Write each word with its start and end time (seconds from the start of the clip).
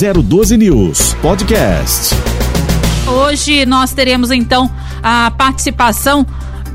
012 0.00 0.56
News 0.56 1.12
Podcast. 1.20 2.14
Hoje 3.06 3.66
nós 3.66 3.92
teremos 3.92 4.30
então 4.30 4.70
a 5.02 5.30
participação 5.30 6.26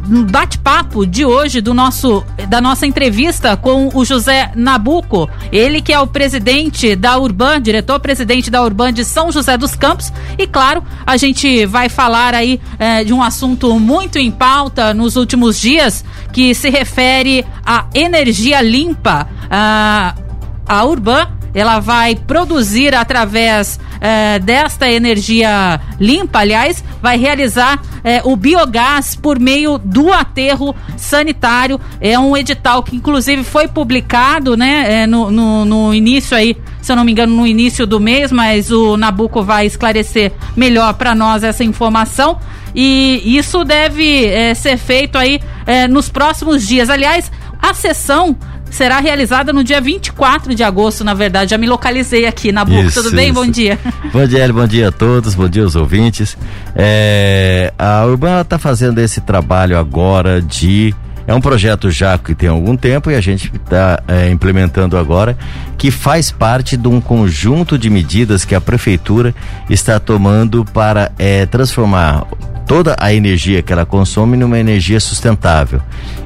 no 0.08 0.26
bate-papo 0.26 1.08
de 1.08 1.26
hoje 1.26 1.60
do 1.60 1.74
nosso 1.74 2.24
da 2.48 2.62
nossa 2.62 2.86
entrevista 2.86 3.58
com 3.58 3.90
o 3.96 4.06
José 4.06 4.52
Nabuco, 4.56 5.28
ele 5.52 5.82
que 5.82 5.92
é 5.92 6.00
o 6.00 6.06
presidente 6.06 6.96
da 6.96 7.18
Urban, 7.18 7.60
diretor-presidente 7.60 8.52
da 8.52 8.62
Urban 8.62 8.94
de 8.94 9.04
São 9.04 9.32
José 9.32 9.58
dos 9.58 9.74
Campos. 9.74 10.14
E 10.38 10.46
claro, 10.46 10.84
a 11.04 11.18
gente 11.18 11.66
vai 11.66 11.90
falar 11.90 12.36
aí 12.36 12.62
é, 12.78 13.04
de 13.04 13.12
um 13.12 13.24
assunto 13.24 13.80
muito 13.80 14.20
em 14.20 14.30
pauta 14.30 14.94
nos 14.94 15.16
últimos 15.16 15.60
dias, 15.60 16.06
que 16.32 16.54
se 16.54 16.70
refere 16.70 17.44
à 17.66 17.88
energia 17.96 18.62
limpa. 18.62 19.28
A, 19.50 20.14
a 20.68 20.86
Urban 20.86 21.28
ela 21.56 21.80
vai 21.80 22.16
produzir 22.16 22.94
através 22.94 23.80
eh, 24.02 24.40
desta 24.40 24.92
energia 24.92 25.80
limpa, 25.98 26.40
aliás, 26.40 26.84
vai 27.02 27.18
realizar 27.18 27.82
eh, 28.04 28.22
o 28.26 28.36
biogás 28.36 29.16
por 29.16 29.40
meio 29.40 29.78
do 29.78 30.12
aterro 30.12 30.76
sanitário. 30.98 31.80
É 32.02 32.20
um 32.20 32.36
edital 32.36 32.84
que 32.84 32.98
inclusive 32.98 33.42
foi 33.46 33.70
publicado, 33.70 34.58
né, 34.58 35.04
eh, 35.04 35.08
no, 35.08 35.32
no, 35.32 35.64
no 35.64 35.94
início 35.94 36.36
aí, 36.36 36.58
se 36.82 36.92
eu 36.92 36.96
não 36.98 37.06
me 37.06 37.14
engano, 37.14 37.34
no 37.34 37.48
início 37.48 37.88
do 37.88 38.02
mês, 38.02 38.34
mas 38.34 38.70
o 38.70 38.98
Nabuco 38.98 39.42
vai 39.42 39.66
esclarecer 39.66 40.34
melhor 40.58 40.94
para 40.96 41.16
nós 41.16 41.42
essa 41.42 41.64
informação. 41.64 42.38
E 42.78 43.38
isso 43.38 43.64
deve 43.64 44.54
ser 44.54 44.76
feito 44.76 45.18
aí 45.18 45.40
nos 45.90 46.10
próximos 46.10 46.68
dias. 46.68 46.90
Aliás, 46.90 47.32
a 47.62 47.74
sessão 47.74 48.38
será 48.76 49.00
realizada 49.00 49.54
no 49.54 49.64
dia 49.64 49.80
24 49.80 50.54
de 50.54 50.64
agosto, 50.64 51.04
na 51.04 51.14
verdade. 51.14 51.52
Já 51.52 51.58
me 51.58 51.66
localizei 51.66 52.26
aqui 52.26 52.52
na 52.52 52.66
BUC. 52.66 52.94
Tudo 52.94 53.12
bem? 53.12 53.30
Isso. 53.30 53.34
Bom 53.34 53.48
dia. 53.48 53.80
Bom 54.12 54.28
dia, 54.28 54.54
bom 54.54 54.68
dia 54.68 54.90
a 54.90 54.92
todos, 54.92 55.34
bom 55.34 55.48
dia 55.48 55.64
aos 55.64 55.76
ouvintes. 55.76 56.38
É, 56.76 57.74
a 57.80 58.06
Urbana 58.06 58.42
está 58.42 58.60
fazendo 58.60 59.00
esse 59.00 59.22
trabalho 59.22 59.78
agora 59.78 60.42
de 60.42 60.94
é 61.28 61.34
um 61.34 61.42
projeto 61.42 61.90
já 61.90 62.18
que 62.18 62.36
tem 62.36 62.50
algum 62.50 62.78
tempo 62.78 63.10
e 63.10 63.16
a 63.16 63.22
gente 63.22 63.52
está 63.56 64.02
é, 64.08 64.30
implementando 64.30 64.98
agora, 64.98 65.38
que 65.78 65.90
faz 65.90 66.32
parte 66.32 66.78
de 66.78 66.88
um 66.88 67.02
conjunto 67.02 67.78
de 67.78 67.90
medidas 67.90 68.46
que 68.46 68.56
a 68.56 68.62
prefeitura 68.62 69.34
está 69.70 70.00
tomando 70.00 70.64
para 70.66 71.12
é, 71.18 71.46
transformar 71.46 72.26
toda 72.66 72.96
a 73.00 73.14
energia 73.14 73.62
que 73.62 73.72
ela 73.72 73.86
consome 73.86 74.36
numa 74.38 74.60
energia 74.60 75.00
sustentável. 75.00 75.82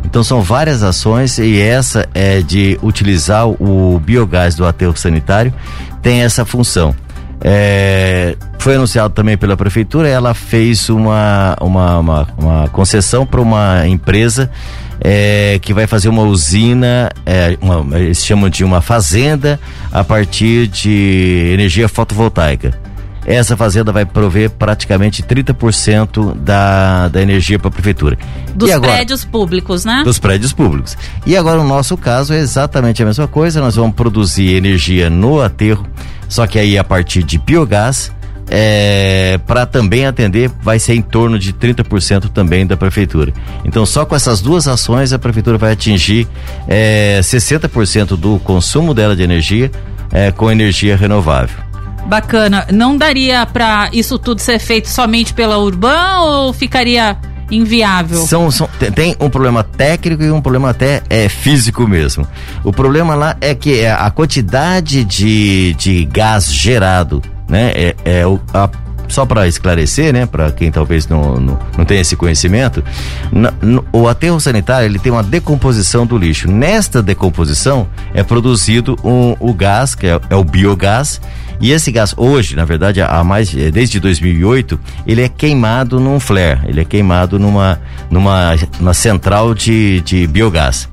Então 0.06 0.23
são 0.23 0.41
várias 0.41 0.83
ações 0.83 1.38
e 1.38 1.59
essa 1.59 2.08
é 2.13 2.41
de 2.41 2.80
utilizar 2.81 3.47
o 3.47 4.00
biogás 4.00 4.56
do 4.56 4.66
aterro 4.66 4.95
sanitário 4.95 5.53
tem 6.02 6.22
essa 6.22 6.45
função. 6.45 6.95
É, 7.42 8.36
foi 8.58 8.76
anunciado 8.76 9.14
também 9.14 9.38
pela 9.38 9.56
prefeitura, 9.56 10.08
ela 10.08 10.34
fez 10.34 10.90
uma, 10.90 11.56
uma, 11.62 12.00
uma, 12.00 12.28
uma 12.38 12.68
concessão 12.70 13.26
para 13.26 13.40
uma 13.40 13.88
empresa 13.88 14.52
é, 15.00 15.58
que 15.62 15.73
vai 15.73 15.88
fazer 15.88 16.09
uma 16.09 16.23
usina, 16.23 17.09
é, 17.26 17.58
uma, 17.62 17.98
eles 17.98 18.23
chamam 18.26 18.50
de 18.50 18.64
uma 18.64 18.81
fazenda 18.81 19.59
a 19.92 20.04
partir 20.04 20.68
de 20.68 21.52
energia 21.54 21.88
fotovoltaica. 21.88 22.89
Essa 23.25 23.56
fazenda 23.56 23.92
vai 23.92 24.06
prover 24.06 24.50
praticamente 24.50 25.22
30% 25.22 26.36
da, 26.36 27.08
da 27.09 27.22
energia 27.22 27.59
para 27.59 27.67
a 27.67 27.72
prefeitura. 27.72 28.17
Dos 28.56 28.72
agora, 28.72 28.94
prédios 28.94 29.25
públicos, 29.25 29.86
né? 29.86 30.02
Dos 30.03 30.20
prédios 30.20 30.53
públicos. 30.53 30.98
E 31.25 31.36
agora 31.36 31.59
o 31.59 31.64
nosso 31.64 31.97
caso 31.97 32.34
é 32.34 32.40
exatamente 32.40 33.03
a 33.03 33.06
mesma 33.06 33.28
coisa. 33.28 33.59
Nós 33.62 33.75
vamos 33.75 33.95
produzir 33.95 34.56
energia 34.56 35.09
no 35.09 35.42
aterro, 35.42 35.86
só 36.28 36.47
que 36.47 36.58
aí 36.58 36.78
a 36.78 36.84
partir 36.84 37.23
de 37.23 37.38
biogás. 37.38 38.12
É, 38.52 39.40
para 39.45 39.64
também 39.67 40.08
atender, 40.08 40.50
vai 40.64 40.80
ser 40.80 40.95
em 40.95 41.03
torno 41.03 41.38
de 41.38 41.53
30% 41.53 42.30
também 42.30 42.66
da 42.66 42.75
prefeitura. 42.75 43.31
Então, 43.64 43.86
só 43.86 44.08
com 44.08 44.16
essas 44.16 44.41
duas 44.41 44.68
ações, 44.68 45.13
a 45.13 45.19
prefeitura 45.19 45.56
vai 45.56 45.74
atingir 45.74 46.28
é, 46.68 47.19
60% 47.22 48.18
do 48.18 48.40
consumo 48.40 48.91
dela 48.91 49.16
de 49.16 49.22
energia 49.22 49.69
é, 50.12 50.31
com 50.31 50.51
energia 50.51 50.96
renovável. 50.96 51.69
Bacana. 52.08 52.66
Não 52.72 52.98
daria 52.98 53.46
para 53.46 53.90
isso 53.94 54.18
tudo 54.18 54.40
ser 54.40 54.60
feito 54.60 54.90
somente 54.90 55.34
pela 55.34 55.58
Urban 55.58 56.20
ou 56.22 56.54
ficaria 56.54 57.18
inviável? 57.52 58.26
São, 58.26 58.50
são, 58.52 58.70
tem 58.94 59.16
um 59.20 59.30
problema 59.30 59.64
técnico 59.64 60.24
e 60.24 60.32
um 60.32 60.42
problema 60.42 60.70
até 60.70 61.02
é, 61.10 61.28
físico 61.28 61.88
mesmo. 61.88 62.28
O 62.64 62.72
problema 62.72 63.16
lá 63.16 63.36
é 63.42 63.56
que 63.56 63.80
é 63.80 63.92
a 63.92 64.10
quantidade 64.12 65.04
de, 65.04 65.74
de 65.76 66.06
gás 66.06 66.52
gerado, 66.52 67.22
né? 67.48 67.72
É, 67.76 67.96
é 68.06 68.24
a, 68.54 68.70
só 69.10 69.26
para 69.26 69.48
esclarecer, 69.48 70.14
né, 70.14 70.26
para 70.26 70.52
quem 70.52 70.72
talvez 70.72 71.08
não, 71.08 71.40
não, 71.40 71.60
não 71.76 71.84
tenha 71.84 72.00
esse 72.00 72.16
conhecimento, 72.16 72.84
na, 73.31 73.52
no, 73.60 73.84
o 73.92 74.08
aterro 74.08 74.40
sanitário 74.40 74.86
ele 74.86 75.00
tem 75.00 75.12
uma 75.12 75.24
decomposição 75.24 76.06
do 76.06 76.18
lixo. 76.18 76.48
Nesta 76.50 77.02
decomposição 77.02 77.88
é 78.14 78.24
produzido 78.24 78.96
um, 79.04 79.36
o 79.40 79.52
gás, 79.54 79.96
que 79.96 80.08
é, 80.08 80.20
é 80.30 80.36
o 80.36 80.44
biogás, 80.44 81.20
e 81.59 81.72
esse 81.72 81.92
gás 81.92 82.14
hoje, 82.16 82.56
na 82.56 82.66
verdade, 82.66 83.02
há 83.02 83.24
mais 83.24 83.56
eh, 83.56 83.72
desde 83.72 84.00
2008, 84.00 84.80
ele 85.06 85.22
é 85.22 85.30
queimado 85.30 86.00
num 86.00 86.20
flare, 86.20 86.62
ele 86.66 86.81
é 86.81 86.86
queimado 86.86 87.38
numa 87.38 87.80
numa, 88.09 88.56
numa 88.80 88.94
central 88.94 89.53
de, 89.53 90.02
de 90.02 90.25
biogás. 90.28 90.90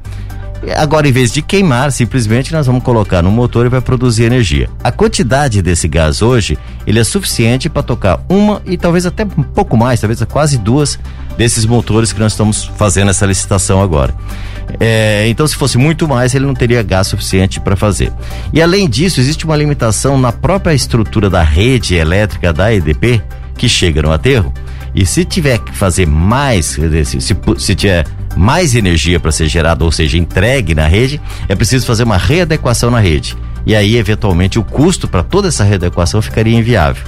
Agora, 0.74 1.06
em 1.06 1.12
vez 1.12 1.32
de 1.32 1.42
queimar, 1.42 1.92
simplesmente 1.92 2.52
nós 2.52 2.66
vamos 2.66 2.82
colocar 2.82 3.22
no 3.22 3.30
motor 3.30 3.66
e 3.66 3.68
vai 3.68 3.80
produzir 3.80 4.24
energia. 4.24 4.68
A 4.82 4.90
quantidade 4.90 5.62
desse 5.62 5.86
gás 5.86 6.22
hoje, 6.22 6.58
ele 6.86 6.98
é 6.98 7.04
suficiente 7.04 7.68
para 7.68 7.82
tocar 7.82 8.20
uma 8.28 8.60
e 8.64 8.76
talvez 8.76 9.06
até 9.06 9.24
um 9.24 9.42
pouco 9.42 9.76
mais, 9.76 10.00
talvez 10.00 10.20
quase 10.24 10.58
duas 10.58 10.98
desses 11.36 11.64
motores 11.66 12.12
que 12.12 12.18
nós 12.18 12.32
estamos 12.32 12.64
fazendo 12.64 13.10
essa 13.10 13.26
licitação 13.26 13.80
agora. 13.80 14.14
É, 14.80 15.26
então, 15.28 15.46
se 15.46 15.56
fosse 15.56 15.78
muito 15.78 16.08
mais, 16.08 16.34
ele 16.34 16.46
não 16.46 16.54
teria 16.54 16.82
gás 16.82 17.06
suficiente 17.06 17.60
para 17.60 17.76
fazer. 17.76 18.12
E 18.52 18.60
além 18.60 18.88
disso, 18.88 19.20
existe 19.20 19.44
uma 19.44 19.56
limitação 19.56 20.18
na 20.18 20.32
própria 20.32 20.74
estrutura 20.74 21.30
da 21.30 21.42
rede 21.42 21.94
elétrica 21.94 22.52
da 22.52 22.72
EDP 22.72 23.22
que 23.56 23.68
chega 23.68 24.02
no 24.02 24.12
aterro. 24.12 24.52
E 24.94 25.04
se 25.04 25.24
tiver 25.24 25.58
que 25.58 25.76
fazer 25.76 26.06
mais, 26.06 26.66
se, 26.66 27.04
se, 27.20 27.36
se 27.58 27.74
tiver 27.74 28.06
mais 28.36 28.74
energia 28.74 29.18
para 29.18 29.32
ser 29.32 29.48
gerada, 29.48 29.84
ou 29.84 29.92
seja, 29.92 30.18
entregue 30.18 30.74
na 30.74 30.86
rede, 30.86 31.20
é 31.48 31.54
preciso 31.54 31.86
fazer 31.86 32.04
uma 32.04 32.16
readequação 32.16 32.90
na 32.90 33.00
rede. 33.00 33.36
E 33.64 33.74
aí, 33.74 33.96
eventualmente, 33.96 34.58
o 34.58 34.64
custo 34.64 35.08
para 35.08 35.22
toda 35.22 35.48
essa 35.48 35.64
readequação 35.64 36.22
ficaria 36.22 36.56
inviável. 36.56 37.04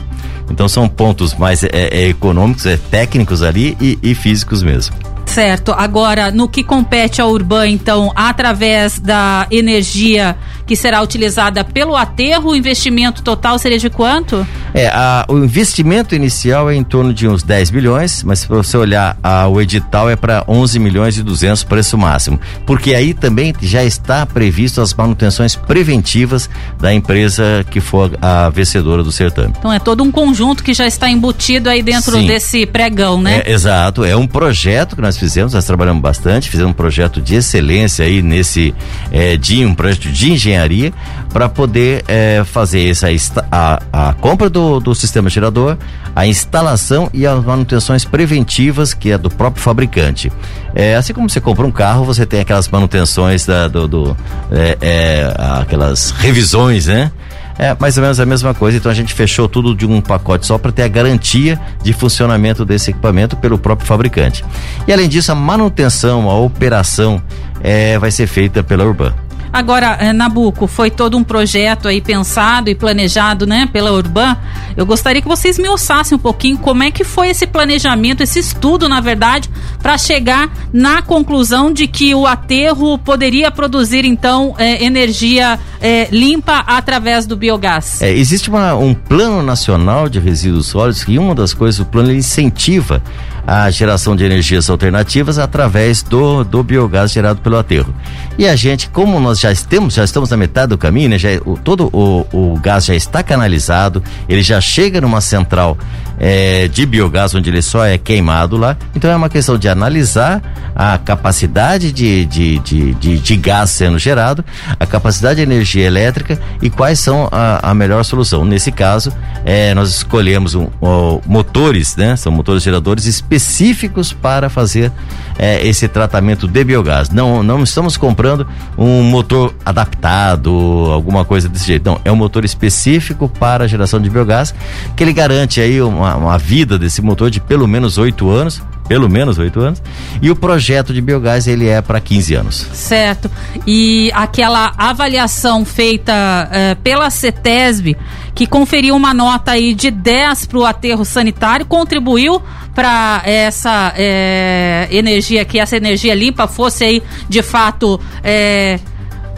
Então 0.51 0.69
são 0.69 0.89
pontos 0.89 1.35
mais 1.35 1.63
é, 1.63 1.69
é, 1.73 2.09
econômicos, 2.09 2.67
é, 2.67 2.77
técnicos 2.77 3.43
ali 3.43 3.77
e, 3.81 3.99
e 4.03 4.15
físicos 4.15 4.63
mesmo. 4.63 4.97
Certo. 5.39 5.73
Agora, 5.73 6.33
no 6.33 6.49
que 6.49 6.65
compete 6.65 7.21
ao 7.21 7.31
Urban, 7.31 7.69
então, 7.69 8.11
através 8.17 8.99
da 8.99 9.47
energia 9.53 10.37
que 10.67 10.75
será 10.75 11.01
utilizada 11.01 11.63
pelo 11.63 11.95
aterro, 11.95 12.51
o 12.51 12.57
investimento 12.57 13.23
total 13.23 13.57
seria 13.57 13.79
de 13.79 13.89
quanto? 13.89 14.45
É, 14.75 14.89
a, 14.89 15.25
o 15.29 15.39
investimento 15.39 16.15
inicial 16.15 16.69
é 16.69 16.75
em 16.75 16.83
torno 16.83 17.15
de 17.15 17.29
uns 17.29 17.45
10 17.45 17.71
milhões, 17.71 18.25
mas 18.25 18.41
se 18.41 18.49
você 18.49 18.77
olhar 18.77 19.17
a, 19.23 19.47
o 19.47 19.61
edital 19.61 20.11
é 20.11 20.17
para 20.17 20.45
11 20.49 20.79
milhões 20.81 21.17
e 21.17 21.23
200 21.23 21.63
preço 21.63 21.97
máximo, 21.97 22.39
porque 22.67 22.93
aí 22.95 23.15
também 23.15 23.55
já 23.63 23.85
está 23.85 24.27
previsto 24.27 24.81
as 24.81 24.93
manutenções 24.93 25.55
preventivas 25.55 26.51
da 26.81 26.93
empresa 26.93 27.65
que 27.71 27.81
for 27.81 28.11
a 28.21 28.51
vencedora 28.51 29.05
do 29.05 29.13
certame. 29.13 29.55
Então 29.57 29.73
é 29.73 29.79
todo 29.79 30.03
um 30.03 30.11
conjunto 30.11 30.65
que 30.65 30.75
já 30.75 30.87
está 30.87 31.09
embutido 31.09 31.71
aí 31.71 31.81
dentro 31.81 32.19
Sim. 32.19 32.27
desse 32.27 32.67
pregão, 32.67 33.23
né? 33.23 33.43
É, 33.47 33.53
exato, 33.53 34.05
é 34.05 34.17
um 34.17 34.27
projeto 34.27 34.97
que 34.97 35.01
nós 35.01 35.17
fizemos, 35.17 35.28
nós 35.37 35.65
trabalhamos 35.65 36.03
bastante, 36.03 36.51
fizemos 36.51 36.73
um 36.73 36.75
projeto 36.75 37.21
de 37.21 37.37
excelência 37.37 38.05
aí 38.05 38.23
nesse 38.23 38.75
é, 39.11 39.37
de 39.37 39.65
um 39.65 39.75
projeto 39.75 40.11
de 40.11 40.33
engenharia 40.33 40.93
para 41.33 41.49
poder 41.49 42.05
é, 42.09 42.43
fazer 42.45 42.89
essa 42.89 43.09
a, 43.51 43.83
a 43.93 44.13
compra 44.15 44.49
do, 44.49 44.81
do 44.81 44.95
sistema 44.95 45.29
gerador, 45.29 45.77
a 46.15 46.27
instalação 46.27 47.11
e 47.13 47.27
as 47.27 47.45
manutenções 47.45 48.05
preventivas 48.05 48.95
que 48.95 49.11
é 49.11 49.19
do 49.19 49.31
próprio 49.31 49.63
fabricante. 49.63 50.33
É, 50.75 50.95
assim 50.97 51.13
como 51.13 51.29
você 51.29 51.41
compra 51.41 51.67
um 51.67 51.71
carro, 51.71 52.05
você 52.05 52.25
tem 52.27 52.41
aquelas 52.41 52.69
manutenções 52.69 53.47
da, 53.47 53.69
do, 53.69 53.87
do 53.89 54.17
é, 54.51 54.79
é, 54.81 55.35
aquelas 55.61 56.11
revisões, 56.11 56.87
né? 56.87 57.11
É 57.59 57.77
mais 57.79 57.97
ou 57.97 58.03
menos 58.03 58.21
a 58.21 58.25
mesma 58.25 58.55
coisa, 58.55 58.79
então 58.79 58.91
a 58.91 58.95
gente 58.95 59.13
fechou 59.13 59.49
tudo 59.49 59.75
de 59.75 59.85
um 59.85 60.01
pacote 60.01 60.47
só 60.47 60.57
para 60.57 60.71
ter 60.71 60.83
a 60.83 60.89
garantia 60.89 61.61
de 61.83 61.93
funcionamento 61.93 62.65
desse 62.65 62.91
equipamento 62.91 63.37
pelo 63.37 63.59
próprio 63.59 63.87
fabricante. 63.87 64.45
E 64.87 64.93
além 64.93 65.09
disso, 65.09 65.33
a 65.33 65.35
manutenção, 65.35 66.31
a 66.31 66.39
operação 66.39 67.21
é, 67.61 67.99
vai 67.99 68.13
ser 68.13 68.29
feita 68.29 68.63
pela 68.63 68.85
Urban. 68.85 69.13
Agora, 69.53 69.97
eh, 70.01 70.13
Nabuco, 70.13 70.67
foi 70.67 70.91
todo 70.91 71.17
um 71.17 71.25
projeto 71.25 71.89
aí 71.89 72.01
pensado 72.01 72.69
e 72.71 72.75
planejado, 72.75 73.47
né, 73.47 73.69
pela 73.73 73.93
Urban. 73.93 74.37
Eu 74.77 74.87
gostaria 74.87 75.21
que 75.21 75.29
vocês 75.29 75.59
me 75.59 75.69
ossassem 75.69 76.17
um 76.17 76.21
pouquinho 76.21 76.59
como 76.59 76.83
é 76.83 76.91
que 76.91 77.05
foi 77.05 77.29
esse 77.29 77.47
planejamento, 77.47 78.23
esse 78.23 78.39
estudo, 78.39 78.89
na 78.89 79.01
verdade, 79.01 79.51
para 79.83 79.97
chegar 79.99 80.51
na 80.73 81.03
conclusão 81.03 81.73
de 81.73 81.87
que 81.87 82.15
o 82.15 82.27
aterro 82.27 82.99
poderia 82.99 83.51
produzir, 83.51 84.05
então, 84.05 84.55
eh, 84.59 84.85
energia 84.85 85.59
eh, 85.81 86.09
limpa 86.11 86.65
através 86.67 87.27
do 87.27 87.37
biogás. 87.37 88.03
É, 88.03 88.11
existe 88.13 88.49
uma, 88.51 88.75
um 88.75 88.95
plano 88.95 89.43
nacional 89.43 90.09
de 90.09 90.19
resíduos 90.19 90.67
sólidos 90.67 91.05
e 91.09 91.19
uma 91.19 91.35
das 91.35 91.55
coisas, 91.55 91.81
o 91.81 91.85
plano 91.85 92.13
incentiva 92.13 93.03
a 93.47 93.71
geração 93.71 94.15
de 94.15 94.25
energias 94.25 94.69
alternativas 94.69 95.39
através 95.39 96.03
do, 96.03 96.45
do 96.45 96.63
biogás 96.63 97.11
gerado 97.11 97.41
pelo 97.41 97.57
aterro. 97.57 97.95
E 98.39 98.47
a 98.47 98.55
gente, 98.55 98.91
como 98.91 99.19
nós 99.19 99.41
já 99.41 99.51
estamos, 99.51 99.95
já 99.95 100.05
estamos 100.05 100.31
na 100.31 100.37
metade 100.37 100.69
do 100.69 100.79
caminho, 100.79 101.11
né, 101.11 101.19
já, 101.19 101.31
o, 101.45 101.57
todo 101.57 101.89
o, 101.93 102.27
o 102.33 102.61
gás 102.61 102.85
já 102.85 102.95
está 102.95 103.23
canalizado, 103.23 104.03
ele 104.29 104.43
já 104.43 104.61
chega 104.61 105.01
numa 105.01 105.21
central 105.21 105.79
é, 106.21 106.69
de 106.69 106.85
biogás 106.85 107.35
onde 107.35 107.49
ele 107.49 107.63
só 107.63 107.85
é 107.85 107.97
queimado 107.97 108.57
lá. 108.57 108.77
Então 108.95 109.11
é 109.11 109.17
uma 109.17 109.29
questão 109.29 109.57
de 109.57 109.69
analisar 109.69 110.43
a 110.75 110.99
capacidade 110.99 111.91
de, 111.91 112.27
de, 112.27 112.59
de, 112.59 112.95
de, 112.95 113.19
de 113.19 113.37
gás 113.37 113.71
sendo 113.71 113.99
gerado, 113.99 114.45
a 114.79 114.87
capacidade 114.87 115.37
de 115.37 115.43
energia 115.43 115.87
elétrica 115.87 116.39
e 116.61 116.69
quais 116.69 117.01
são 117.01 117.29
a, 117.33 117.71
a 117.71 117.75
melhor 117.75 118.05
solução. 118.05 118.45
Nesse 118.45 118.71
caso, 118.71 119.13
é, 119.45 119.75
nós 119.75 119.89
escolhemos 119.91 120.55
um, 120.55 120.69
um, 120.83 121.21
motores, 121.27 121.97
né? 121.97 122.15
São 122.17 122.31
motores 122.31 122.63
geradores 122.63 123.07
específicos 123.07 123.38
específicos 123.39 124.13
para 124.13 124.51
fazer 124.51 124.93
é, 125.39 125.67
esse 125.67 125.87
tratamento 125.87 126.49
de 126.49 126.65
biogás. 126.65 127.09
Não, 127.11 127.43
não 127.43 127.63
estamos 127.63 127.97
comprando 127.97 128.47
um 128.77 129.03
motor 129.05 129.55
adaptado, 129.65 130.51
alguma 130.93 131.25
coisa 131.25 131.49
desse 131.49 131.67
jeito. 131.67 131.89
Não, 131.89 132.01
é 132.05 132.11
um 132.11 132.17
motor 132.17 132.45
específico 132.45 133.29
para 133.29 133.65
a 133.65 133.67
geração 133.67 134.01
de 134.01 134.11
biogás 134.11 134.53
que 134.97 135.05
ele 135.05 135.13
garante 135.13 135.61
aí 135.61 135.81
uma, 135.81 136.17
uma 136.17 136.39
vida 136.39 136.79
desse 136.79 137.01
motor 137.01 137.31
de 137.31 137.41
pelo 137.41 137.67
menos 137.67 137.97
oito 137.97 138.29
anos 138.29 138.61
pelo 138.89 139.09
menos 139.09 139.39
oito 139.39 139.61
anos, 139.61 139.83
e 140.21 140.31
o 140.31 140.37
projeto 140.37 140.93
de 140.95 141.01
biogás 141.01 141.47
ele 141.47 141.69
é 141.69 141.81
para 141.83 142.01
15 142.01 142.35
anos. 142.35 142.67
Certo. 142.73 143.31
E 143.67 144.11
aquela 144.15 144.73
avaliação 144.77 145.65
feita 145.65 146.13
uh, 146.13 146.83
pela 146.83 147.11
CETESB, 147.11 147.97
que 148.35 148.47
conferiu 148.47 148.97
uma 148.97 149.13
nota 149.13 149.53
aí 149.53 149.75
de 149.75 149.91
10 149.91 150.47
para 150.47 150.59
o 150.59 150.65
aterro 150.65 151.05
sanitário, 151.05 151.67
contribuiu 151.67 152.43
para 152.75 153.21
essa 153.25 153.93
é, 153.97 154.87
energia, 154.91 155.45
que 155.45 155.59
essa 155.59 155.77
energia 155.77 156.15
limpa 156.15 156.47
fosse 156.47 156.85
aí 156.85 157.03
de 157.29 157.43
fato. 157.43 158.01
É, 158.23 158.79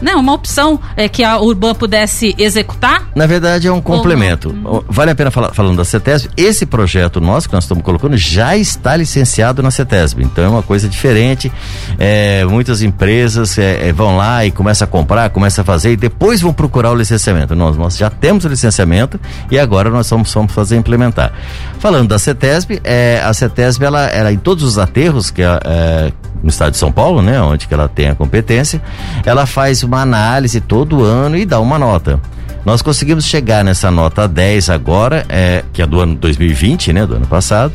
não, 0.01 0.19
uma 0.19 0.33
opção 0.33 0.79
é, 0.95 1.07
que 1.07 1.23
a 1.23 1.39
Urban 1.39 1.75
pudesse 1.75 2.35
executar? 2.37 3.07
Na 3.15 3.25
verdade, 3.25 3.67
é 3.67 3.71
um 3.71 3.81
complemento. 3.81 4.53
Vale 4.87 5.11
a 5.11 5.15
pena 5.15 5.29
falar 5.29 5.53
falando 5.53 5.77
da 5.77 5.85
CETESB. 5.85 6.29
Esse 6.35 6.65
projeto 6.65 7.21
nosso 7.21 7.47
que 7.47 7.53
nós 7.53 7.63
estamos 7.63 7.83
colocando 7.83 8.17
já 8.17 8.57
está 8.57 8.95
licenciado 8.95 9.61
na 9.61 9.69
CETESB. 9.69 10.23
Então 10.23 10.43
é 10.43 10.47
uma 10.47 10.63
coisa 10.63 10.89
diferente. 10.89 11.51
É, 11.99 12.43
muitas 12.45 12.81
empresas 12.81 13.57
é, 13.57 13.89
é, 13.89 13.93
vão 13.93 14.17
lá 14.17 14.45
e 14.45 14.51
começam 14.51 14.85
a 14.85 14.87
comprar, 14.87 15.29
começam 15.29 15.61
a 15.61 15.65
fazer 15.65 15.91
e 15.91 15.97
depois 15.97 16.41
vão 16.41 16.53
procurar 16.53 16.91
o 16.91 16.95
licenciamento. 16.95 17.55
Nós, 17.55 17.77
nós 17.77 17.97
já 17.97 18.09
temos 18.09 18.45
o 18.45 18.47
licenciamento 18.47 19.19
e 19.49 19.59
agora 19.59 19.89
nós 19.89 20.09
vamos, 20.09 20.33
vamos 20.33 20.51
fazer 20.51 20.77
implementar. 20.77 21.31
Falando 21.79 22.09
da 22.09 22.19
CETESB, 22.19 22.81
é, 22.83 23.21
a 23.23 23.33
CETESB, 23.33 23.85
ela, 23.85 24.05
ela 24.07 24.31
em 24.31 24.37
todos 24.37 24.63
os 24.63 24.77
aterros 24.77 25.29
que 25.29 25.41
é, 25.41 26.11
no 26.41 26.49
estado 26.49 26.71
de 26.71 26.77
São 26.77 26.91
Paulo, 26.91 27.21
né, 27.21 27.41
onde 27.41 27.67
que 27.67 27.73
ela 27.73 27.87
tem 27.87 28.09
a 28.09 28.15
competência, 28.15 28.81
ela 29.25 29.45
faz 29.45 29.83
uma 29.83 29.90
análise 29.99 30.61
todo 30.61 31.03
ano 31.03 31.35
e 31.35 31.45
dá 31.45 31.59
uma 31.59 31.77
nota. 31.77 32.19
Nós 32.63 32.81
conseguimos 32.81 33.25
chegar 33.25 33.63
nessa 33.63 33.89
nota 33.89 34.27
10 34.27 34.69
agora, 34.69 35.25
é, 35.27 35.63
que 35.73 35.81
é 35.81 35.87
do 35.87 35.99
ano 35.99 36.15
2020, 36.15 36.93
né, 36.93 37.05
do 37.05 37.15
ano 37.15 37.25
passado, 37.25 37.73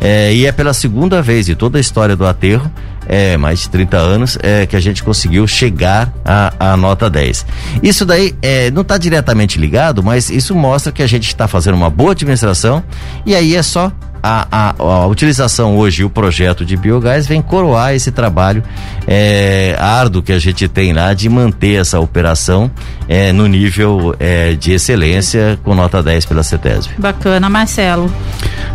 é, 0.00 0.32
e 0.32 0.46
é 0.46 0.52
pela 0.52 0.72
segunda 0.72 1.20
vez 1.20 1.46
de 1.46 1.56
toda 1.56 1.76
a 1.76 1.80
história 1.80 2.14
do 2.14 2.24
aterro, 2.24 2.70
é, 3.08 3.36
mais 3.36 3.60
de 3.60 3.70
30 3.70 3.96
anos, 3.96 4.38
é, 4.42 4.66
que 4.66 4.76
a 4.76 4.80
gente 4.80 5.02
conseguiu 5.02 5.46
chegar 5.46 6.12
à, 6.24 6.76
nota 6.76 7.08
10. 7.08 7.46
Isso 7.82 8.04
daí 8.04 8.34
é, 8.42 8.70
não 8.70 8.82
está 8.82 8.98
diretamente 8.98 9.58
ligado, 9.58 10.02
mas 10.02 10.30
isso 10.30 10.54
mostra 10.54 10.92
que 10.92 11.02
a 11.02 11.06
gente 11.06 11.26
está 11.26 11.48
fazendo 11.48 11.74
uma 11.74 11.90
boa 11.90 12.12
administração 12.12 12.84
e 13.24 13.34
aí 13.34 13.56
é 13.56 13.62
só 13.62 13.90
a, 14.22 14.46
a, 14.50 14.74
a, 14.78 15.06
utilização 15.06 15.76
hoje, 15.76 16.04
o 16.04 16.10
projeto 16.10 16.64
de 16.64 16.76
biogás 16.76 17.26
vem 17.26 17.40
coroar 17.40 17.94
esse 17.94 18.10
trabalho 18.10 18.62
é, 19.06 19.76
árduo 19.78 20.22
que 20.22 20.32
a 20.32 20.38
gente 20.38 20.66
tem 20.68 20.92
lá 20.92 21.14
de 21.14 21.28
manter 21.28 21.80
essa 21.80 22.00
operação 22.00 22.70
é, 23.08 23.32
no 23.32 23.46
nível 23.46 24.14
é, 24.18 24.54
de 24.54 24.72
excelência 24.72 25.58
com 25.62 25.74
nota 25.74 26.02
10 26.02 26.26
pela 26.26 26.42
CETESB. 26.42 26.94
Bacana, 26.98 27.48
Marcelo. 27.48 28.12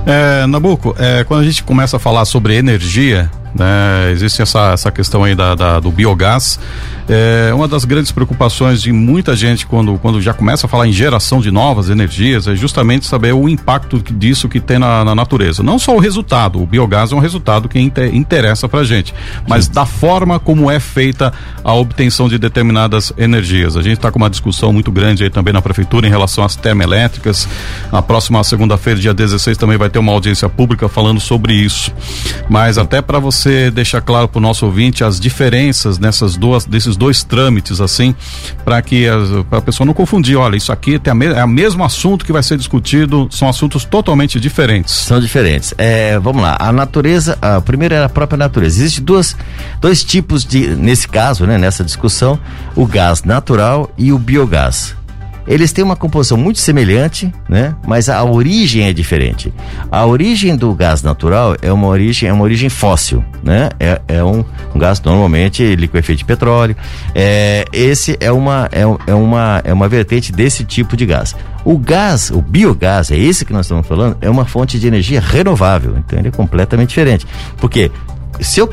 É, 0.06 0.46
Nabuco, 0.48 0.96
é, 0.98 1.24
quando 1.24 1.42
a 1.42 1.46
gente 1.46 1.64
começa 1.64 1.98
a 1.98 2.00
falar 2.00 2.26
sobre 2.26 2.56
energia, 2.56 3.30
né, 3.54 4.12
existe 4.12 4.42
essa, 4.42 4.72
essa 4.74 4.92
questão 4.92 5.24
aí 5.24 5.36
da, 5.36 5.56
da 5.56 5.80
do 5.80 5.92
biogás. 5.92 6.60
É, 7.10 7.52
uma 7.54 7.68
das 7.68 7.86
grandes 7.86 8.12
preocupações 8.12 8.82
de 8.82 8.92
muita 8.92 9.36
gente 9.36 9.66
quando, 9.66 9.98
quando 10.00 10.22
já 10.22 10.34
começa 10.34 10.66
a 10.66 10.70
falar 10.70 10.88
em 10.88 10.92
geração 10.92 11.42
de 11.42 11.52
novas 11.52 11.90
energias 11.90 12.48
é 12.48 12.56
justamente 12.56 13.06
saber 13.06 13.34
o 13.34 13.50
impacto 13.50 14.02
disso 14.14 14.48
que 14.48 14.60
tem 14.60 14.80
na, 14.80 15.04
na 15.04 15.16
natureza. 15.16 15.62
Não 15.62 15.78
só 15.78 15.96
o 15.96 16.00
resultado, 16.00 16.62
o 16.62 16.66
biogás 16.66 17.12
é 17.12 17.16
um 17.16 17.20
resultado 17.20 17.68
que 17.68 17.80
inter, 17.80 18.14
interessa 18.16 18.70
pra 18.70 18.84
gente, 18.84 19.14
mas 19.48 19.66
Sim. 19.66 19.74
da 19.74 19.86
forma 19.86 20.40
como 20.40 20.70
é 20.70 20.80
feita 20.80 21.34
a 21.64 21.74
obtenção 21.74 22.28
de 22.30 22.38
determinadas 22.38 23.12
energias. 23.18 23.76
A 23.76 23.82
gente 23.82 23.98
está 23.98 24.12
com 24.12 24.18
uma 24.18 24.30
discussão 24.30 24.72
muito 24.72 24.92
grande 24.92 25.24
aí 25.24 25.30
também 25.30 25.54
na 25.54 25.62
prefeitura 25.62 26.08
em 26.08 26.10
relação 26.10 26.44
às 26.44 26.56
termoelétricas. 26.56 27.48
Na 27.92 28.02
próxima 28.02 28.44
segunda-feira, 28.44 29.00
dia 29.00 29.14
16, 29.14 29.58
também 29.58 29.78
vai 29.78 29.90
ter 29.90 30.00
uma 30.00 30.12
audiência 30.12 30.48
pública 30.50 30.88
falando 30.88 31.20
sobre 31.20 31.54
isso. 31.54 31.92
Mas 32.50 32.78
até 32.78 33.02
para 33.02 33.20
você 33.20 33.72
deixar 33.72 34.02
claro 34.02 34.28
para 34.28 34.40
o 34.40 34.42
nosso 34.42 34.66
ouvinte 34.66 35.04
as 35.04 35.20
diferenças 35.20 36.00
nessas 36.00 36.36
duas 36.36 36.66
desses 36.66 36.93
esses 36.94 36.98
dois 36.98 37.24
trâmites 37.24 37.82
assim, 37.82 38.16
para 38.64 38.82
que 38.82 39.08
a, 39.52 39.62
pessoa 39.62 39.86
não 39.86 39.94
confundir, 39.94 40.38
olha, 40.38 40.56
isso 40.56 40.72
aqui 40.72 40.98
tem 40.98 41.12
a 41.12 41.16
me, 41.16 41.26
é 41.26 41.44
o 41.44 41.48
mesmo 41.48 41.84
assunto 41.84 42.26
que 42.26 42.32
vai 42.32 42.44
ser 42.44 42.58
discutido, 42.58 43.28
são 43.32 43.50
assuntos 43.50 43.84
totalmente 43.84 44.40
diferentes. 44.40 44.94
São 44.94 45.20
diferentes. 45.20 45.74
É, 45.78 46.18
vamos 46.20 46.42
lá, 46.42 46.56
a 46.60 46.72
natureza, 46.72 47.38
a 47.42 47.60
primeira 47.60 47.96
é 47.96 48.04
a 48.04 48.10
própria 48.10 48.38
natureza. 48.38 48.80
Existe 48.80 49.02
duas, 49.02 49.36
dois 49.82 50.04
tipos 50.04 50.46
de, 50.46 50.68
nesse 50.68 51.08
caso, 51.08 51.46
né, 51.46 51.58
nessa 51.58 51.84
discussão, 51.84 52.40
o 52.76 52.86
gás 52.86 53.24
natural 53.24 53.92
e 53.98 54.12
o 54.12 54.20
biogás 54.20 54.96
eles 55.48 55.72
têm 55.72 55.84
uma 55.84 55.96
composição 55.96 56.38
muito 56.38 56.60
semelhante, 56.60 57.32
né? 57.50 57.76
Mas 57.86 58.10
a 58.10 58.24
origem 58.24 58.86
é 58.86 58.94
diferente. 58.94 59.54
A 59.92 60.06
origem 60.06 60.56
do 60.56 60.74
gás 60.74 61.02
natural 61.02 61.56
é 61.62 61.72
uma 61.72 61.88
origem, 61.88 62.30
é 62.30 62.34
uma 62.34 62.44
origem 62.44 62.70
fóssil, 62.70 63.24
né? 63.44 63.70
É, 63.80 64.02
é 64.08 64.24
um, 64.24 64.44
um 64.74 64.80
gás 64.80 65.02
normalmente 65.02 65.76
liquefeito 65.76 66.20
de 66.20 66.26
petróleo. 66.26 66.76
É, 67.14 67.66
esse 67.72 68.18
é 68.20 68.32
uma, 68.32 68.70
é, 68.72 68.82
é, 68.82 69.14
uma, 69.14 69.62
é 69.64 69.74
uma 69.74 69.88
vertente 69.88 70.32
desse 70.32 70.64
tipo 70.64 70.96
de 70.96 71.06
gás. 71.06 71.36
O 71.66 71.78
gás, 71.78 72.30
o 72.30 72.42
biogás, 72.42 73.10
é 73.12 73.18
esse 73.18 73.46
que 73.46 73.54
nós 73.54 73.66
estamos 73.66 73.88
falando, 73.88 74.18
é 74.20 74.30
uma 74.30 74.46
fonte 74.46 74.78
de 74.78 74.88
energia 74.88 75.22
renovável. 75.22 75.96
Então 75.98 76.20
ele 76.20 76.28
é 76.28 76.32
completamente 76.32 76.90
diferente. 76.90 77.26
Porque 77.58 77.90
se 78.40 78.60
eu 78.60 78.70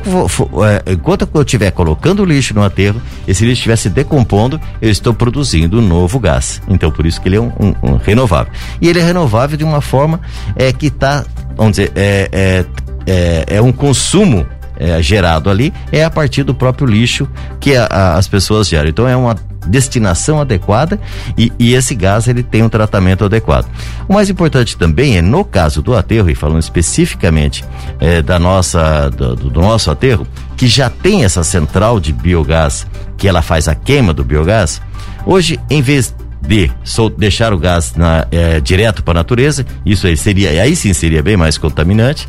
é, 0.65 0.91
enquanto 0.91 1.27
eu 1.33 1.41
estiver 1.41 1.71
colocando 1.71 2.25
lixo 2.25 2.53
no 2.53 2.63
aterro, 2.63 3.01
esse 3.27 3.43
lixo 3.43 3.59
estiver 3.59 3.75
se 3.75 3.89
decompondo, 3.89 4.59
eu 4.81 4.89
estou 4.89 5.13
produzindo 5.13 5.79
um 5.79 5.81
novo 5.81 6.19
gás. 6.19 6.61
Então 6.67 6.91
por 6.91 7.05
isso 7.05 7.21
que 7.21 7.29
ele 7.29 7.37
é 7.37 7.41
um, 7.41 7.51
um, 7.59 7.75
um 7.83 7.95
renovável. 7.97 8.51
E 8.81 8.87
ele 8.87 8.99
é 8.99 9.03
renovável 9.03 9.57
de 9.57 9.63
uma 9.63 9.81
forma 9.81 10.19
é, 10.55 10.71
que 10.73 10.87
está, 10.87 11.25
vamos 11.55 11.77
dizer, 11.77 11.91
é, 11.95 12.29
é, 12.31 12.65
é, 13.05 13.45
é 13.57 13.61
um 13.61 13.71
consumo 13.71 14.45
é, 14.77 15.01
gerado 15.01 15.49
ali 15.49 15.71
é 15.91 16.03
a 16.03 16.09
partir 16.09 16.41
do 16.41 16.55
próprio 16.55 16.87
lixo 16.87 17.27
que 17.59 17.75
a, 17.75 17.85
a, 17.85 18.17
as 18.17 18.27
pessoas 18.27 18.67
geram. 18.67 18.89
Então 18.89 19.07
é 19.07 19.15
uma 19.15 19.35
destinação 19.67 20.41
adequada 20.41 20.99
e, 21.37 21.51
e, 21.59 21.73
esse 21.73 21.93
gás 21.93 22.27
ele 22.27 22.43
tem 22.43 22.63
um 22.63 22.69
tratamento 22.69 23.25
adequado. 23.25 23.67
O 24.07 24.13
mais 24.13 24.29
importante 24.29 24.75
também 24.75 25.17
é 25.17 25.21
no 25.21 25.45
caso 25.45 25.81
do 25.81 25.95
aterro 25.95 26.29
e 26.29 26.35
falando 26.35 26.61
especificamente 26.61 27.63
é, 27.99 28.21
da 28.21 28.39
nossa 28.39 29.09
do, 29.09 29.35
do, 29.35 29.61
nosso 29.61 29.91
aterro 29.91 30.27
que 30.57 30.67
já 30.67 30.89
tem 30.89 31.23
essa 31.23 31.43
central 31.43 31.99
de 31.99 32.11
biogás 32.11 32.87
que 33.17 33.27
ela 33.27 33.41
faz 33.41 33.67
a 33.67 33.75
queima 33.75 34.13
do 34.13 34.23
biogás. 34.23 34.81
Hoje 35.25 35.59
em 35.69 35.81
vez 35.81 36.13
de 36.41 36.71
deixar 37.17 37.53
o 37.53 37.57
gás 37.57 37.93
na, 37.95 38.27
é, 38.31 38.59
direto 38.59 39.03
para 39.03 39.11
a 39.11 39.21
natureza, 39.21 39.65
isso 39.85 40.07
aí 40.07 40.17
seria, 40.17 40.49
aí 40.61 40.75
sim 40.75 40.91
seria 40.91 41.21
bem 41.21 41.37
mais 41.37 41.57
contaminante, 41.57 42.27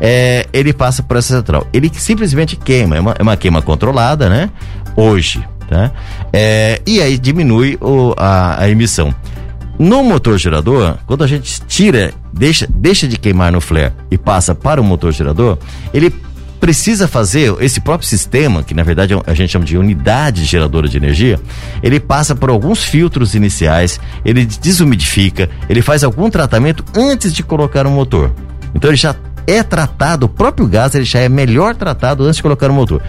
é, 0.00 0.46
ele 0.52 0.72
passa 0.72 1.02
por 1.02 1.16
essa 1.16 1.36
central. 1.36 1.66
Ele 1.72 1.90
simplesmente 1.92 2.56
queima, 2.56 2.96
é 2.96 3.00
uma, 3.00 3.16
é 3.18 3.22
uma 3.22 3.36
queima 3.36 3.60
controlada, 3.60 4.28
né? 4.28 4.48
Hoje, 4.96 5.44
tá? 5.68 5.92
É, 6.32 6.80
e 6.86 7.00
aí 7.00 7.18
diminui 7.18 7.78
o, 7.80 8.14
a, 8.16 8.62
a 8.62 8.68
emissão. 8.68 9.14
No 9.78 10.02
motor 10.02 10.36
gerador, 10.38 10.96
quando 11.06 11.22
a 11.22 11.26
gente 11.26 11.60
tira, 11.68 12.12
deixa, 12.32 12.66
deixa 12.68 13.06
de 13.06 13.16
queimar 13.16 13.52
no 13.52 13.60
flare 13.60 13.92
e 14.10 14.18
passa 14.18 14.52
para 14.54 14.80
o 14.80 14.84
motor 14.84 15.12
gerador, 15.12 15.56
ele 15.94 16.12
precisa 16.58 17.06
fazer 17.06 17.54
esse 17.60 17.80
próprio 17.80 18.08
sistema, 18.08 18.64
que 18.64 18.74
na 18.74 18.82
verdade 18.82 19.14
é 19.14 19.20
a 19.24 19.34
gente 19.34 19.50
chama 19.50 19.64
de 19.64 19.78
unidade 19.78 20.44
geradora 20.44 20.88
de 20.88 20.96
energia, 20.96 21.38
ele 21.80 22.00
passa 22.00 22.34
por 22.34 22.50
alguns 22.50 22.82
filtros 22.82 23.36
iniciais, 23.36 24.00
ele 24.24 24.44
desumidifica, 24.44 25.48
ele 25.68 25.80
faz 25.80 26.02
algum 26.02 26.28
tratamento 26.28 26.84
antes 26.96 27.32
de 27.32 27.44
colocar 27.44 27.86
o 27.86 27.90
motor. 27.90 28.32
Então 28.74 28.90
ele 28.90 28.96
já 28.96 29.14
é 29.46 29.62
tratado, 29.62 30.26
o 30.26 30.28
próprio 30.28 30.66
gás 30.66 30.94
ele 30.96 31.04
já 31.04 31.20
é 31.20 31.28
melhor 31.28 31.76
tratado 31.76 32.24
antes 32.24 32.36
de 32.36 32.42
colocar 32.42 32.68
o 32.68 32.74
motor 32.74 33.00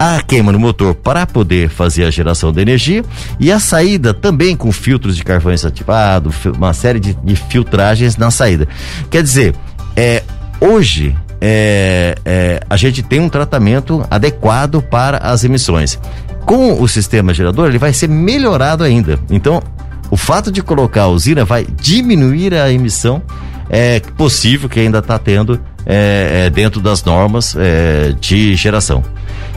a 0.00 0.22
queima 0.22 0.50
no 0.50 0.58
motor 0.58 0.94
para 0.94 1.26
poder 1.26 1.68
fazer 1.68 2.04
a 2.04 2.10
geração 2.10 2.50
de 2.50 2.62
energia 2.62 3.04
e 3.38 3.52
a 3.52 3.60
saída 3.60 4.14
também 4.14 4.56
com 4.56 4.72
filtros 4.72 5.14
de 5.14 5.22
carvão 5.22 5.52
desativado, 5.52 6.32
uma 6.56 6.72
série 6.72 6.98
de, 6.98 7.12
de 7.12 7.36
filtragens 7.36 8.16
na 8.16 8.30
saída. 8.30 8.66
Quer 9.10 9.22
dizer, 9.22 9.54
é, 9.94 10.22
hoje 10.58 11.14
é, 11.38 12.16
é, 12.24 12.60
a 12.70 12.78
gente 12.78 13.02
tem 13.02 13.20
um 13.20 13.28
tratamento 13.28 14.02
adequado 14.10 14.80
para 14.80 15.18
as 15.18 15.44
emissões. 15.44 16.00
Com 16.46 16.80
o 16.80 16.88
sistema 16.88 17.34
gerador, 17.34 17.68
ele 17.68 17.76
vai 17.76 17.92
ser 17.92 18.08
melhorado 18.08 18.82
ainda. 18.82 19.18
Então, 19.28 19.62
o 20.10 20.16
fato 20.16 20.50
de 20.50 20.62
colocar 20.62 21.02
a 21.02 21.08
usina 21.08 21.44
vai 21.44 21.66
diminuir 21.78 22.54
a 22.54 22.72
emissão 22.72 23.22
é, 23.68 24.00
possível 24.00 24.66
que 24.66 24.80
ainda 24.80 25.00
está 25.00 25.18
tendo 25.18 25.60
é, 25.84 26.46
é, 26.46 26.50
dentro 26.50 26.80
das 26.80 27.04
normas 27.04 27.54
é, 27.54 28.14
de 28.18 28.56
geração. 28.56 29.04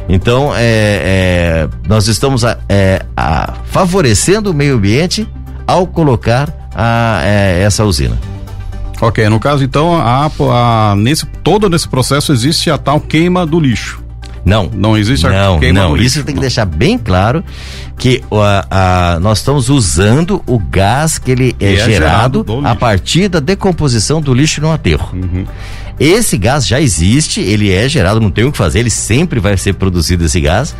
Então, 0.08 0.54
é, 0.56 0.60
é, 0.62 1.70
nós 1.88 2.08
estamos 2.08 2.44
a, 2.44 2.58
é, 2.68 3.06
a, 3.16 3.54
favorecendo 3.66 4.52
o 4.52 4.54
meio 4.54 4.76
ambiente 4.76 5.28
ao 5.66 5.88
colocar 5.88 6.70
a, 6.76 7.22
é, 7.24 7.62
essa 7.64 7.84
usina. 7.86 8.18
Ok, 9.02 9.28
no 9.28 9.40
caso 9.40 9.64
então, 9.64 9.96
a, 9.96 10.26
a, 10.26 10.96
nesse, 10.96 11.26
todo 11.44 11.70
nesse 11.70 11.88
processo 11.88 12.32
existe 12.32 12.70
a 12.70 12.78
tal 12.78 13.00
queima 13.00 13.46
do 13.46 13.60
lixo. 13.60 14.04
Não. 14.46 14.70
Não 14.74 14.98
existe 14.98 15.26
não, 15.26 15.56
a 15.56 15.60
queima 15.60 15.80
não. 15.82 15.90
do 15.90 15.96
lixo. 15.96 16.20
Isso 16.20 16.26
tem 16.26 16.36
que 16.36 16.42
deixar 16.42 16.66
bem 16.66 16.98
claro 16.98 17.44
que 17.98 18.22
a, 18.32 19.14
a, 19.16 19.20
nós 19.20 19.40
estamos 19.40 19.70
usando 19.70 20.44
o 20.46 20.60
gás 20.60 21.18
que 21.18 21.32
ele 21.32 21.56
é, 21.60 21.74
é 21.74 21.76
gerado, 21.78 22.46
gerado 22.48 22.68
a 22.68 22.76
partir 22.76 23.30
da 23.30 23.40
decomposição 23.40 24.22
do 24.22 24.34
lixo 24.34 24.62
no 24.62 24.72
aterro. 24.72 25.10
Uhum. 25.14 25.46
Esse 26.00 26.38
gás 26.38 26.68
já 26.68 26.82
existe, 26.82 27.40
ele 27.40 27.72
é 27.72 27.88
gerado, 27.88 28.20
não 28.20 28.32
tem 28.32 28.46
o 28.46 28.52
que 28.52 28.58
fazer, 28.58 28.80
ele 28.80 28.90
sempre 28.90 29.40
vai 29.40 29.56
ser 29.58 29.74
produzido 29.74 30.26
esse 30.26 30.40
gás. 30.42 30.76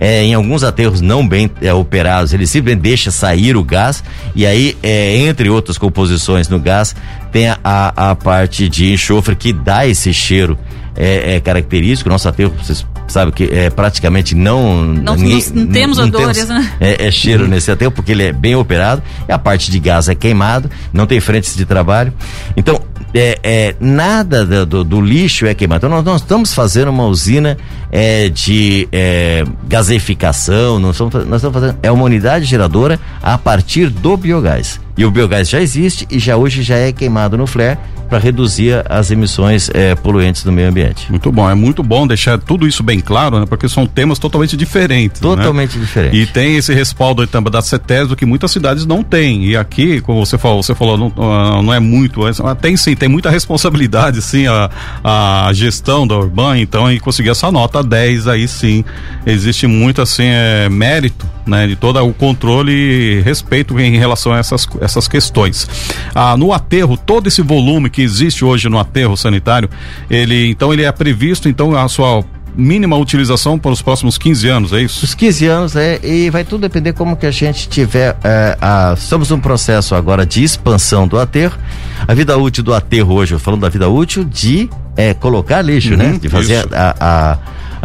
É, 0.00 0.24
em 0.24 0.34
alguns 0.34 0.64
aterros 0.64 1.00
não 1.00 1.26
bem 1.26 1.48
é, 1.62 1.72
operados, 1.72 2.32
ele 2.32 2.48
simplesmente 2.48 2.82
deixa 2.82 3.12
sair 3.12 3.56
o 3.56 3.62
gás 3.62 4.02
e 4.34 4.44
aí, 4.44 4.76
é, 4.82 5.16
entre 5.18 5.48
outras 5.48 5.78
composições 5.78 6.48
no 6.48 6.58
gás, 6.58 6.96
tem 7.30 7.48
a, 7.48 7.58
a, 7.62 8.14
parte 8.16 8.68
de 8.68 8.92
enxofre 8.92 9.36
que 9.36 9.52
dá 9.52 9.86
esse 9.86 10.12
cheiro 10.12 10.58
é, 10.96 11.36
é 11.36 11.40
característico. 11.40 12.10
Nosso 12.10 12.28
aterro, 12.28 12.52
vocês 12.60 12.84
sabem 13.06 13.32
que 13.32 13.44
é 13.44 13.70
praticamente 13.70 14.34
não. 14.34 14.84
Não, 14.84 15.14
ninguém, 15.14 15.44
não, 15.52 15.64
não 15.64 15.72
temos 15.72 15.98
não, 15.98 16.06
odores, 16.06 16.36
temos, 16.36 16.48
né? 16.48 16.72
É, 16.80 17.06
é 17.06 17.10
cheiro 17.10 17.46
nesse 17.46 17.70
aterro 17.70 17.90
porque 17.92 18.12
ele 18.12 18.24
é 18.24 18.32
bem 18.32 18.54
operado. 18.54 19.02
E 19.28 19.32
a 19.32 19.38
parte 19.38 19.70
de 19.70 19.78
gás 19.78 20.08
é 20.08 20.14
queimado, 20.14 20.70
não 20.92 21.06
tem 21.06 21.20
frentes 21.20 21.56
de 21.56 21.64
trabalho. 21.64 22.12
Então, 22.56 22.80
é, 23.14 23.38
é, 23.42 23.76
nada 23.78 24.44
do, 24.44 24.66
do, 24.66 24.84
do, 24.84 25.00
lixo 25.00 25.46
é 25.46 25.54
queimado. 25.54 25.86
Então 25.86 25.96
nós, 25.96 26.04
nós 26.04 26.20
estamos 26.20 26.52
fazendo 26.52 26.88
uma 26.88 27.04
usina 27.06 27.56
é, 27.92 28.28
de 28.28 28.88
é, 28.90 29.44
gaseificação, 29.68 30.80
nós 30.80 30.96
estamos, 30.96 31.14
nós 31.26 31.36
estamos 31.36 31.60
fazendo 31.60 31.78
é 31.82 31.92
uma 31.92 32.04
unidade 32.04 32.44
geradora 32.44 32.98
a 33.22 33.38
partir 33.38 33.88
do 33.88 34.16
biogás. 34.16 34.80
E 34.96 35.04
o 35.04 35.10
biogás 35.10 35.48
já 35.48 35.60
existe 35.60 36.06
e 36.10 36.18
já 36.18 36.36
hoje 36.36 36.62
já 36.62 36.76
é 36.76 36.92
queimado 36.92 37.36
no 37.36 37.46
flare 37.46 37.78
para 38.08 38.18
reduzir 38.18 38.84
as 38.88 39.10
emissões 39.10 39.70
é, 39.74 39.94
poluentes 39.94 40.44
do 40.44 40.52
meio 40.52 40.68
ambiente. 40.68 41.10
Muito 41.10 41.32
bom, 41.32 41.48
é 41.50 41.54
muito 41.54 41.82
bom 41.82 42.06
deixar 42.06 42.38
tudo 42.38 42.66
isso 42.68 42.82
bem 42.82 43.00
claro, 43.00 43.40
né? 43.40 43.46
Porque 43.46 43.68
são 43.68 43.86
temas 43.86 44.18
totalmente 44.18 44.56
diferentes. 44.56 45.20
Né? 45.20 45.28
Totalmente 45.28 45.76
né? 45.76 45.84
diferentes. 45.84 46.20
E 46.20 46.26
tem 46.26 46.56
esse 46.56 46.72
respaldo 46.72 47.26
também 47.26 47.50
da 47.50 47.60
CETESB 47.60 48.14
que 48.14 48.24
muitas 48.24 48.50
cidades 48.50 48.86
não 48.86 49.02
têm. 49.02 49.46
E 49.46 49.56
aqui, 49.56 50.00
como 50.00 50.24
você 50.24 50.38
falou, 50.38 50.62
você 50.62 50.74
falou, 50.74 50.96
não, 50.96 51.12
ah, 51.18 51.60
não 51.62 51.72
é 51.72 51.80
muito, 51.80 52.20
tem 52.60 52.76
sim, 52.76 52.94
tem 52.94 53.08
muita 53.08 53.30
responsabilidade, 53.30 54.22
sim, 54.22 54.46
a, 54.46 54.70
a 55.02 55.52
gestão 55.52 56.06
da 56.06 56.16
Urban, 56.16 56.60
então, 56.60 56.90
e 56.92 57.00
conseguir 57.00 57.30
essa 57.30 57.50
nota 57.50 57.82
10 57.82 58.28
aí 58.28 58.46
sim. 58.46 58.84
Existe 59.26 59.66
muito 59.66 60.00
assim, 60.00 60.26
é, 60.26 60.68
mérito, 60.68 61.26
né? 61.46 61.66
De 61.66 61.76
todo 61.76 62.02
o 62.04 62.12
controle 62.12 62.72
e 62.72 63.20
respeito 63.22 63.78
em 63.78 63.96
relação 63.96 64.32
a 64.32 64.38
essas, 64.38 64.66
essas 64.80 65.08
questões. 65.08 65.68
Ah, 66.14 66.36
no 66.36 66.52
aterro, 66.52 66.96
todo 66.96 67.26
esse 67.26 67.42
volume 67.42 67.90
que 67.90 68.02
existe 68.02 68.44
hoje 68.44 68.68
no 68.68 68.78
aterro 68.78 69.16
sanitário, 69.16 69.68
ele 70.08 70.50
então 70.50 70.72
ele 70.72 70.84
é 70.84 70.92
previsto 70.92 71.48
então 71.48 71.76
a 71.76 71.88
sua 71.88 72.24
mínima 72.56 72.96
utilização 72.96 73.58
para 73.58 73.72
os 73.72 73.82
próximos 73.82 74.16
15 74.16 74.48
anos, 74.48 74.72
é 74.72 74.82
isso? 74.82 75.04
Os 75.04 75.14
15 75.14 75.46
anos, 75.46 75.76
é, 75.76 75.98
e 76.02 76.30
vai 76.30 76.44
tudo 76.44 76.60
depender 76.60 76.92
como 76.92 77.16
que 77.16 77.26
a 77.26 77.30
gente 77.30 77.68
tiver. 77.68 78.16
É, 78.22 78.56
a, 78.60 78.94
estamos 78.96 79.30
num 79.30 79.40
processo 79.40 79.94
agora 79.94 80.24
de 80.24 80.42
expansão 80.42 81.06
do 81.06 81.18
aterro. 81.18 81.58
A 82.06 82.14
vida 82.14 82.36
útil 82.36 82.62
do 82.62 82.72
aterro 82.72 83.14
hoje, 83.14 83.38
falando 83.38 83.62
da 83.62 83.68
vida 83.68 83.88
útil 83.88 84.24
de 84.24 84.68
é, 84.96 85.12
colocar 85.12 85.60
lixo, 85.62 85.96
né? 85.96 86.06
uhum, 86.06 86.12
né? 86.12 86.18
De 86.18 86.28
fazer 86.28 86.66
a, 86.72 86.96
a, 87.00 87.38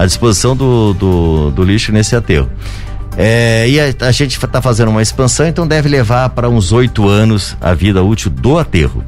a, 0.04 0.06
disposição 0.06 0.56
do, 0.56 0.94
do, 0.94 1.52
do 1.52 1.64
lixo 1.64 1.92
nesse 1.92 2.16
aterro. 2.16 2.50
É, 3.22 3.68
e 3.68 3.78
a, 3.78 3.94
a 4.08 4.12
gente 4.14 4.38
está 4.38 4.62
fazendo 4.62 4.88
uma 4.92 5.02
expansão, 5.02 5.46
então 5.46 5.68
deve 5.68 5.90
levar 5.90 6.30
para 6.30 6.48
uns 6.48 6.72
oito 6.72 7.06
anos 7.06 7.58
a 7.60 7.74
vida 7.74 8.02
útil 8.02 8.32
do 8.32 8.58
aterro. 8.58 9.04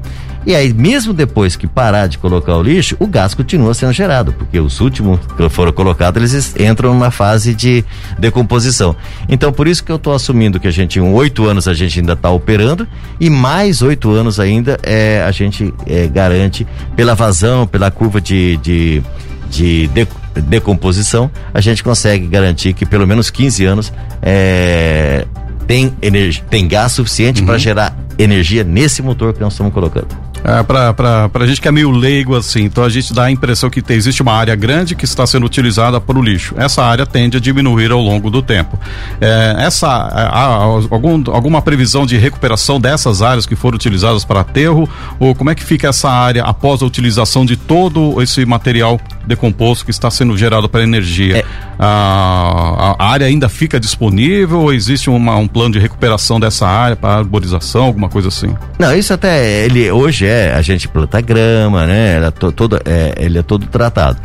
E 0.46 0.54
aí, 0.54 0.74
mesmo 0.74 1.14
depois 1.14 1.56
que 1.56 1.66
parar 1.66 2.08
de 2.08 2.18
colocar 2.18 2.58
o 2.58 2.62
lixo, 2.62 2.98
o 3.00 3.08
gás 3.08 3.34
continua 3.34 3.74
sendo 3.74 3.94
gerado, 3.94 4.34
porque 4.34 4.60
os 4.60 4.82
últimos 4.82 5.20
que 5.38 5.48
foram 5.50 5.72
colocados, 5.72 6.20
eles 6.22 6.56
entram 6.60 6.94
numa 6.94 7.10
fase 7.10 7.56
de 7.56 7.86
decomposição. 8.20 8.96
Então, 9.30 9.54
por 9.54 9.66
isso 9.66 9.82
que 9.82 9.92
eu 9.92 9.96
estou 9.96 10.14
assumindo 10.14 10.60
que 10.60 10.68
a 10.68 10.72
gente, 10.72 11.00
em 11.00 11.14
oito 11.14 11.46
anos, 11.46 11.66
a 11.66 11.74
gente 11.74 12.00
ainda 12.00 12.14
está 12.14 12.30
operando, 12.32 12.86
e 13.18 13.30
mais 13.30 13.82
oito 13.82 14.12
anos 14.12 14.42
ainda 14.42 14.78
é, 14.84 15.24
a 15.26 15.32
gente 15.32 15.74
é, 15.86 16.08
garante, 16.08 16.68
pela 16.98 17.16
vazão, 17.16 17.66
pela 17.66 17.90
curva 17.90 18.20
de, 18.20 18.58
de, 18.58 19.02
de, 19.50 19.88
de 19.88 20.08
decomposição, 20.40 21.30
a 21.54 21.60
gente 21.60 21.84
consegue 21.84 22.28
garantir 22.28 22.74
que 22.74 22.86
pelo 22.86 23.06
menos 23.06 23.30
15 23.30 23.66
anos 23.66 23.94
é, 24.22 25.26
tem, 25.68 25.94
energia, 26.02 26.44
tem 26.50 26.68
gás 26.68 26.92
suficiente 26.94 27.42
uhum. 27.42 27.48
para 27.48 27.58
gerar 27.58 27.98
energia 28.18 28.64
nesse 28.64 29.02
motor 29.02 29.34
que 29.34 29.42
nós 29.42 29.54
estamos 29.54 29.74
colocando. 29.74 30.08
É, 30.44 30.64
pra, 30.64 31.30
pra 31.30 31.46
gente 31.46 31.62
que 31.62 31.68
é 31.68 31.72
meio 31.72 31.92
leigo 31.92 32.36
assim, 32.36 32.64
então 32.64 32.84
a 32.84 32.90
gente 32.90 33.14
dá 33.14 33.26
a 33.26 33.32
impressão 33.32 33.70
que 33.70 33.82
tem, 33.82 33.96
existe 33.96 34.22
uma 34.22 34.34
área 34.34 34.56
grande 34.56 34.96
que 34.96 35.06
está 35.06 35.26
sendo 35.26 35.46
utilizada 35.46 36.02
para 36.02 36.18
o 36.18 36.22
lixo. 36.22 36.56
Essa 36.58 36.84
área 36.84 37.06
tende 37.06 37.38
a 37.38 37.40
diminuir 37.40 37.92
ao 37.92 38.02
longo 38.02 38.30
do 38.30 38.42
tempo. 38.42 38.80
É, 39.20 39.56
essa, 39.60 39.88
há 39.88 40.46
algum, 40.90 41.24
alguma 41.32 41.62
previsão 41.62 42.06
de 42.06 42.18
recuperação 42.18 42.80
dessas 42.80 43.22
áreas 43.22 43.46
que 43.46 43.56
foram 43.56 43.76
utilizadas 43.76 44.26
para 44.26 44.42
aterro? 44.42 44.90
Ou 45.20 45.36
como 45.36 45.50
é 45.50 45.56
que 45.56 45.64
fica 45.64 45.90
essa 45.90 46.10
área 46.10 46.44
após 46.44 46.82
a 46.82 46.86
utilização 46.86 47.46
de 47.46 47.56
todo 47.56 48.22
esse 48.22 48.46
material 48.46 49.00
decomposto 49.26 49.86
que 49.86 49.92
está 49.92 50.10
sendo 50.10 50.38
gerado 50.38 50.68
para 50.68 50.84
energia? 50.84 51.38
É. 51.38 51.46
A, 51.78 52.96
a, 53.00 53.12
área 53.12 53.26
ainda 53.26 53.50
fica 53.50 53.80
disponível 53.80 54.62
ou 54.62 54.74
existe 54.74 55.10
uma, 55.10 55.36
um 55.36 55.48
plano 55.48 55.74
de 55.74 55.80
recuperação 55.80 56.40
dessa 56.40 56.68
área 56.68 56.96
para 56.96 57.16
arborização, 57.16 57.86
alguma 57.86 58.08
coisa 58.08 58.28
assim? 58.28 58.56
Não, 58.78 58.96
isso 58.96 59.14
até 59.14 59.66
ele 59.66 59.90
hoje 59.92 60.26
é 60.26 60.31
é, 60.32 60.54
a 60.56 60.62
gente 60.62 60.88
planta 60.88 61.20
grama, 61.20 61.86
né? 61.86 62.16
Ele 62.16 62.26
é, 62.26 62.32
to, 62.32 62.52
todo, 62.52 62.80
é, 62.86 63.14
ele 63.18 63.38
é 63.38 63.44
todo 63.44 63.66
tratado. 63.66 64.18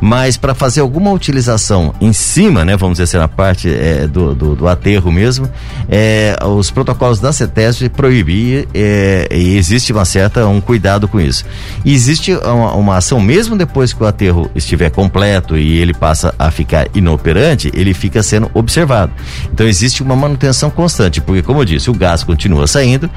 Mas 0.00 0.36
para 0.36 0.54
fazer 0.54 0.82
alguma 0.82 1.10
utilização 1.10 1.94
em 2.00 2.12
cima, 2.12 2.64
né? 2.64 2.76
Vamos 2.76 2.98
dizer 2.98 3.04
assim, 3.04 3.16
na 3.16 3.28
parte 3.28 3.72
é, 3.72 4.06
do, 4.06 4.34
do, 4.34 4.54
do, 4.54 4.68
aterro 4.68 5.10
mesmo, 5.10 5.48
é, 5.88 6.36
os 6.44 6.70
protocolos 6.70 7.18
da 7.18 7.32
CETESB 7.32 7.88
proibir 7.88 8.68
é, 8.74 9.26
e 9.30 9.56
existe 9.56 9.92
uma 9.92 10.04
certa, 10.04 10.46
um 10.46 10.60
cuidado 10.60 11.08
com 11.08 11.18
isso. 11.18 11.46
E 11.82 11.94
existe 11.94 12.34
uma, 12.34 12.74
uma 12.74 12.96
ação, 12.98 13.18
mesmo 13.20 13.56
depois 13.56 13.92
que 13.94 14.02
o 14.02 14.06
aterro 14.06 14.50
estiver 14.54 14.90
completo 14.90 15.56
e 15.56 15.78
ele 15.78 15.94
passa 15.94 16.34
a 16.38 16.50
ficar 16.50 16.88
inoperante, 16.94 17.70
ele 17.74 17.94
fica 17.94 18.22
sendo 18.22 18.50
observado. 18.52 19.12
Então 19.50 19.66
existe 19.66 20.02
uma 20.02 20.14
manutenção 20.14 20.68
constante, 20.68 21.22
porque 21.22 21.42
como 21.42 21.60
eu 21.60 21.64
disse, 21.64 21.90
o 21.90 21.94
gás 21.94 22.22
continua 22.22 22.66
saindo, 22.66 23.08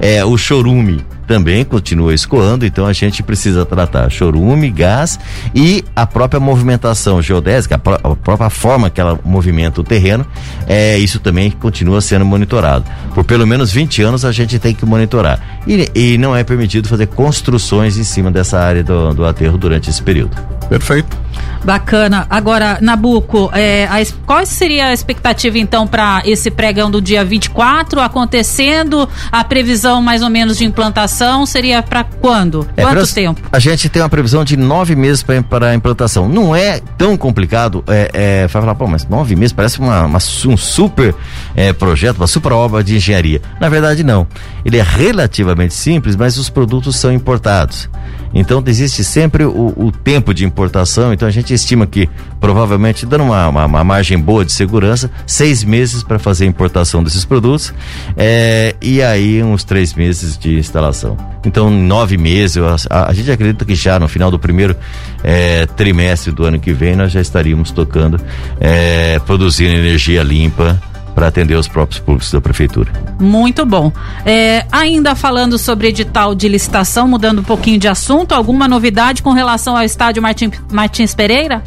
é, 0.00 0.24
o 0.24 0.36
chorume 0.38 1.04
também 1.26 1.64
continua 1.64 2.14
escoando, 2.14 2.64
então 2.64 2.86
a 2.86 2.92
gente 2.92 3.22
precisa 3.22 3.64
tratar 3.64 4.10
chorume, 4.10 4.70
gás 4.70 5.18
e 5.54 5.84
a 5.94 6.06
própria 6.06 6.40
movimentação 6.40 7.20
geodésica, 7.20 7.80
a, 7.84 8.10
a 8.10 8.16
própria 8.16 8.50
forma 8.50 8.88
que 8.88 9.00
ela 9.00 9.18
movimenta 9.24 9.80
o 9.80 9.84
terreno, 9.84 10.26
é, 10.66 10.98
isso 10.98 11.18
também 11.18 11.50
continua 11.50 12.00
sendo 12.00 12.24
monitorado. 12.24 12.84
Por 13.14 13.24
pelo 13.24 13.46
menos 13.46 13.72
20 13.72 14.02
anos 14.02 14.24
a 14.24 14.32
gente 14.32 14.58
tem 14.58 14.74
que 14.74 14.86
monitorar. 14.86 15.60
E, 15.66 15.90
e 15.94 16.18
não 16.18 16.34
é 16.34 16.44
permitido 16.44 16.88
fazer 16.88 17.06
construções 17.08 17.98
em 17.98 18.04
cima 18.04 18.30
dessa 18.30 18.58
área 18.58 18.84
do, 18.84 19.12
do 19.12 19.24
aterro 19.24 19.58
durante 19.58 19.90
esse 19.90 20.02
período. 20.02 20.55
Perfeito. 20.68 21.26
Bacana. 21.64 22.26
Agora, 22.30 22.78
Nabuco, 22.80 23.50
é, 23.52 23.86
a, 23.86 23.96
qual 24.24 24.46
seria 24.46 24.86
a 24.86 24.92
expectativa 24.92 25.58
então 25.58 25.84
para 25.84 26.22
esse 26.24 26.48
pregão 26.48 26.88
do 26.88 27.00
dia 27.00 27.24
24 27.24 28.00
acontecendo? 28.00 29.08
A 29.32 29.42
previsão 29.42 30.00
mais 30.00 30.22
ou 30.22 30.30
menos 30.30 30.58
de 30.58 30.64
implantação 30.64 31.44
seria 31.44 31.82
para 31.82 32.04
quando? 32.04 32.66
É, 32.76 32.82
Quanto 32.82 33.12
tempo? 33.12 33.40
A 33.50 33.58
gente 33.58 33.88
tem 33.88 34.00
uma 34.00 34.08
previsão 34.08 34.44
de 34.44 34.56
nove 34.56 34.94
meses 34.94 35.24
para 35.24 35.70
a 35.70 35.74
implantação. 35.74 36.28
Não 36.28 36.54
é 36.54 36.80
tão 36.96 37.16
complicado. 37.16 37.82
É, 37.88 38.44
é, 38.44 38.48
falar, 38.48 38.74
pô, 38.76 38.86
mas 38.86 39.04
nove 39.08 39.34
meses 39.34 39.52
parece 39.52 39.80
uma, 39.80 40.04
uma 40.04 40.18
um 40.46 40.56
super 40.56 41.14
é, 41.56 41.72
projeto, 41.72 42.18
uma 42.18 42.28
super 42.28 42.52
obra 42.52 42.84
de 42.84 42.94
engenharia. 42.94 43.42
Na 43.60 43.68
verdade, 43.68 44.04
não. 44.04 44.26
Ele 44.64 44.78
é 44.78 44.82
relativamente 44.82 45.74
simples, 45.74 46.14
mas 46.14 46.38
os 46.38 46.48
produtos 46.48 46.94
são 46.96 47.12
importados. 47.12 47.88
Então 48.34 48.62
existe 48.66 49.02
sempre 49.02 49.44
o, 49.44 49.72
o, 49.76 49.90
tempo 49.90 50.34
de 50.34 50.44
importação, 50.56 51.12
então 51.12 51.28
a 51.28 51.30
gente 51.30 51.52
estima 51.52 51.86
que 51.86 52.08
provavelmente, 52.40 53.04
dando 53.04 53.24
uma, 53.24 53.48
uma, 53.48 53.66
uma 53.66 53.84
margem 53.84 54.18
boa 54.18 54.42
de 54.42 54.52
segurança, 54.52 55.10
seis 55.26 55.62
meses 55.62 56.02
para 56.02 56.18
fazer 56.18 56.44
a 56.44 56.46
importação 56.46 57.04
desses 57.04 57.24
produtos 57.24 57.74
é, 58.16 58.74
e 58.80 59.02
aí 59.02 59.42
uns 59.42 59.64
três 59.64 59.92
meses 59.92 60.38
de 60.38 60.58
instalação. 60.58 61.16
Então, 61.44 61.70
nove 61.70 62.16
meses, 62.16 62.56
a, 62.88 63.08
a 63.08 63.12
gente 63.12 63.30
acredita 63.30 63.64
que 63.64 63.74
já 63.74 63.98
no 63.98 64.08
final 64.08 64.30
do 64.30 64.38
primeiro 64.38 64.74
é, 65.22 65.66
trimestre 65.66 66.32
do 66.32 66.44
ano 66.44 66.58
que 66.58 66.72
vem 66.72 66.96
nós 66.96 67.12
já 67.12 67.20
estaríamos 67.20 67.70
tocando, 67.70 68.18
é, 68.58 69.18
produzindo 69.20 69.74
energia 69.74 70.22
limpa 70.22 70.80
para 71.16 71.28
atender 71.28 71.54
os 71.54 71.66
próprios 71.66 71.98
públicos 71.98 72.30
da 72.30 72.42
prefeitura. 72.42 72.92
Muito 73.18 73.64
bom. 73.64 73.90
É, 74.26 74.66
ainda 74.70 75.14
falando 75.14 75.56
sobre 75.56 75.88
edital 75.88 76.34
de 76.34 76.46
licitação, 76.46 77.08
mudando 77.08 77.38
um 77.38 77.42
pouquinho 77.42 77.78
de 77.78 77.88
assunto, 77.88 78.34
alguma 78.34 78.68
novidade 78.68 79.22
com 79.22 79.32
relação 79.32 79.74
ao 79.74 79.82
estádio 79.82 80.22
Martin, 80.22 80.52
Martins 80.70 81.14
Pereira? 81.14 81.62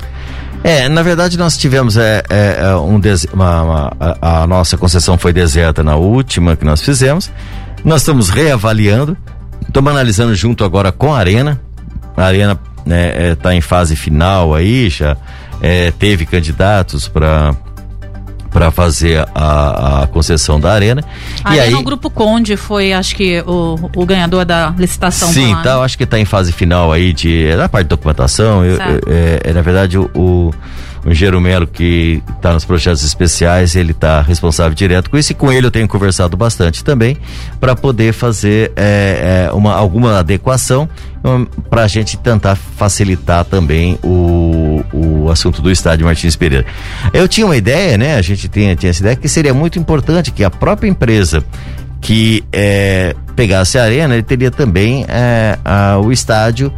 É, 0.63 0.87
na 0.87 1.01
verdade 1.01 1.35
nós 1.35 1.57
tivemos 1.57 1.97
é, 1.97 2.21
é, 2.29 2.57
é 2.59 2.75
um 2.75 3.01
uma, 3.33 3.63
uma, 3.63 3.93
a, 3.99 4.43
a 4.43 4.47
nossa 4.47 4.77
concessão 4.77 5.17
foi 5.17 5.33
deserta 5.33 5.83
na 5.83 5.95
última 5.95 6.55
que 6.55 6.63
nós 6.63 6.79
fizemos. 6.83 7.31
Nós 7.83 8.01
estamos 8.01 8.29
reavaliando, 8.29 9.17
estamos 9.67 9.91
analisando 9.91 10.35
junto 10.35 10.63
agora 10.63 10.91
com 10.91 11.11
a 11.11 11.17
Arena. 11.17 11.59
A 12.15 12.23
Arena 12.23 12.59
está 12.85 13.49
né, 13.49 13.55
é, 13.55 13.57
em 13.57 13.61
fase 13.61 13.95
final 13.95 14.53
aí, 14.53 14.89
já 14.89 15.17
é, 15.59 15.89
teve 15.89 16.27
candidatos 16.27 17.07
para 17.07 17.55
para 18.59 18.71
fazer 18.71 19.25
a, 19.33 20.03
a, 20.03 20.07
concessão 20.07 20.59
da 20.59 20.73
arena. 20.73 21.01
A 21.45 21.55
e 21.55 21.59
arena 21.61 21.77
aí, 21.77 21.81
o 21.81 21.85
Grupo 21.85 22.09
Conde 22.09 22.57
foi, 22.57 22.91
acho 22.91 23.15
que, 23.15 23.41
o, 23.47 23.79
o 23.95 24.05
ganhador 24.05 24.43
da 24.43 24.75
licitação. 24.77 25.29
Sim, 25.29 25.55
tá, 25.63 25.81
acho 25.81 25.97
que 25.97 26.03
está 26.03 26.19
em 26.19 26.25
fase 26.25 26.51
final 26.51 26.91
aí 26.91 27.13
de 27.13 27.45
é 27.45 27.55
da 27.55 27.69
parte 27.69 27.85
de 27.85 27.89
documentação. 27.89 28.65
Eu, 28.65 28.77
é, 29.07 29.39
é, 29.45 29.53
na 29.53 29.61
verdade, 29.61 29.97
o, 29.97 30.11
o 30.13 30.53
o 31.05 31.09
Engenheiro 31.09 31.39
Melo, 31.39 31.65
que 31.67 32.21
está 32.35 32.53
nos 32.53 32.65
projetos 32.65 33.03
especiais, 33.03 33.75
ele 33.75 33.91
está 33.91 34.21
responsável 34.21 34.73
direto 34.73 35.09
com 35.09 35.17
isso 35.17 35.31
e 35.31 35.35
com 35.35 35.51
ele 35.51 35.67
eu 35.67 35.71
tenho 35.71 35.87
conversado 35.87 36.35
bastante 36.35 36.83
também 36.83 37.17
para 37.59 37.75
poder 37.75 38.13
fazer 38.13 38.71
é, 38.75 39.47
é, 39.49 39.53
uma, 39.53 39.73
alguma 39.73 40.19
adequação 40.19 40.89
para 41.69 41.83
a 41.83 41.87
gente 41.87 42.17
tentar 42.17 42.55
facilitar 42.55 43.43
também 43.45 43.99
o, 44.03 44.83
o 44.93 45.29
assunto 45.29 45.61
do 45.61 45.69
estádio 45.69 46.05
Martins 46.05 46.35
Pereira. 46.35 46.65
Eu 47.13 47.27
tinha 47.27 47.45
uma 47.45 47.57
ideia, 47.57 47.97
né? 47.97 48.15
A 48.15 48.21
gente 48.21 48.47
tinha, 48.47 48.75
tinha 48.75 48.89
essa 48.89 49.01
ideia 49.01 49.15
que 49.15 49.27
seria 49.27 49.53
muito 49.53 49.77
importante 49.77 50.31
que 50.31 50.43
a 50.43 50.49
própria 50.49 50.87
empresa 50.87 51.43
que 52.01 52.43
é, 52.51 53.15
pegasse 53.35 53.77
a 53.77 53.83
arena, 53.83 54.13
ele 54.13 54.23
teria 54.23 54.49
também 54.49 55.05
é, 55.07 55.57
a, 55.63 55.97
o 55.97 56.11
estádio 56.11 56.71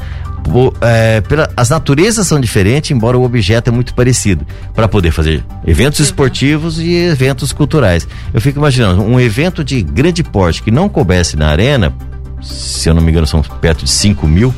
é, 0.82 1.22
pela, 1.22 1.50
as 1.56 1.70
naturezas 1.70 2.28
são 2.28 2.40
diferentes, 2.40 2.92
embora 2.92 3.18
o 3.18 3.24
objeto 3.24 3.70
é 3.70 3.72
muito 3.72 3.94
parecido, 3.94 4.46
para 4.74 4.88
poder 4.88 5.12
fazer 5.12 5.44
eventos 5.66 6.00
esportivos 6.00 6.80
e 6.80 6.94
eventos 6.94 7.52
culturais. 7.52 8.08
Eu 8.34 8.42
fico 8.42 8.60
imaginando 8.60 9.02
um 9.02 9.20
evento 9.20 9.64
de 9.64 9.82
grande 9.82 10.24
porte 10.24 10.62
que 10.62 10.72
não 10.72 10.90
coubesse 10.90 11.38
na 11.38 11.48
arena, 11.48 11.94
se 12.42 12.90
eu 12.90 12.94
não 12.94 13.02
me 13.02 13.12
engano, 13.12 13.28
são 13.28 13.42
perto 13.42 13.86
de 13.86 13.92
5 13.92 14.28
mil. 14.28 14.54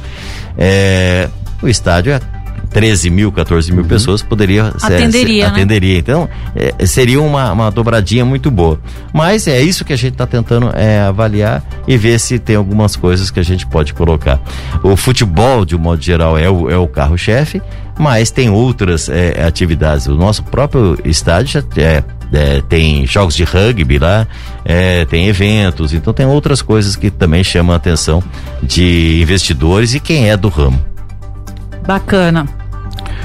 É, 0.57 1.29
o 1.61 1.67
estádio 1.67 2.13
é 2.13 2.19
13 2.73 3.09
mil, 3.09 3.31
14 3.31 3.71
mil 3.71 3.83
uhum. 3.83 3.87
pessoas 3.87 4.21
poderia 4.21 4.73
atenderia, 4.81 5.45
ser, 5.45 5.51
né? 5.51 5.57
atenderia. 5.57 5.97
Então 5.99 6.27
é, 6.55 6.85
seria 6.85 7.21
uma, 7.21 7.51
uma 7.51 7.71
dobradinha 7.71 8.25
muito 8.25 8.49
boa. 8.49 8.79
Mas 9.13 9.47
é 9.47 9.61
isso 9.61 9.85
que 9.85 9.93
a 9.93 9.95
gente 9.95 10.13
está 10.13 10.25
tentando 10.25 10.71
é, 10.73 11.01
avaliar 11.01 11.63
e 11.87 11.95
ver 11.95 12.19
se 12.19 12.39
tem 12.39 12.55
algumas 12.55 12.95
coisas 12.95 13.29
que 13.29 13.39
a 13.39 13.43
gente 13.43 13.65
pode 13.67 13.93
colocar. 13.93 14.41
O 14.81 14.97
futebol, 14.97 15.63
de 15.63 15.75
um 15.75 15.79
modo 15.79 16.01
geral, 16.01 16.37
é 16.37 16.49
o, 16.49 16.69
é 16.69 16.77
o 16.77 16.87
carro-chefe, 16.87 17.61
mas 17.97 18.31
tem 18.31 18.49
outras 18.49 19.07
é, 19.07 19.43
atividades. 19.45 20.07
O 20.07 20.15
nosso 20.15 20.43
próprio 20.43 20.97
estádio 21.05 21.63
já 21.75 21.81
é, 21.81 22.03
é, 22.33 22.61
tem 22.67 23.05
jogos 23.05 23.35
de 23.35 23.43
rugby 23.43 23.99
lá, 23.99 24.27
é, 24.65 25.05
tem 25.05 25.27
eventos, 25.27 25.93
então 25.93 26.11
tem 26.11 26.25
outras 26.25 26.61
coisas 26.61 26.95
que 26.95 27.11
também 27.11 27.43
chamam 27.43 27.73
a 27.73 27.77
atenção 27.77 28.23
de 28.61 29.21
investidores 29.21 29.93
e 29.93 29.99
quem 29.99 30.29
é 30.29 30.35
do 30.35 30.49
ramo. 30.49 30.83
Bacana. 31.85 32.62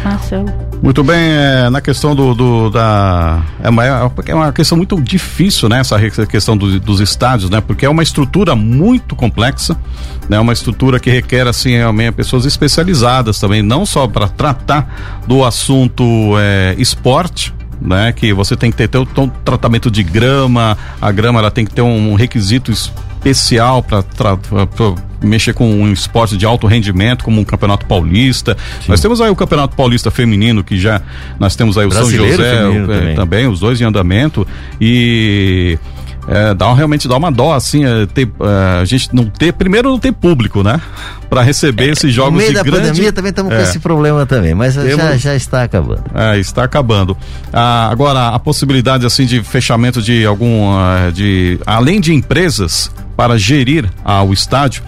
Marcelo. 0.04 0.68
Muito 0.82 1.02
bem, 1.02 1.18
é, 1.18 1.68
na 1.70 1.80
questão 1.80 2.14
do, 2.14 2.34
do 2.34 2.70
da 2.70 3.42
é 3.60 3.68
uma, 3.68 3.84
é 3.84 4.34
uma 4.34 4.52
questão 4.52 4.76
muito 4.78 5.00
difícil, 5.00 5.68
né? 5.68 5.80
Essa 5.80 5.98
questão 6.26 6.56
do, 6.56 6.78
dos 6.78 7.00
estádios, 7.00 7.50
né? 7.50 7.60
Porque 7.60 7.84
é 7.84 7.88
uma 7.88 8.02
estrutura 8.02 8.54
muito 8.54 9.16
complexa, 9.16 9.76
né? 10.28 10.38
Uma 10.38 10.52
estrutura 10.52 11.00
que 11.00 11.10
requer 11.10 11.48
assim 11.48 11.70
realmente 11.70 12.12
pessoas 12.12 12.44
especializadas 12.44 13.40
também, 13.40 13.60
não 13.60 13.84
só 13.84 14.06
para 14.06 14.28
tratar 14.28 15.22
do 15.26 15.44
assunto 15.44 16.04
é, 16.38 16.76
esporte, 16.78 17.52
né? 17.80 18.12
Que 18.12 18.32
você 18.32 18.56
tem 18.56 18.70
que 18.70 18.76
ter, 18.76 18.88
ter 18.88 18.98
um 18.98 19.28
tratamento 19.28 19.90
de 19.90 20.04
grama, 20.04 20.78
a 21.00 21.10
grama 21.10 21.40
ela 21.40 21.50
tem 21.50 21.64
que 21.64 21.74
ter 21.74 21.82
um 21.82 22.14
requisito 22.14 22.70
especial 22.70 23.82
para 23.82 24.04
mexer 25.22 25.52
com 25.52 25.68
um 25.68 25.92
esporte 25.92 26.36
de 26.36 26.46
alto 26.46 26.66
rendimento, 26.66 27.24
como 27.24 27.40
um 27.40 27.44
campeonato 27.44 27.86
paulista. 27.86 28.56
Sim. 28.80 28.86
Nós 28.88 29.00
temos 29.00 29.20
aí 29.20 29.30
o 29.30 29.36
campeonato 29.36 29.76
paulista 29.76 30.10
feminino, 30.10 30.62
que 30.62 30.78
já 30.78 31.00
nós 31.38 31.56
temos 31.56 31.76
aí 31.78 31.86
o 31.86 31.88
Brasileiro 31.88 32.36
São 32.36 32.44
José 32.44 32.66
o, 32.66 32.92
é, 32.92 32.98
também. 32.98 33.14
também, 33.16 33.46
os 33.46 33.60
dois 33.60 33.80
em 33.80 33.84
andamento. 33.84 34.46
E 34.80 35.78
é, 36.28 36.52
dá 36.52 36.72
realmente 36.74 37.08
dá 37.08 37.16
uma 37.16 37.32
dó 37.32 37.54
assim 37.54 37.86
é, 37.86 38.04
ter, 38.06 38.28
é, 38.40 38.80
a 38.80 38.84
gente 38.84 39.14
não 39.14 39.24
ter 39.24 39.50
primeiro 39.52 39.88
não 39.88 39.98
ter 39.98 40.12
público 40.12 40.62
né 40.62 40.78
para 41.30 41.40
receber 41.40 41.88
é, 41.88 41.92
esses 41.92 42.12
jogos 42.12 42.32
no 42.32 42.38
meio 42.38 42.50
de 42.50 42.56
da 42.56 42.62
grande... 42.62 42.88
pandemia 42.88 43.12
também 43.12 43.30
estamos 43.30 43.50
com 43.50 43.58
é. 43.58 43.62
esse 43.62 43.78
problema 43.78 44.26
também 44.26 44.54
mas 44.54 44.74
Temos... 44.74 44.96
já, 44.96 45.16
já 45.16 45.34
está 45.34 45.62
acabando 45.62 46.04
é, 46.14 46.38
está 46.38 46.64
acabando 46.64 47.16
ah, 47.50 47.88
agora 47.90 48.28
a 48.28 48.38
possibilidade 48.38 49.06
assim 49.06 49.24
de 49.24 49.42
fechamento 49.42 50.02
de 50.02 50.26
algum 50.26 50.74
uh, 50.74 51.10
de 51.12 51.58
além 51.64 51.98
de 51.98 52.12
empresas 52.12 52.90
para 53.18 53.36
gerir 53.36 53.90
ah, 54.04 54.22
o 54.22 54.32
estádio. 54.32 54.80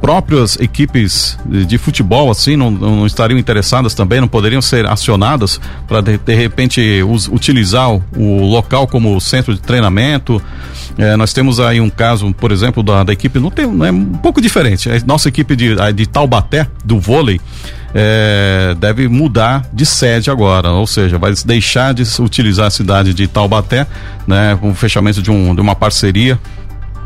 Próprias 0.00 0.56
equipes 0.58 1.38
de, 1.44 1.76
futebol, 1.76 2.30
assim, 2.30 2.56
não, 2.56 2.70
não, 2.70 3.06
estariam 3.06 3.38
interessadas 3.38 3.92
também, 3.92 4.22
não 4.22 4.28
poderiam 4.28 4.62
ser 4.62 4.86
acionadas 4.86 5.60
para 5.86 6.00
de, 6.00 6.16
de, 6.16 6.34
repente 6.34 7.02
us, 7.02 7.28
utilizar 7.28 7.92
o, 7.92 8.02
o, 8.16 8.46
local 8.46 8.86
como 8.86 9.20
centro 9.20 9.52
de 9.54 9.60
treinamento. 9.60 10.40
É, 10.96 11.14
nós 11.14 11.34
temos 11.34 11.60
aí 11.60 11.78
um 11.78 11.90
caso, 11.90 12.32
por 12.32 12.52
exemplo, 12.52 12.82
da, 12.82 13.04
da 13.04 13.12
equipe, 13.12 13.38
não 13.38 13.50
tem, 13.50 13.66
é 13.66 13.92
um 13.92 14.12
pouco 14.14 14.40
diferente. 14.40 14.88
É 14.88 14.98
nossa 15.04 15.28
equipe 15.28 15.54
de, 15.54 15.76
de 15.92 16.06
Taubaté, 16.06 16.66
do 16.86 16.98
vôlei, 16.98 17.38
é, 17.94 18.74
deve 18.78 19.08
mudar 19.08 19.68
de 19.70 19.84
sede 19.84 20.30
agora, 20.30 20.70
ou 20.70 20.86
seja, 20.86 21.18
vai 21.18 21.34
deixar 21.44 21.92
de 21.92 22.02
utilizar 22.18 22.68
a 22.68 22.70
cidade 22.70 23.12
de 23.12 23.28
Taubaté, 23.28 23.86
né, 24.26 24.56
com 24.58 24.70
o 24.70 24.74
fechamento 24.74 25.20
de, 25.20 25.30
um, 25.30 25.54
de 25.54 25.60
uma 25.60 25.74
parceria 25.74 26.40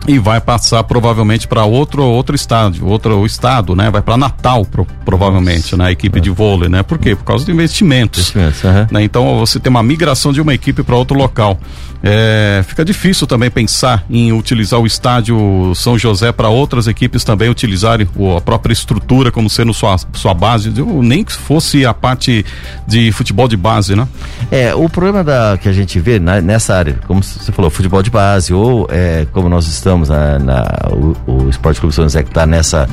e 0.06 0.18
vai 0.18 0.40
passar 0.40 0.82
provavelmente 0.84 1.46
para 1.46 1.64
outro 1.64 2.02
outro 2.04 2.34
estádio, 2.34 2.86
outro 2.86 3.24
estado, 3.26 3.74
né? 3.74 3.90
Vai 3.90 4.02
para 4.02 4.16
Natal 4.16 4.64
pro, 4.64 4.86
provavelmente, 5.04 5.76
né? 5.76 5.86
A 5.86 5.92
equipe 5.92 6.18
é. 6.18 6.22
de 6.22 6.30
vôlei, 6.30 6.68
né? 6.68 6.82
Por 6.82 6.98
quê? 6.98 7.14
Por 7.14 7.24
causa 7.24 7.44
de 7.44 7.52
investimentos. 7.52 8.30
investimentos 8.30 8.64
uhum. 8.64 8.86
né? 8.90 9.02
Então 9.02 9.38
você 9.38 9.58
tem 9.58 9.70
uma 9.70 9.82
migração 9.82 10.32
de 10.32 10.40
uma 10.40 10.54
equipe 10.54 10.82
para 10.82 10.96
outro 10.96 11.16
local. 11.16 11.58
É, 12.02 12.62
fica 12.66 12.84
difícil 12.84 13.26
também 13.26 13.50
pensar 13.50 14.04
em 14.08 14.32
utilizar 14.32 14.78
o 14.78 14.86
estádio 14.86 15.72
São 15.74 15.98
José 15.98 16.30
para 16.30 16.48
outras 16.48 16.86
equipes 16.86 17.24
também 17.24 17.50
utilizarem 17.50 18.06
a 18.36 18.40
própria 18.40 18.72
estrutura 18.72 19.32
como 19.32 19.50
sendo 19.50 19.74
sua, 19.74 19.96
sua 20.12 20.32
base, 20.32 20.72
nem 21.02 21.24
que 21.24 21.32
fosse 21.32 21.84
a 21.84 21.92
parte 21.92 22.46
de 22.86 23.10
futebol 23.10 23.48
de 23.48 23.56
base, 23.56 23.96
né? 23.96 24.06
É, 24.50 24.74
o 24.74 24.88
problema 24.88 25.24
da, 25.24 25.58
que 25.60 25.68
a 25.68 25.72
gente 25.72 25.98
vê 25.98 26.20
na, 26.20 26.40
nessa 26.40 26.76
área, 26.76 26.98
como 27.06 27.22
você 27.22 27.50
falou, 27.50 27.70
futebol 27.70 28.02
de 28.02 28.10
base, 28.10 28.54
ou 28.54 28.86
é, 28.90 29.26
como 29.32 29.48
nós 29.48 29.66
estamos 29.66 30.08
na, 30.08 30.38
na 30.38 30.64
o, 30.92 31.16
o 31.26 31.48
Esporte 31.50 31.80
Clube 31.80 31.94
São 31.94 32.04
José 32.04 32.22
que 32.22 32.30
está 32.30 32.46
nessa, 32.46 32.88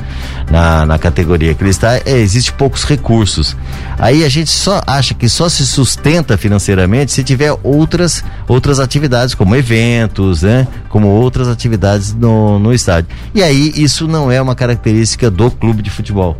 na, 0.50 0.84
na 0.84 0.98
categoria 0.98 1.54
que 1.54 1.62
ele 1.62 1.70
está, 1.70 1.96
é, 1.98 2.18
existe 2.18 2.52
poucos 2.52 2.84
recursos. 2.84 3.56
Aí 3.98 4.24
a 4.24 4.28
gente 4.28 4.50
só 4.50 4.82
acha 4.86 5.14
que 5.14 5.28
só 5.28 5.48
se 5.48 5.64
sustenta 5.64 6.36
financeiramente 6.36 7.12
se 7.12 7.22
tiver 7.22 7.56
outras, 7.62 8.24
outras 8.48 8.80
atividades 8.80 8.95
atividades 8.96 9.34
como 9.34 9.54
eventos, 9.54 10.42
né? 10.42 10.66
Como 10.88 11.06
outras 11.08 11.48
atividades 11.48 12.14
no, 12.14 12.58
no 12.58 12.72
estádio. 12.72 13.10
E 13.34 13.42
aí 13.42 13.72
isso 13.76 14.08
não 14.08 14.32
é 14.32 14.40
uma 14.40 14.54
característica 14.54 15.30
do 15.30 15.50
clube 15.50 15.82
de 15.82 15.90
futebol. 15.90 16.36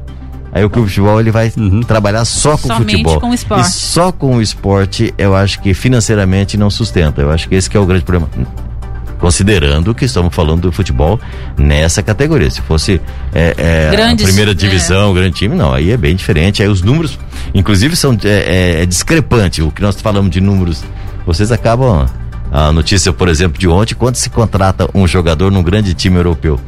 Aí 0.52 0.64
o 0.64 0.70
clube 0.70 0.88
de 0.88 0.94
futebol 0.94 1.20
ele 1.20 1.30
vai 1.30 1.52
uhum. 1.56 1.82
trabalhar 1.82 2.24
só 2.24 2.52
com 2.56 2.68
Somente 2.68 2.92
futebol. 2.92 3.20
com 3.20 3.30
o 3.30 3.34
esporte. 3.34 3.68
E 3.68 3.72
só 3.72 4.10
com 4.10 4.36
o 4.36 4.42
esporte, 4.42 5.12
eu 5.18 5.36
acho 5.36 5.60
que 5.60 5.74
financeiramente 5.74 6.56
não 6.56 6.70
sustenta. 6.70 7.20
Eu 7.20 7.30
acho 7.30 7.46
que 7.48 7.54
esse 7.54 7.68
que 7.68 7.76
é 7.76 7.80
o 7.80 7.84
grande 7.84 8.04
problema 8.04 8.28
considerando 9.18 9.94
que 9.94 10.04
estamos 10.04 10.34
falando 10.34 10.62
do 10.62 10.72
futebol 10.72 11.18
nessa 11.56 12.02
categoria. 12.02 12.50
Se 12.50 12.60
fosse 12.60 13.00
é, 13.34 13.54
é, 13.56 13.90
Grandes, 13.90 14.24
a 14.24 14.28
primeira 14.28 14.54
divisão, 14.54 15.10
é. 15.10 15.14
grande 15.14 15.36
time, 15.36 15.56
não, 15.56 15.72
aí 15.72 15.90
é 15.90 15.96
bem 15.96 16.14
diferente. 16.14 16.62
Aí 16.62 16.68
os 16.68 16.82
números, 16.82 17.18
inclusive, 17.54 17.96
são 17.96 18.12
é, 18.24 18.28
é, 18.28 18.82
é 18.82 18.86
discrepante. 18.86 19.62
O 19.62 19.70
que 19.70 19.80
nós 19.80 19.98
falamos 20.00 20.30
de 20.30 20.40
números, 20.40 20.84
vocês 21.24 21.50
acabam 21.50 22.06
a 22.50 22.72
notícia, 22.72 23.12
por 23.12 23.28
exemplo, 23.28 23.58
de 23.58 23.68
ontem, 23.68 23.94
quando 23.94 24.16
se 24.16 24.30
contrata 24.30 24.88
um 24.94 25.06
jogador 25.06 25.50
num 25.50 25.62
grande 25.62 25.94
time 25.94 26.16
europeu 26.16 26.60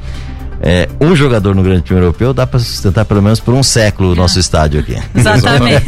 é, 0.60 0.88
um 1.00 1.14
jogador 1.14 1.54
no 1.54 1.62
grande 1.62 1.82
time 1.82 2.00
europeu 2.00 2.34
dá 2.34 2.46
para 2.46 2.58
sustentar 2.58 3.04
pelo 3.04 3.22
menos 3.22 3.38
por 3.38 3.54
um 3.54 3.62
século 3.62 4.12
o 4.12 4.14
nosso 4.14 4.40
estádio 4.40 4.80
aqui. 4.80 4.96
Exatamente. 5.14 5.86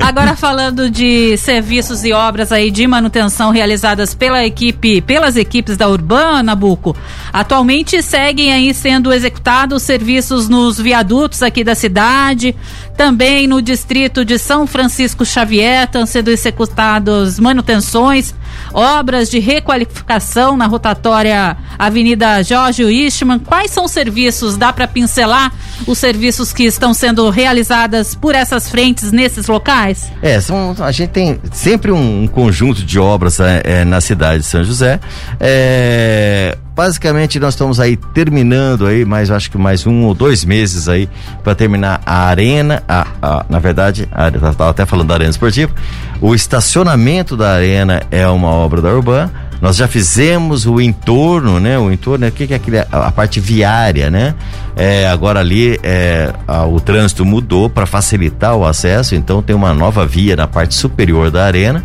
Agora 0.00 0.36
falando 0.36 0.90
de 0.90 1.36
serviços 1.38 2.04
e 2.04 2.12
obras 2.12 2.52
aí 2.52 2.70
de 2.70 2.86
manutenção 2.86 3.50
realizadas 3.50 4.14
pela 4.14 4.44
equipe, 4.44 5.00
pelas 5.00 5.36
equipes 5.36 5.76
da 5.76 5.88
Urbana, 5.88 6.54
Buco, 6.54 6.94
atualmente 7.32 8.02
seguem 8.02 8.52
aí 8.52 8.74
sendo 8.74 9.12
executados 9.12 9.82
serviços 9.82 10.48
nos 10.48 10.78
viadutos 10.78 11.42
aqui 11.42 11.64
da 11.64 11.74
cidade, 11.74 12.54
também 12.96 13.46
no 13.46 13.62
distrito 13.62 14.24
de 14.24 14.38
São 14.38 14.66
Francisco 14.66 15.24
Xavier 15.24 15.84
estão 15.84 16.04
sendo 16.04 16.28
executadas 16.28 17.38
manutenções, 17.38 18.34
obras 18.72 19.30
de 19.30 19.38
requalificação 19.38 20.56
na 20.56 20.66
rotatória 20.66 21.56
Avenida 21.78 22.42
Jorge 22.42 22.82
Eastman. 22.82 23.38
Quais 23.38 23.70
são 23.70 23.84
os 23.84 23.92
serviços? 23.92 24.56
Dá 24.56 24.72
para 24.72 24.86
pincelar 24.86 25.52
os 25.86 25.98
serviços 25.98 26.52
que 26.52 26.64
estão 26.64 26.92
sendo 26.92 27.28
realizados 27.30 28.14
por 28.14 28.34
essas 28.34 28.68
frentes 28.68 29.12
nesses 29.12 29.46
locais? 29.46 30.10
É, 30.22 30.40
são, 30.40 30.74
a 30.78 30.92
gente 30.92 31.10
tem 31.10 31.40
sempre 31.52 31.90
um, 31.92 32.26
conjunto 32.26 32.82
de 32.84 32.98
obras 32.98 33.40
é, 33.40 33.62
é, 33.64 33.84
na 33.84 34.00
cidade 34.00 34.40
de 34.40 34.46
São 34.46 34.62
José. 34.64 35.00
É, 35.40 36.56
basicamente 36.78 37.40
nós 37.40 37.54
estamos 37.54 37.80
aí 37.80 37.96
terminando 37.96 38.86
aí, 38.86 39.04
mais 39.04 39.32
acho 39.32 39.50
que 39.50 39.58
mais 39.58 39.84
um 39.84 40.04
ou 40.04 40.14
dois 40.14 40.44
meses 40.44 40.88
aí 40.88 41.08
para 41.42 41.52
terminar 41.52 42.00
a 42.06 42.26
arena, 42.26 42.84
a, 42.88 43.04
a, 43.20 43.46
na 43.50 43.58
verdade, 43.58 44.08
estava 44.48 44.70
até 44.70 44.86
falando 44.86 45.08
da 45.08 45.14
arena 45.14 45.30
esportiva, 45.30 45.72
o 46.20 46.36
estacionamento 46.36 47.36
da 47.36 47.50
arena 47.50 48.04
é 48.12 48.28
uma 48.28 48.46
obra 48.46 48.80
da 48.80 48.90
Urban. 48.90 49.28
Nós 49.60 49.74
já 49.74 49.88
fizemos 49.88 50.66
o 50.66 50.80
entorno, 50.80 51.58
né? 51.58 51.76
O 51.76 51.90
entorno, 51.90 52.28
o 52.28 52.30
que, 52.30 52.46
que 52.46 52.52
é 52.52 52.56
aquele, 52.56 52.78
a, 52.78 53.10
parte 53.10 53.40
viária, 53.40 54.08
né? 54.08 54.36
É, 54.76 55.08
agora 55.08 55.40
ali 55.40 55.80
é, 55.82 56.32
a, 56.46 56.64
o 56.64 56.78
trânsito 56.78 57.24
mudou 57.24 57.68
para 57.68 57.86
facilitar 57.86 58.54
o 58.54 58.64
acesso, 58.64 59.16
então 59.16 59.42
tem 59.42 59.56
uma 59.56 59.74
nova 59.74 60.06
via 60.06 60.36
na 60.36 60.46
parte 60.46 60.76
superior 60.76 61.28
da 61.28 61.44
arena 61.44 61.84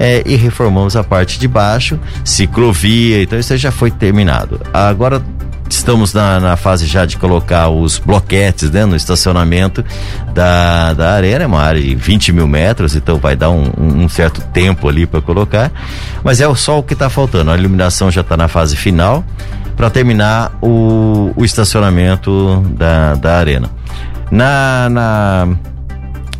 é, 0.00 0.22
e 0.24 0.34
reformamos 0.34 0.96
a 0.96 1.04
parte 1.04 1.38
de 1.38 1.46
baixo, 1.46 2.00
ciclovia, 2.24 3.22
então 3.22 3.38
isso 3.38 3.54
já 3.58 3.70
foi 3.70 3.90
terminado. 3.90 4.58
Agora 4.72 5.22
estamos 5.68 6.14
na, 6.14 6.40
na, 6.40 6.56
fase 6.56 6.86
já 6.86 7.04
de 7.04 7.18
colocar 7.18 7.68
os 7.68 7.98
bloquetes 7.98 8.70
né, 8.70 8.86
no 8.86 8.96
estacionamento 8.96 9.84
da, 10.32 10.94
da 10.94 11.12
arena, 11.12 11.44
é 11.44 11.46
uma 11.46 11.60
área 11.60 11.80
de 11.80 11.94
20 11.94 12.32
mil 12.32 12.48
metros, 12.48 12.96
então 12.96 13.18
vai 13.18 13.36
dar 13.36 13.50
um, 13.50 13.70
um 13.78 14.08
certo 14.08 14.40
tempo 14.52 14.88
ali 14.88 15.06
para 15.06 15.20
colocar. 15.20 15.70
Mas 16.24 16.40
é 16.40 16.54
só 16.54 16.78
o 16.78 16.82
que 16.82 16.94
está 16.94 17.10
faltando. 17.10 17.50
A 17.50 17.58
iluminação 17.58 18.10
já 18.10 18.22
está 18.22 18.36
na 18.38 18.48
fase 18.48 18.76
final 18.76 19.22
para 19.76 19.90
terminar 19.90 20.52
o, 20.62 21.32
o 21.36 21.44
estacionamento 21.44 22.62
da, 22.76 23.14
da 23.14 23.36
arena. 23.36 23.70
Na, 24.30 24.88
na 24.88 25.48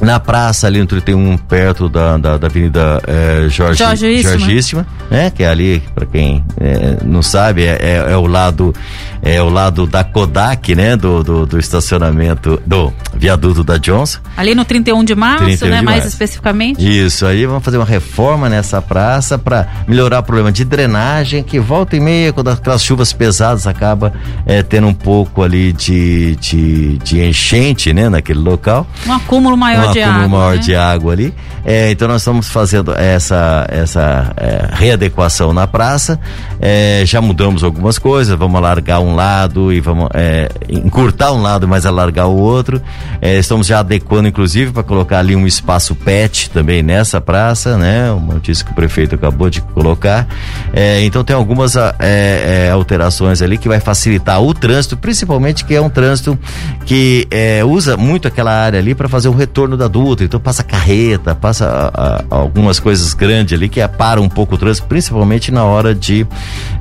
na 0.01 0.19
praça 0.19 0.67
ali 0.67 0.81
no 0.81 0.87
31, 0.87 1.37
perto 1.37 1.89
da, 1.89 2.17
da, 2.17 2.37
da 2.39 2.47
Avenida 2.47 3.01
é, 3.07 3.49
Jorge, 3.49 3.79
Jorgíssima. 3.79 4.39
Jorgíssima, 4.39 4.87
né? 5.11 5.31
Que 5.31 5.43
é 5.43 5.49
ali, 5.49 5.83
para 5.95 6.07
quem 6.07 6.43
é, 6.59 6.99
não 7.05 7.23
sabe, 7.23 7.65
é, 7.65 7.79
é, 7.81 8.13
é, 8.13 8.17
o 8.17 8.27
lado 8.27 8.75
é 9.23 9.41
o 9.43 9.51
lado 9.51 9.87
da 9.87 10.03
Kodak, 10.03 10.75
né? 10.75 10.97
Do, 10.97 11.23
do, 11.23 11.47
do, 11.47 11.59
estacionamento, 11.59 12.61
do 12.67 12.93
viaduto 13.15 13.63
da 13.63 13.77
Johnson. 13.77 14.19
Ali 14.37 14.55
no 14.55 14.65
31 14.65 15.05
de 15.05 15.15
março, 15.15 15.45
31 15.45 15.69
né? 15.69 15.79
De 15.79 15.85
mais 15.85 15.97
março. 15.99 16.09
especificamente. 16.09 17.05
Isso, 17.07 17.27
aí 17.27 17.45
vamos 17.45 17.63
fazer 17.63 17.77
uma 17.77 17.87
reforma 17.87 18.49
nessa 18.49 18.81
praça 18.81 19.39
para 19.39 19.69
melhorar 19.87 20.21
o 20.21 20.23
problema 20.23 20.51
de 20.51 20.65
drenagem, 20.65 21.43
que 21.43 21.61
volta 21.61 21.97
e 21.97 22.01
meia, 22.01 22.33
quando 22.33 22.49
aquelas 22.49 22.83
chuvas 22.83 23.13
pesadas 23.13 23.67
acaba 23.67 24.13
é, 24.47 24.63
tendo 24.63 24.87
um 24.87 24.95
pouco 24.95 25.43
ali 25.43 25.73
de, 25.73 26.37
de, 26.37 26.99
de 26.99 27.23
enchente, 27.23 27.93
né? 27.93 28.09
Naquele 28.09 28.41
local. 28.41 28.87
Um 29.07 29.13
acúmulo 29.13 29.57
maior 29.57 29.89
um 29.89 29.90
de 29.93 30.03
acúmulo 30.03 30.25
água. 30.25 30.39
maior 30.39 30.57
né? 30.57 30.63
de 30.63 30.77
água 30.77 31.13
ali. 31.13 31.35
É, 31.65 31.91
então 31.91 32.09
nós 32.09 32.23
estamos 32.23 32.49
fazendo 32.49 32.93
essa, 32.93 33.67
essa 33.69 34.33
é, 34.37 34.69
readequação 34.73 35.53
na 35.53 35.67
praça. 35.67 36.19
É, 36.61 37.03
já 37.05 37.21
mudamos 37.21 37.63
algumas 37.63 37.99
coisas, 37.99 38.37
vamos 38.37 38.57
alargar 38.57 39.01
um 39.01 39.15
lado 39.15 39.73
e 39.73 39.81
vamos 39.81 40.09
é, 40.15 40.49
encurtar 40.69 41.33
um 41.33 41.43
lado, 41.43 41.69
mas 41.69 41.85
alargar 41.85 42.29
o 42.29 42.37
outro. 42.37 42.81
É, 43.21 43.37
estamos 43.39 43.67
já 43.67 43.81
adequando, 43.81 44.29
inclusive, 44.29 44.73
para 44.73 44.83
colocar 44.83 45.19
ali 45.19 45.37
um 45.37 45.47
espaço 45.47 45.95
pet 45.95 46.51
também 46.51 46.83
nessa 46.83 47.21
praça, 47.21 47.77
né? 47.77 48.11
Uma 48.11 48.35
notícia 48.35 48.65
que 48.65 48.73
o 48.73 48.75
prefeito 48.75 49.15
acabou 49.15 49.51
de 49.51 49.61
colocar. 49.61 50.27
É, 50.73 51.03
então 51.05 51.23
tem 51.23 51.37
algumas 51.37 51.75
alterações 52.73 53.43
ali 53.43 53.59
que 53.59 53.69
vai 53.69 53.81
facilitar 53.81 54.41
o 54.43 54.53
trânsito, 54.55 54.97
principalmente 54.97 55.65
que 55.65 55.75
é 55.75 55.81
um 55.81 55.91
trânsito 55.91 56.39
que 56.87 57.29
usa 57.67 57.97
muito 57.97 58.27
aquela 58.29 58.53
área 58.53 58.79
ali 58.79 58.95
para 58.95 59.09
fazer 59.09 59.29
o 59.29 59.33
retorno 59.33 59.77
da 59.81 59.89
Dutra. 59.89 60.25
Então 60.25 60.39
passa 60.39 60.63
carreta, 60.63 61.35
passa 61.35 61.67
a, 61.67 62.19
a, 62.19 62.25
algumas 62.31 62.79
coisas 62.79 63.13
grandes 63.15 63.55
ali 63.55 63.69
que 63.69 63.87
param 63.89 64.23
um 64.23 64.29
pouco 64.29 64.55
o 64.55 64.59
trânsito, 64.59 64.87
principalmente 64.87 65.51
na 65.51 65.65
hora 65.65 65.95
de, 65.95 66.27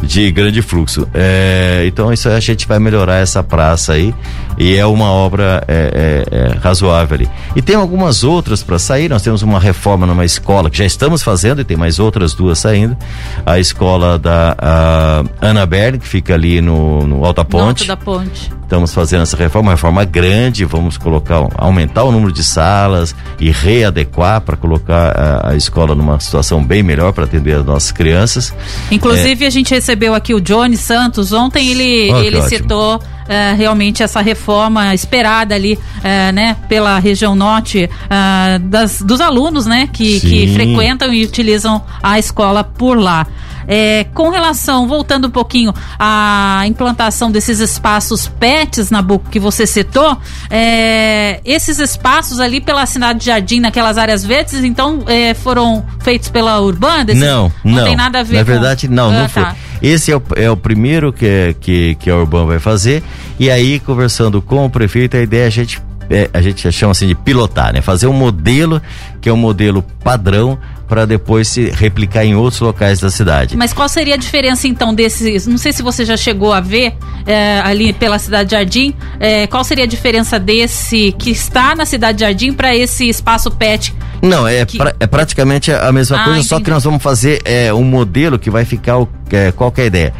de 0.01 0.31
grande 0.31 0.61
fluxo. 0.61 1.07
É, 1.13 1.83
então 1.87 2.11
isso 2.13 2.29
a 2.29 2.39
gente 2.39 2.67
vai 2.67 2.79
melhorar 2.79 3.17
essa 3.17 3.41
praça 3.41 3.93
aí 3.93 4.13
e 4.59 4.75
é 4.75 4.85
uma 4.85 5.09
obra 5.09 5.63
é, 5.67 6.25
é, 6.29 6.37
é 6.37 6.57
razoável 6.59 7.15
ali. 7.15 7.29
E 7.55 7.61
tem 7.61 7.77
algumas 7.77 8.25
outras 8.25 8.61
para 8.61 8.77
sair. 8.77 9.09
Nós 9.09 9.21
temos 9.21 9.41
uma 9.41 9.59
reforma 9.59 10.05
numa 10.05 10.25
escola 10.25 10.69
que 10.69 10.77
já 10.77 10.85
estamos 10.85 11.23
fazendo 11.23 11.61
e 11.61 11.63
tem 11.63 11.77
mais 11.77 11.97
outras 11.97 12.33
duas 12.33 12.59
saindo. 12.59 12.97
A 13.45 13.57
escola 13.57 14.19
da 14.19 15.23
Ana 15.41 15.65
Berg, 15.65 15.99
que 15.99 16.07
fica 16.07 16.33
ali 16.33 16.59
no, 16.59 17.07
no 17.07 17.23
Alta 17.23 17.45
Ponte. 17.45 17.87
No 17.87 17.93
Alto 17.93 18.05
da 18.05 18.11
Ponte. 18.11 18.51
Estamos 18.69 18.93
fazendo 18.93 19.23
essa 19.23 19.35
reforma, 19.35 19.69
uma 19.69 19.73
reforma 19.73 20.05
grande, 20.05 20.63
vamos 20.63 20.95
colocar, 20.95 21.47
aumentar 21.57 22.03
o 22.03 22.11
número 22.11 22.31
de 22.31 22.43
salas 22.43 23.15
e 23.39 23.49
readequar 23.49 24.41
para 24.41 24.55
colocar 24.55 25.09
a, 25.17 25.49
a, 25.49 25.55
escola 25.55 25.95
numa 25.95 26.19
situação 26.19 26.63
bem 26.63 26.83
melhor 26.83 27.11
para 27.11 27.23
atender 27.23 27.55
as 27.55 27.65
nossas 27.65 27.91
crianças. 27.91 28.53
Inclusive, 28.91 29.43
é... 29.43 29.47
a 29.47 29.49
gente 29.49 29.73
recebeu 29.73 30.13
aqui 30.13 30.35
o 30.35 30.39
Johnny 30.39 30.77
Santos, 30.77 31.33
ontem 31.33 31.67
ele, 31.71 32.13
oh, 32.13 32.21
ele 32.21 32.41
citou 32.43 33.01
é, 33.29 33.53
realmente 33.53 34.01
essa 34.01 34.19
reforma 34.19 34.93
esperada 34.93 35.53
ali, 35.53 35.77
é, 36.03 36.31
né, 36.31 36.57
pela 36.67 36.97
região 36.97 37.35
norte 37.35 37.87
é, 38.09 38.59
das, 38.59 39.01
dos 39.01 39.21
alunos, 39.21 39.67
né, 39.67 39.87
que, 39.93 40.19
que 40.19 40.53
frequentam 40.53 41.13
e 41.13 41.23
utilizam 41.23 41.81
a 42.01 42.17
escola 42.17 42.63
por 42.63 42.97
lá. 42.97 43.27
É, 43.71 44.05
com 44.15 44.29
relação, 44.29 44.87
voltando 44.87 45.27
um 45.27 45.31
pouquinho 45.31 45.71
à 45.99 46.63
implantação 46.65 47.31
desses 47.31 47.59
espaços 47.59 48.27
PETs, 48.27 48.89
Nabuco, 48.89 49.29
que 49.29 49.39
você 49.39 49.67
citou, 49.67 50.17
é, 50.49 51.39
esses 51.45 51.77
espaços 51.77 52.39
ali 52.39 52.59
pela 52.59 52.85
cidade 52.87 53.19
de 53.19 53.25
Jardim, 53.27 53.59
naquelas 53.59 53.99
áreas 53.99 54.25
verdes, 54.25 54.63
então 54.63 55.03
é, 55.05 55.35
foram 55.35 55.85
feitos 55.99 56.29
pela 56.29 56.59
Urbana? 56.59 57.05
Desse... 57.05 57.19
Não, 57.19 57.51
não, 57.63 57.75
não. 57.75 57.83
tem 57.83 57.95
nada 57.95 58.21
a 58.21 58.23
ver 58.23 58.37
Na 58.37 58.39
com... 58.39 58.45
verdade, 58.45 58.87
não, 58.87 59.09
ah, 59.09 59.13
não 59.13 59.29
tá. 59.29 59.51
foi. 59.51 59.69
Esse 59.81 60.11
é 60.11 60.17
o, 60.17 60.23
é 60.35 60.49
o 60.49 60.57
primeiro 60.57 61.13
que, 61.13 61.55
que, 61.61 61.95
que 61.95 62.09
a 62.09 62.17
Urban 62.17 62.47
vai 62.47 62.59
fazer. 62.59 63.03
E 63.39 63.51
aí, 63.51 63.79
conversando 63.79 64.41
com 64.41 64.65
o 64.65 64.69
prefeito, 64.69 65.15
a 65.15 65.21
ideia 65.21 65.43
é 65.43 65.47
a 65.47 65.51
gente 65.51 65.81
é, 66.09 66.27
a 66.33 66.41
gente 66.41 66.69
chama 66.71 66.91
assim 66.91 67.07
de 67.07 67.13
pilotar, 67.13 67.71
né? 67.71 67.81
Fazer 67.81 68.07
um 68.07 68.13
modelo 68.13 68.81
que 69.21 69.29
é 69.29 69.33
um 69.33 69.37
modelo 69.37 69.83
padrão 70.03 70.57
para 70.89 71.05
depois 71.05 71.47
se 71.47 71.69
replicar 71.69 72.25
em 72.25 72.35
outros 72.35 72.59
locais 72.59 72.99
da 72.99 73.11
cidade. 73.11 73.55
Mas 73.55 73.71
qual 73.71 73.87
seria 73.87 74.15
a 74.15 74.17
diferença 74.17 74.67
então 74.67 74.93
desses? 74.93 75.45
Não 75.45 75.57
sei 75.57 75.71
se 75.71 75.83
você 75.83 76.03
já 76.03 76.17
chegou 76.17 76.51
a 76.51 76.59
ver 76.59 76.93
é, 77.27 77.61
ali 77.63 77.93
pela 77.93 78.17
cidade 78.17 78.51
Jardim. 78.51 78.95
É, 79.19 79.45
qual 79.45 79.63
seria 79.63 79.83
a 79.83 79.87
diferença 79.87 80.39
desse 80.39 81.11
que 81.11 81.29
está 81.29 81.75
na 81.75 81.85
cidade 81.85 82.21
Jardim 82.21 82.51
para 82.51 82.75
esse 82.75 83.07
espaço 83.07 83.51
PET? 83.51 83.93
Não, 84.21 84.47
é, 84.47 84.65
que... 84.65 84.77
pra, 84.77 84.95
é 84.99 85.05
praticamente 85.05 85.71
a 85.71 85.91
mesma 85.91 86.17
ah, 86.17 86.23
coisa, 86.23 86.39
entendi. 86.39 86.49
só 86.49 86.59
que 86.59 86.69
nós 86.71 86.83
vamos 86.83 87.01
fazer 87.01 87.39
é, 87.45 87.71
um 87.71 87.83
modelo 87.83 88.39
que 88.39 88.49
vai 88.49 88.65
ficar 88.65 88.97
o, 88.97 89.07
é, 89.31 89.51
qual 89.51 89.71
que 89.71 89.81
é 89.81 89.83
a 89.83 89.87
ideia? 89.87 90.13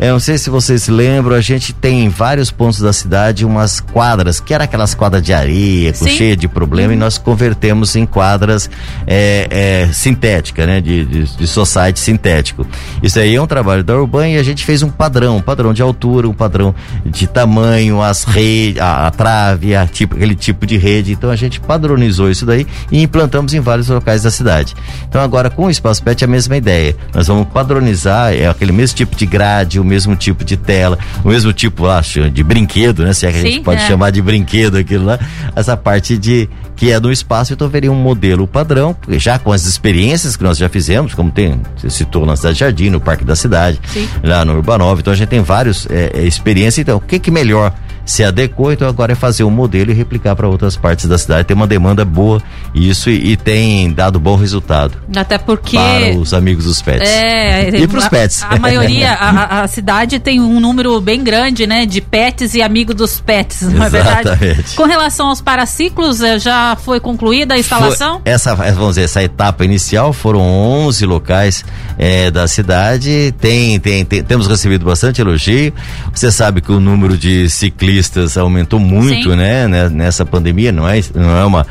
É, 0.00 0.10
não 0.10 0.18
sei 0.18 0.38
se 0.38 0.48
vocês 0.48 0.84
se 0.84 0.90
lembram, 0.90 1.36
a 1.36 1.42
gente 1.42 1.74
tem 1.74 2.06
em 2.06 2.08
vários 2.08 2.50
pontos 2.50 2.80
da 2.80 2.90
cidade 2.90 3.44
umas 3.44 3.80
quadras, 3.80 4.40
que 4.40 4.54
era 4.54 4.64
aquelas 4.64 4.94
quadras 4.94 5.22
de 5.22 5.34
areia, 5.34 5.92
cheia 5.92 6.34
de 6.34 6.48
problema, 6.48 6.88
uhum. 6.88 6.94
e 6.94 6.96
nós 6.96 7.18
convertemos 7.18 7.94
em 7.94 8.06
quadras 8.06 8.70
é, 9.06 9.46
é, 9.50 9.92
sintética, 9.92 10.64
né? 10.64 10.80
De, 10.80 11.04
de, 11.04 11.36
de 11.36 11.46
society 11.46 12.00
sintético. 12.00 12.66
Isso 13.02 13.18
aí 13.18 13.34
é 13.34 13.42
um 13.42 13.46
trabalho 13.46 13.84
da 13.84 13.94
Urban 13.94 14.26
e 14.26 14.38
a 14.38 14.42
gente 14.42 14.64
fez 14.64 14.82
um 14.82 14.88
padrão, 14.88 15.36
um 15.36 15.42
padrão 15.42 15.74
de 15.74 15.82
altura, 15.82 16.26
um 16.26 16.32
padrão 16.32 16.74
de 17.04 17.26
tamanho, 17.26 18.00
as 18.00 18.24
redes, 18.24 18.80
a, 18.80 19.06
a 19.06 19.10
trave, 19.10 19.76
a 19.76 19.86
tipo, 19.86 20.16
aquele 20.16 20.34
tipo 20.34 20.64
de 20.64 20.78
rede. 20.78 21.12
Então 21.12 21.28
a 21.28 21.36
gente 21.36 21.60
padronizou 21.60 22.30
isso 22.30 22.46
daí 22.46 22.66
e 22.90 23.02
implantamos 23.02 23.52
em 23.52 23.60
vários 23.60 23.88
locais 23.88 24.22
da 24.22 24.30
cidade. 24.30 24.74
Então 25.06 25.20
agora 25.20 25.50
com 25.50 25.66
o 25.66 25.70
Espaço 25.70 26.02
Pet 26.02 26.24
é 26.24 26.26
a 26.26 26.30
mesma 26.30 26.56
ideia. 26.56 26.96
Nós 27.12 27.26
vamos 27.26 27.48
padronizar 27.48 28.32
é 28.32 28.48
aquele 28.48 28.72
mesmo 28.72 28.96
tipo 28.96 29.14
de 29.14 29.26
grade, 29.26 29.78
o 29.78 29.89
mesmo 29.90 30.14
tipo 30.16 30.44
de 30.44 30.56
tela, 30.56 30.98
o 31.24 31.28
mesmo 31.28 31.52
tipo, 31.52 31.86
acho, 31.86 32.30
de 32.30 32.42
brinquedo, 32.42 33.04
né? 33.04 33.12
Se 33.12 33.26
é 33.26 33.32
que 33.32 33.38
a 33.38 33.42
Sim, 33.42 33.46
gente 33.48 33.64
pode 33.64 33.82
é. 33.82 33.86
chamar 33.86 34.10
de 34.10 34.22
brinquedo 34.22 34.78
aquilo 34.78 35.04
lá, 35.04 35.18
essa 35.54 35.76
parte 35.76 36.16
de 36.16 36.48
que 36.76 36.90
é 36.90 36.98
no 36.98 37.12
espaço, 37.12 37.52
então 37.52 37.68
veria 37.68 37.92
um 37.92 37.94
modelo 37.94 38.46
padrão, 38.46 38.96
já 39.10 39.38
com 39.38 39.52
as 39.52 39.66
experiências 39.66 40.34
que 40.34 40.42
nós 40.42 40.56
já 40.56 40.68
fizemos, 40.68 41.12
como 41.12 41.30
tem, 41.30 41.60
você 41.76 41.90
citou 41.90 42.24
na 42.24 42.36
Cidade 42.36 42.58
Jardim, 42.58 42.88
no 42.88 43.00
Parque 43.00 43.22
da 43.22 43.36
Cidade, 43.36 43.78
Sim. 43.92 44.08
lá 44.22 44.46
no 44.46 44.54
Urbanova, 44.54 45.00
então 45.00 45.12
a 45.12 45.16
gente 45.16 45.28
tem 45.28 45.42
vários 45.42 45.86
é, 45.90 46.10
é 46.14 46.22
experiências, 46.22 46.78
então 46.78 46.96
o 46.96 47.00
que 47.00 47.18
que 47.18 47.30
melhor 47.30 47.74
se 48.10 48.24
adequou, 48.24 48.72
então 48.72 48.88
agora 48.88 49.12
é 49.12 49.14
fazer 49.14 49.44
um 49.44 49.50
modelo 49.50 49.92
e 49.92 49.94
replicar 49.94 50.34
para 50.34 50.48
outras 50.48 50.76
partes 50.76 51.06
da 51.06 51.16
cidade. 51.16 51.44
Tem 51.44 51.56
uma 51.56 51.66
demanda 51.66 52.04
boa 52.04 52.42
isso 52.74 53.08
e, 53.08 53.32
e, 53.32 53.36
tem 53.36 53.92
dado 53.92 54.18
bom 54.18 54.34
resultado. 54.34 54.94
Até 55.14 55.38
porque. 55.38 55.76
Para 55.76 56.18
os 56.18 56.34
amigos 56.34 56.64
dos 56.64 56.82
pets. 56.82 57.08
É, 57.08 57.68
e 57.68 57.86
para 57.86 57.98
os 57.98 58.08
pets. 58.08 58.42
A, 58.42 58.58
maioria, 58.58 59.12
a, 59.12 59.62
a, 59.62 59.68
cidade 59.68 60.18
tem 60.18 60.40
um 60.40 60.58
número 60.58 61.00
bem 61.00 61.22
grande, 61.22 61.68
né, 61.68 61.86
de 61.86 62.00
pets 62.00 62.54
e 62.54 62.62
amigos 62.62 62.96
dos 62.96 63.20
pets, 63.20 63.62
não 63.62 63.84
é 63.84 63.88
verdade? 63.88 64.30
Com 64.74 64.84
relação 64.84 65.28
aos 65.28 65.40
paraciclos, 65.40 66.20
eh, 66.20 66.38
já 66.38 66.76
foi 66.76 66.98
concluída 66.98 67.54
a 67.54 67.58
instalação? 67.58 68.20
Foi, 68.24 68.32
essa, 68.32 68.54
vamos 68.56 68.90
dizer, 68.90 69.02
essa 69.02 69.22
etapa 69.22 69.64
inicial 69.64 70.12
foram 70.12 70.40
11 70.40 71.06
locais 71.06 71.64
é, 71.96 72.28
da 72.30 72.48
cidade. 72.48 73.32
Tem, 73.40 73.78
tem, 73.78 74.04
tem, 74.04 74.22
temos 74.24 74.48
recebido 74.48 74.84
bastante 74.84 75.20
elogio. 75.20 75.72
Você 76.12 76.32
sabe 76.32 76.60
que 76.60 76.72
o 76.72 76.80
número 76.80 77.16
de 77.16 77.48
ciclistas 77.48 77.99
turistas 78.08 78.36
aumentou 78.36 78.78
muito, 78.78 79.34
né, 79.36 79.68
né, 79.68 79.88
nessa 79.88 80.24
pandemia, 80.24 80.72
não 80.72 80.88
é, 80.88 81.00
não 81.14 81.36
é 81.36 81.44
uma 81.44 81.66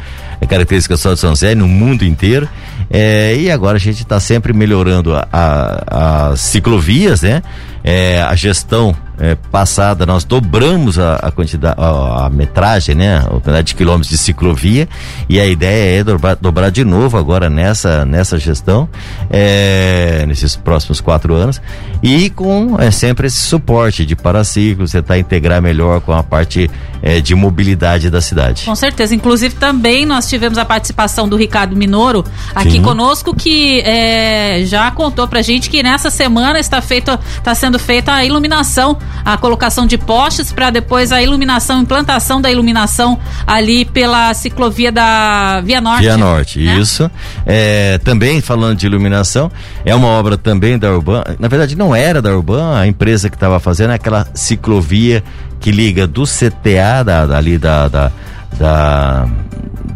característica 0.48 0.96
só 0.96 1.14
de 1.14 1.20
São 1.20 1.32
José, 1.32 1.56
no 1.56 1.68
mundo 1.68 2.06
inteiro. 2.06 2.48
É, 2.90 3.36
e 3.36 3.52
agora 3.52 3.78
a 3.78 3.80
gente 3.80 4.02
está 4.02 4.20
sempre 4.20 4.54
melhorando 4.54 5.14
as 5.32 6.40
ciclovias, 6.40 7.22
né? 7.22 7.44
É, 7.84 8.22
a 8.22 8.36
gestão 8.36 8.96
é, 9.20 9.36
passada 9.36 10.06
nós 10.06 10.24
dobramos 10.24 10.98
a, 10.98 11.16
a 11.16 11.32
quantidade, 11.32 11.76
a, 11.78 12.26
a, 12.26 12.30
metragem, 12.30 12.96
né? 12.96 13.18
A 13.18 13.30
quantidade 13.30 13.68
de 13.68 13.76
quilômetros 13.76 14.10
de 14.10 14.18
ciclovia 14.18 14.88
e 15.28 15.40
a 15.40 15.46
ideia 15.46 16.00
é 16.00 16.04
dobrar, 16.04 16.36
dobrar 16.36 16.72
de 16.72 16.86
novo 16.86 17.18
agora 17.18 17.50
nessa, 17.50 18.06
nessa 18.06 18.40
gestão, 18.40 18.88
é, 19.30 20.24
nesses 20.26 20.56
próximos 20.56 21.02
quatro 21.02 21.34
anos 21.34 21.62
e 22.02 22.30
com 22.30 22.78
é, 22.80 22.90
sempre 22.92 23.28
esse 23.28 23.40
suporte 23.40 24.06
de 24.06 24.16
paraciclos, 24.16 24.94
tentar 24.94 25.20
integrar 25.20 25.62
melhor 25.62 26.00
com 26.00 26.14
a 26.14 26.24
parte 26.24 26.72
é, 27.02 27.20
de 27.20 27.36
mobilidade 27.36 28.10
da 28.10 28.22
cidade. 28.22 28.66
Com 28.66 28.76
certeza, 28.76 29.14
inclusive 29.14 29.56
também 29.56 30.06
nós 30.06 30.30
tivemos 30.30 30.58
a 30.58 30.64
participação 30.64 31.28
do 31.28 31.36
Ricardo 31.36 31.76
Minoro 31.76 32.24
aqui 32.56 32.72
Sim. 32.72 32.82
conosco 32.82 33.36
que 33.36 33.82
é, 33.82 34.64
já 34.66 34.90
contou 34.92 35.28
pra 35.28 35.42
gente 35.42 35.70
que 35.70 35.84
nessa 35.84 36.10
semana 36.10 36.58
está 36.58 36.82
feito, 36.82 37.12
está 37.38 37.54
sendo 37.54 37.69
feita 37.78 38.14
a 38.14 38.26
iluminação 38.26 38.98
a 39.24 39.38
colocação 39.38 39.86
de 39.86 39.98
postes 39.98 40.52
para 40.52 40.70
depois 40.70 41.12
a 41.12 41.22
iluminação, 41.22 41.82
implantação 41.82 42.42
da 42.42 42.52
iluminação 42.52 43.20
ali 43.46 43.86
pela 43.86 44.34
ciclovia 44.34 44.92
da 44.92 45.62
Via 45.62 45.82
Norte. 45.82 46.02
Via 46.02 46.18
Norte, 46.18 46.60
né? 46.60 46.78
isso. 46.80 47.10
É, 47.46 47.98
também 48.00 48.42
falando 48.42 48.78
de 48.78 48.86
iluminação, 48.86 49.52
é 49.86 49.94
uma 49.94 50.08
obra 50.08 50.38
também 50.38 50.78
da 50.78 50.92
Urban. 50.92 51.24
Na 51.40 51.48
verdade, 51.48 51.76
não 51.76 51.96
era 51.96 52.22
da 52.22 52.36
Urban, 52.36 52.78
a 52.78 52.88
empresa 52.88 53.30
que 53.30 53.36
estava 53.36 53.60
fazendo 53.60 53.92
é 53.92 53.96
aquela 53.96 54.28
ciclovia 54.34 55.24
que 55.60 55.72
liga 55.72 56.08
do 56.08 56.24
CTA, 56.24 57.04
da, 57.04 57.38
ali 57.38 57.58
da, 57.58 57.88
da 57.88 58.12
da, 58.58 59.30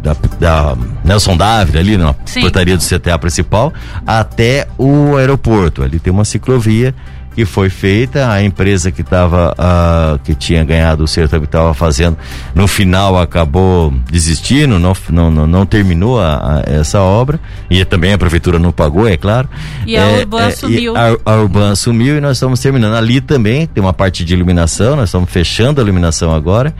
da, 0.00 0.16
da, 0.38 0.76
Nelson 1.04 1.36
Dávila 1.36 1.80
ali 1.80 1.96
na 1.98 2.14
Sim. 2.24 2.40
portaria 2.40 2.76
do 2.76 2.82
CTA 2.82 3.18
principal 3.18 3.74
até 4.06 4.68
o 4.78 5.16
aeroporto. 5.16 5.82
Ali 5.82 5.98
tem 5.98 6.12
uma 6.12 6.24
ciclovia 6.24 6.94
que 7.34 7.44
foi 7.44 7.68
feita, 7.68 8.30
a 8.30 8.42
empresa 8.42 8.92
que 8.92 9.00
estava 9.00 9.54
ah, 9.58 10.18
que 10.22 10.34
tinha 10.34 10.64
ganhado 10.64 11.04
o 11.04 11.08
certame 11.08 11.42
que 11.42 11.48
estava 11.48 11.74
fazendo, 11.74 12.16
no 12.54 12.68
final 12.68 13.18
acabou 13.18 13.92
desistindo, 14.10 14.78
não, 14.78 14.92
não, 15.10 15.30
não, 15.30 15.46
não 15.46 15.66
terminou 15.66 16.20
a, 16.20 16.62
a, 16.66 16.70
essa 16.70 17.00
obra 17.00 17.40
e 17.68 17.84
também 17.84 18.12
a 18.12 18.18
prefeitura 18.18 18.58
não 18.58 18.70
pagou, 18.70 19.08
é 19.08 19.16
claro. 19.16 19.48
E 19.84 19.96
a 19.96 20.02
é, 20.02 20.20
Urban 20.20 20.40
é, 20.40 20.46
assumiu. 20.46 20.96
A, 20.96 21.16
a 21.24 21.36
Urban 21.36 21.70
assumiu 21.72 22.16
e 22.16 22.20
nós 22.20 22.36
estamos 22.36 22.60
terminando. 22.60 22.94
Ali 22.94 23.20
também 23.20 23.66
tem 23.66 23.82
uma 23.82 23.92
parte 23.92 24.24
de 24.24 24.32
iluminação, 24.32 24.94
nós 24.96 25.08
estamos 25.08 25.28
fechando 25.30 25.80
a 25.80 25.84
iluminação 25.84 26.32
agora. 26.32 26.74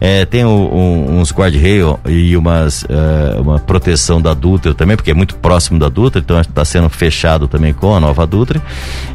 É, 0.00 0.24
tem 0.24 0.44
um, 0.44 1.20
uns 1.20 1.30
guarda-rail 1.30 2.00
e 2.06 2.34
umas, 2.36 2.82
uh, 2.84 3.40
uma 3.40 3.58
proteção 3.58 4.20
da 4.20 4.32
Dutra 4.32 4.72
também, 4.72 4.96
porque 4.96 5.10
é 5.10 5.14
muito 5.14 5.34
próximo 5.36 5.78
da 5.78 5.90
Dutra, 5.90 6.20
então 6.20 6.40
está 6.40 6.64
sendo 6.64 6.88
fechado 6.88 7.46
também 7.46 7.74
com 7.74 7.94
a 7.94 8.00
nova 8.00 8.26
Dutra. 8.26 8.62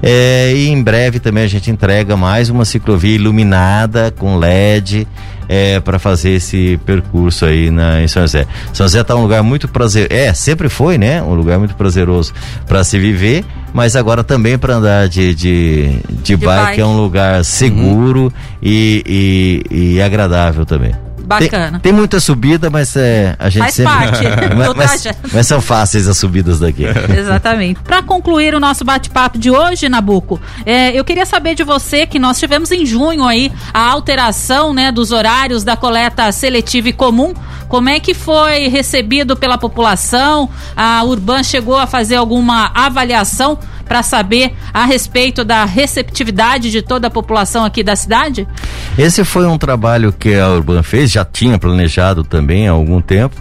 É, 0.03 0.53
e 0.55 0.67
em 0.67 0.83
breve 0.83 1.19
também 1.19 1.43
a 1.43 1.47
gente 1.47 1.71
entrega 1.71 2.15
mais 2.15 2.49
uma 2.49 2.65
ciclovia 2.65 3.15
iluminada 3.15 4.11
com 4.11 4.37
LED 4.37 5.07
é, 5.47 5.79
para 5.79 5.99
fazer 5.99 6.31
esse 6.31 6.79
percurso 6.85 7.45
aí 7.45 7.69
na, 7.69 8.01
em 8.01 8.07
São 8.07 8.23
José. 8.23 8.45
São 8.73 8.85
José 8.85 9.01
está 9.01 9.15
um 9.15 9.21
lugar 9.21 9.43
muito 9.43 9.67
prazeroso, 9.67 10.13
é, 10.13 10.33
sempre 10.33 10.69
foi, 10.69 10.97
né? 10.97 11.21
Um 11.21 11.33
lugar 11.33 11.59
muito 11.59 11.75
prazeroso 11.75 12.33
para 12.67 12.83
se 12.83 12.97
viver, 12.99 13.43
mas 13.73 13.95
agora 13.95 14.23
também 14.23 14.57
para 14.57 14.75
andar 14.75 15.07
de, 15.07 15.33
de, 15.35 15.89
de, 16.09 16.23
de 16.23 16.37
bike, 16.37 16.65
bike, 16.65 16.81
é 16.81 16.85
um 16.85 16.97
lugar 16.97 17.43
seguro 17.43 18.23
uhum. 18.23 18.31
e, 18.61 19.63
e, 19.71 19.95
e 19.95 20.01
agradável 20.01 20.65
também. 20.65 20.93
Bacana. 21.25 21.79
Tem, 21.79 21.91
tem, 21.91 21.93
muita 21.93 22.19
subida, 22.19 22.69
mas 22.69 22.95
é, 22.95 23.35
a 23.39 23.49
gente 23.49 23.63
Faz 23.63 23.75
sempre... 23.75 23.93
parte. 23.93 24.23
mas, 24.55 24.73
mas, 24.75 25.17
mas, 25.33 25.47
são 25.47 25.61
fáceis 25.61 26.07
as 26.07 26.17
subidas 26.17 26.59
daqui. 26.59 26.85
Exatamente. 27.17 27.79
Para 27.81 28.01
concluir 28.01 28.53
o 28.53 28.59
nosso 28.59 28.83
bate-papo 28.83 29.37
de 29.37 29.49
hoje, 29.49 29.89
Nabuco, 29.89 30.39
é, 30.65 30.97
eu 30.97 31.03
queria 31.03 31.25
saber 31.25 31.55
de 31.55 31.63
você 31.63 32.05
que 32.05 32.19
nós 32.19 32.39
tivemos 32.39 32.71
em 32.71 32.85
junho 32.85 33.25
aí 33.25 33.51
a 33.73 33.89
alteração 33.89 34.73
né, 34.73 34.91
dos 34.91 35.11
horários 35.11 35.63
da 35.63 35.75
coleta 35.75 36.31
seletiva 36.31 36.89
e 36.89 36.93
comum. 36.93 37.33
Como 37.67 37.89
é 37.89 37.99
que 37.99 38.13
foi 38.13 38.67
recebido 38.67 39.35
pela 39.35 39.57
população? 39.57 40.49
A 40.75 41.03
Urban 41.03 41.43
chegou 41.43 41.77
a 41.77 41.87
fazer 41.87 42.15
alguma 42.15 42.71
avaliação 42.73 43.57
para 43.85 44.03
saber 44.03 44.53
a 44.73 44.85
respeito 44.85 45.45
da 45.45 45.63
receptividade 45.63 46.71
de 46.71 46.81
toda 46.81 47.07
a 47.07 47.11
população 47.11 47.63
aqui 47.63 47.83
da 47.83 47.95
cidade? 47.95 48.47
Esse 48.97 49.23
foi 49.23 49.45
um 49.45 49.57
trabalho 49.57 50.11
que 50.11 50.35
a 50.35 50.49
Urban 50.49 50.83
fez, 50.83 51.11
já 51.11 51.23
tinha 51.23 51.57
planejado 51.57 52.23
também 52.23 52.67
há 52.67 52.71
algum 52.71 53.01
tempo. 53.01 53.35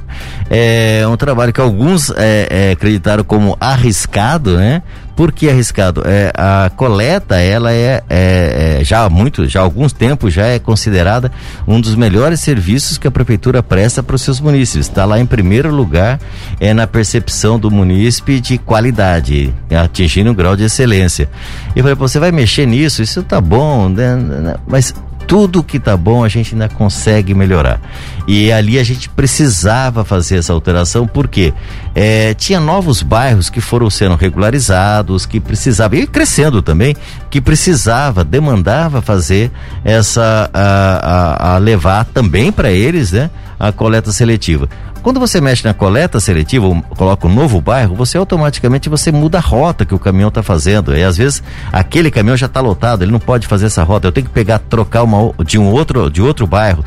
É 0.50 1.04
um 1.08 1.16
trabalho 1.16 1.52
que 1.52 1.60
alguns 1.60 2.10
é, 2.10 2.46
é, 2.50 2.70
acreditaram 2.72 3.24
como 3.24 3.56
arriscado, 3.60 4.56
né? 4.56 4.82
Por 5.16 5.32
que 5.32 5.48
arriscado? 5.48 6.02
É, 6.04 6.32
a 6.34 6.70
coleta, 6.74 7.36
ela 7.36 7.72
é, 7.72 8.02
é, 8.08 8.78
é, 8.80 8.84
já 8.84 9.04
há 9.04 9.08
muito, 9.08 9.48
já 9.48 9.60
há 9.60 9.62
alguns 9.62 9.92
tempos, 9.92 10.32
já 10.32 10.46
é 10.46 10.58
considerada 10.58 11.30
um 11.66 11.80
dos 11.80 11.94
melhores 11.94 12.40
serviços 12.40 12.98
que 12.98 13.06
a 13.06 13.10
prefeitura 13.10 13.62
presta 13.62 14.02
para 14.02 14.16
os 14.16 14.22
seus 14.22 14.40
munícipes. 14.40 14.88
Está 14.88 15.04
lá 15.04 15.18
em 15.20 15.26
primeiro 15.26 15.74
lugar 15.74 16.18
é 16.60 16.74
na 16.74 16.86
percepção 16.86 17.58
do 17.58 17.70
munícipe 17.70 18.40
de 18.40 18.58
qualidade, 18.58 19.54
atingindo 19.70 20.30
um 20.30 20.34
grau 20.34 20.56
de 20.56 20.64
excelência. 20.64 21.28
E 21.74 21.78
eu 21.78 21.82
falei, 21.82 21.94
você 21.94 22.18
vai 22.18 22.32
mexer 22.32 22.66
nisso? 22.66 23.02
Isso 23.02 23.22
tá 23.22 23.40
bom, 23.40 23.88
né? 23.88 24.56
mas 24.66 24.94
tudo 25.26 25.62
que 25.62 25.78
tá 25.78 25.96
bom 25.96 26.24
a 26.24 26.28
gente 26.28 26.54
ainda 26.54 26.68
consegue 26.68 27.34
melhorar. 27.34 27.80
E 28.26 28.50
ali 28.52 28.78
a 28.78 28.84
gente 28.84 29.08
precisava 29.08 30.04
fazer 30.04 30.36
essa 30.38 30.52
alteração 30.52 31.06
porque 31.06 31.52
é, 31.94 32.34
tinha 32.34 32.60
novos 32.60 33.02
bairros 33.02 33.50
que 33.50 33.60
foram 33.60 33.88
sendo 33.90 34.14
regularizados, 34.14 35.26
que 35.26 35.40
precisavam, 35.40 35.98
e 35.98 36.06
crescendo 36.06 36.62
também, 36.62 36.96
que 37.30 37.40
precisava, 37.40 38.24
demandava 38.24 39.02
fazer 39.02 39.50
essa, 39.84 40.50
a, 40.52 41.52
a, 41.52 41.54
a 41.54 41.58
levar 41.58 42.04
também 42.04 42.50
para 42.50 42.70
eles, 42.70 43.12
né, 43.12 43.30
a 43.58 43.72
coleta 43.72 44.12
seletiva. 44.12 44.68
Quando 45.04 45.20
você 45.20 45.38
mexe 45.38 45.62
na 45.62 45.74
coleta 45.74 46.18
seletiva, 46.18 46.66
ou 46.66 46.80
coloca 46.96 47.26
um 47.26 47.34
novo 47.34 47.60
bairro, 47.60 47.94
você 47.94 48.16
automaticamente 48.16 48.88
você 48.88 49.12
muda 49.12 49.36
a 49.36 49.40
rota 49.40 49.84
que 49.84 49.94
o 49.94 49.98
caminhão 49.98 50.28
está 50.28 50.42
fazendo. 50.42 50.96
E 50.96 51.04
às 51.04 51.18
vezes 51.18 51.42
aquele 51.70 52.10
caminhão 52.10 52.38
já 52.38 52.46
está 52.46 52.58
lotado, 52.62 53.02
ele 53.04 53.12
não 53.12 53.20
pode 53.20 53.46
fazer 53.46 53.66
essa 53.66 53.82
rota. 53.82 54.08
Eu 54.08 54.12
tenho 54.12 54.26
que 54.26 54.32
pegar, 54.32 54.58
trocar 54.60 55.02
uma 55.02 55.34
de 55.44 55.58
um 55.58 55.70
outro, 55.70 56.10
de 56.10 56.22
outro 56.22 56.46
bairro. 56.46 56.82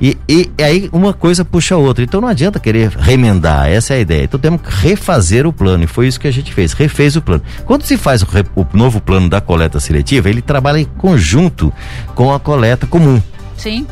E, 0.00 0.16
e, 0.28 0.48
e 0.56 0.62
aí 0.62 0.88
uma 0.92 1.12
coisa 1.12 1.44
puxa 1.44 1.74
a 1.74 1.78
outra. 1.78 2.04
Então 2.04 2.20
não 2.20 2.28
adianta 2.28 2.60
querer 2.60 2.90
remendar, 2.90 3.68
essa 3.68 3.94
é 3.94 3.96
a 3.96 4.00
ideia. 4.00 4.22
Então 4.22 4.38
temos 4.38 4.60
que 4.62 4.70
refazer 4.86 5.44
o 5.44 5.52
plano 5.52 5.82
e 5.82 5.88
foi 5.88 6.06
isso 6.06 6.20
que 6.20 6.28
a 6.28 6.32
gente 6.32 6.54
fez, 6.54 6.72
refez 6.72 7.16
o 7.16 7.20
plano. 7.20 7.42
Quando 7.64 7.82
se 7.82 7.96
faz 7.96 8.22
o, 8.22 8.26
o 8.54 8.64
novo 8.74 9.00
plano 9.00 9.28
da 9.28 9.40
coleta 9.40 9.80
seletiva, 9.80 10.30
ele 10.30 10.40
trabalha 10.40 10.78
em 10.78 10.84
conjunto 10.84 11.72
com 12.14 12.32
a 12.32 12.38
coleta 12.38 12.86
comum. 12.86 13.20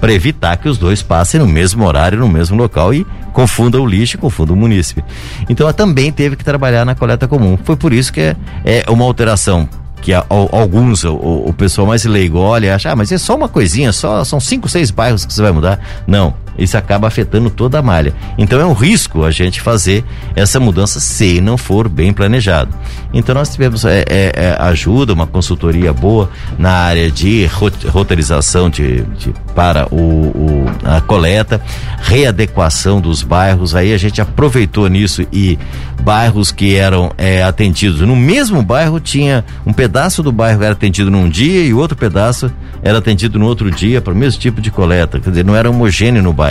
Para 0.00 0.12
evitar 0.12 0.56
que 0.56 0.68
os 0.68 0.78
dois 0.78 1.02
passem 1.02 1.40
no 1.40 1.46
mesmo 1.46 1.84
horário, 1.84 2.18
no 2.18 2.28
mesmo 2.28 2.56
local 2.56 2.92
e 2.92 3.06
confunda 3.32 3.80
o 3.80 3.86
lixo 3.86 4.16
e 4.16 4.18
confunda 4.18 4.52
o 4.52 4.56
munícipe. 4.56 5.04
Então 5.48 5.66
ela 5.66 5.72
também 5.72 6.12
teve 6.12 6.36
que 6.36 6.44
trabalhar 6.44 6.84
na 6.84 6.94
coleta 6.94 7.26
comum. 7.26 7.58
Foi 7.62 7.76
por 7.76 7.92
isso 7.92 8.12
que 8.12 8.20
é, 8.20 8.36
é 8.64 8.84
uma 8.88 9.04
alteração 9.04 9.68
que 10.00 10.12
a, 10.12 10.20
a, 10.20 10.24
alguns, 10.28 11.02
o, 11.02 11.14
o, 11.14 11.52
pessoal 11.54 11.86
mais 11.86 12.04
leigo 12.04 12.38
olha 12.38 12.66
e 12.66 12.70
acha, 12.70 12.90
ah, 12.90 12.96
mas 12.96 13.10
é 13.10 13.16
só 13.16 13.34
uma 13.34 13.48
coisinha, 13.48 13.90
só 13.90 14.22
são 14.22 14.38
cinco, 14.38 14.68
seis 14.68 14.90
bairros 14.90 15.24
que 15.24 15.32
você 15.32 15.40
vai 15.40 15.50
mudar. 15.50 15.80
Não, 16.06 16.34
isso 16.58 16.76
acaba 16.76 17.08
afetando 17.08 17.50
toda 17.50 17.78
a 17.78 17.82
malha. 17.82 18.14
Então 18.38 18.60
é 18.60 18.66
um 18.66 18.72
risco 18.72 19.24
a 19.24 19.30
gente 19.30 19.60
fazer 19.60 20.04
essa 20.34 20.58
mudança 20.60 21.00
se 21.00 21.40
não 21.40 21.56
for 21.56 21.88
bem 21.88 22.12
planejado. 22.12 22.74
Então 23.12 23.34
nós 23.34 23.50
tivemos 23.50 23.84
é, 23.84 24.04
é, 24.08 24.32
é 24.34 24.56
ajuda, 24.60 25.12
uma 25.12 25.26
consultoria 25.26 25.92
boa 25.92 26.30
na 26.58 26.70
área 26.70 27.10
de 27.10 27.48
roteirização 27.86 28.68
de, 28.70 29.02
de 29.02 29.34
para 29.54 29.86
o, 29.92 29.96
o, 29.96 30.64
a 30.84 31.00
coleta, 31.00 31.60
readequação 32.00 33.00
dos 33.00 33.22
bairros. 33.22 33.74
Aí 33.74 33.92
a 33.92 33.98
gente 33.98 34.20
aproveitou 34.20 34.88
nisso 34.88 35.26
e 35.32 35.58
bairros 36.02 36.50
que 36.50 36.76
eram 36.76 37.12
é, 37.16 37.42
atendidos 37.42 38.00
no 38.00 38.16
mesmo 38.16 38.62
bairro 38.62 39.00
tinha 39.00 39.44
um 39.64 39.72
pedaço 39.72 40.22
do 40.22 40.30
bairro 40.30 40.62
era 40.62 40.72
atendido 40.72 41.10
num 41.10 41.28
dia 41.28 41.64
e 41.64 41.72
outro 41.72 41.96
pedaço 41.96 42.50
era 42.82 42.98
atendido 42.98 43.38
no 43.38 43.46
outro 43.46 43.70
dia 43.70 44.00
para 44.00 44.12
o 44.12 44.16
mesmo 44.16 44.38
tipo 44.38 44.60
de 44.60 44.70
coleta. 44.70 45.18
Quer 45.18 45.30
dizer, 45.30 45.44
não 45.44 45.56
era 45.56 45.70
homogêneo 45.70 46.22
no 46.22 46.34
bairro. 46.34 46.43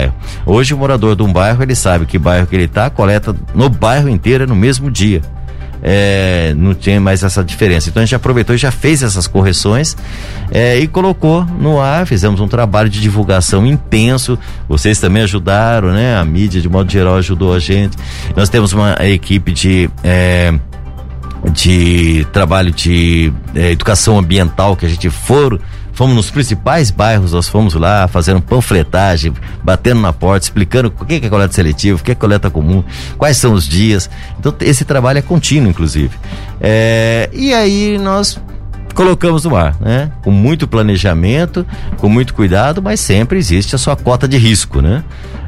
Hoje 0.44 0.74
o 0.74 0.78
morador 0.78 1.16
de 1.16 1.22
um 1.22 1.32
bairro, 1.32 1.62
ele 1.62 1.74
sabe 1.74 2.06
que 2.06 2.18
bairro 2.18 2.46
que 2.46 2.54
ele 2.54 2.64
está, 2.64 2.90
coleta 2.90 3.34
no 3.54 3.68
bairro 3.68 4.08
inteiro 4.08 4.46
no 4.46 4.54
mesmo 4.54 4.90
dia. 4.90 5.22
É, 5.86 6.54
não 6.56 6.72
tem 6.72 6.98
mais 6.98 7.22
essa 7.22 7.44
diferença. 7.44 7.90
Então 7.90 8.02
a 8.02 8.06
gente 8.06 8.14
aproveitou 8.14 8.54
e 8.54 8.58
já 8.58 8.70
fez 8.70 9.02
essas 9.02 9.26
correções 9.26 9.94
é, 10.50 10.78
e 10.78 10.88
colocou 10.88 11.44
no 11.44 11.78
ar. 11.78 12.06
Fizemos 12.06 12.40
um 12.40 12.48
trabalho 12.48 12.88
de 12.88 13.02
divulgação 13.02 13.66
intenso. 13.66 14.38
Vocês 14.66 14.98
também 14.98 15.22
ajudaram, 15.22 15.92
né? 15.92 16.16
A 16.16 16.24
mídia, 16.24 16.58
de 16.58 16.70
modo 16.70 16.90
geral, 16.90 17.16
ajudou 17.16 17.52
a 17.52 17.58
gente. 17.58 17.98
Nós 18.34 18.48
temos 18.48 18.72
uma 18.72 18.96
equipe 19.06 19.52
de. 19.52 19.90
É, 20.02 20.54
de 21.52 22.26
trabalho 22.32 22.70
de 22.70 23.32
é, 23.54 23.70
educação 23.70 24.18
ambiental 24.18 24.76
que 24.76 24.86
a 24.86 24.88
gente 24.88 25.10
for 25.10 25.60
fomos 25.94 26.16
nos 26.16 26.30
principais 26.30 26.90
bairros, 26.90 27.32
nós 27.32 27.48
fomos 27.48 27.74
lá 27.74 28.06
fazendo 28.08 28.42
panfletagem, 28.42 29.32
batendo 29.62 30.00
na 30.00 30.12
porta, 30.12 30.44
explicando 30.44 30.88
o 31.00 31.04
que 31.04 31.14
é 31.14 31.30
coleta 31.30 31.54
seletiva, 31.54 31.98
o 31.98 32.02
que 32.02 32.10
é 32.10 32.14
coleta 32.14 32.50
comum, 32.50 32.82
quais 33.16 33.36
são 33.36 33.52
os 33.52 33.66
dias. 33.66 34.10
Então 34.38 34.52
esse 34.60 34.84
trabalho 34.84 35.18
é 35.18 35.22
contínuo, 35.22 35.70
inclusive. 35.70 36.10
É, 36.60 37.30
e 37.32 37.54
aí 37.54 37.96
nós 37.96 38.40
colocamos 38.94 39.44
no 39.44 39.56
ar, 39.56 39.76
né? 39.80 40.10
Com 40.22 40.30
muito 40.30 40.66
planejamento, 40.66 41.66
com 41.96 42.08
muito 42.08 42.34
cuidado, 42.34 42.82
mas 42.82 43.00
sempre 43.00 43.38
existe 43.38 43.74
a 43.74 43.78
sua 43.78 43.96
cota 43.96 44.26
de 44.26 44.36
risco, 44.36 44.80
né? 44.80 45.04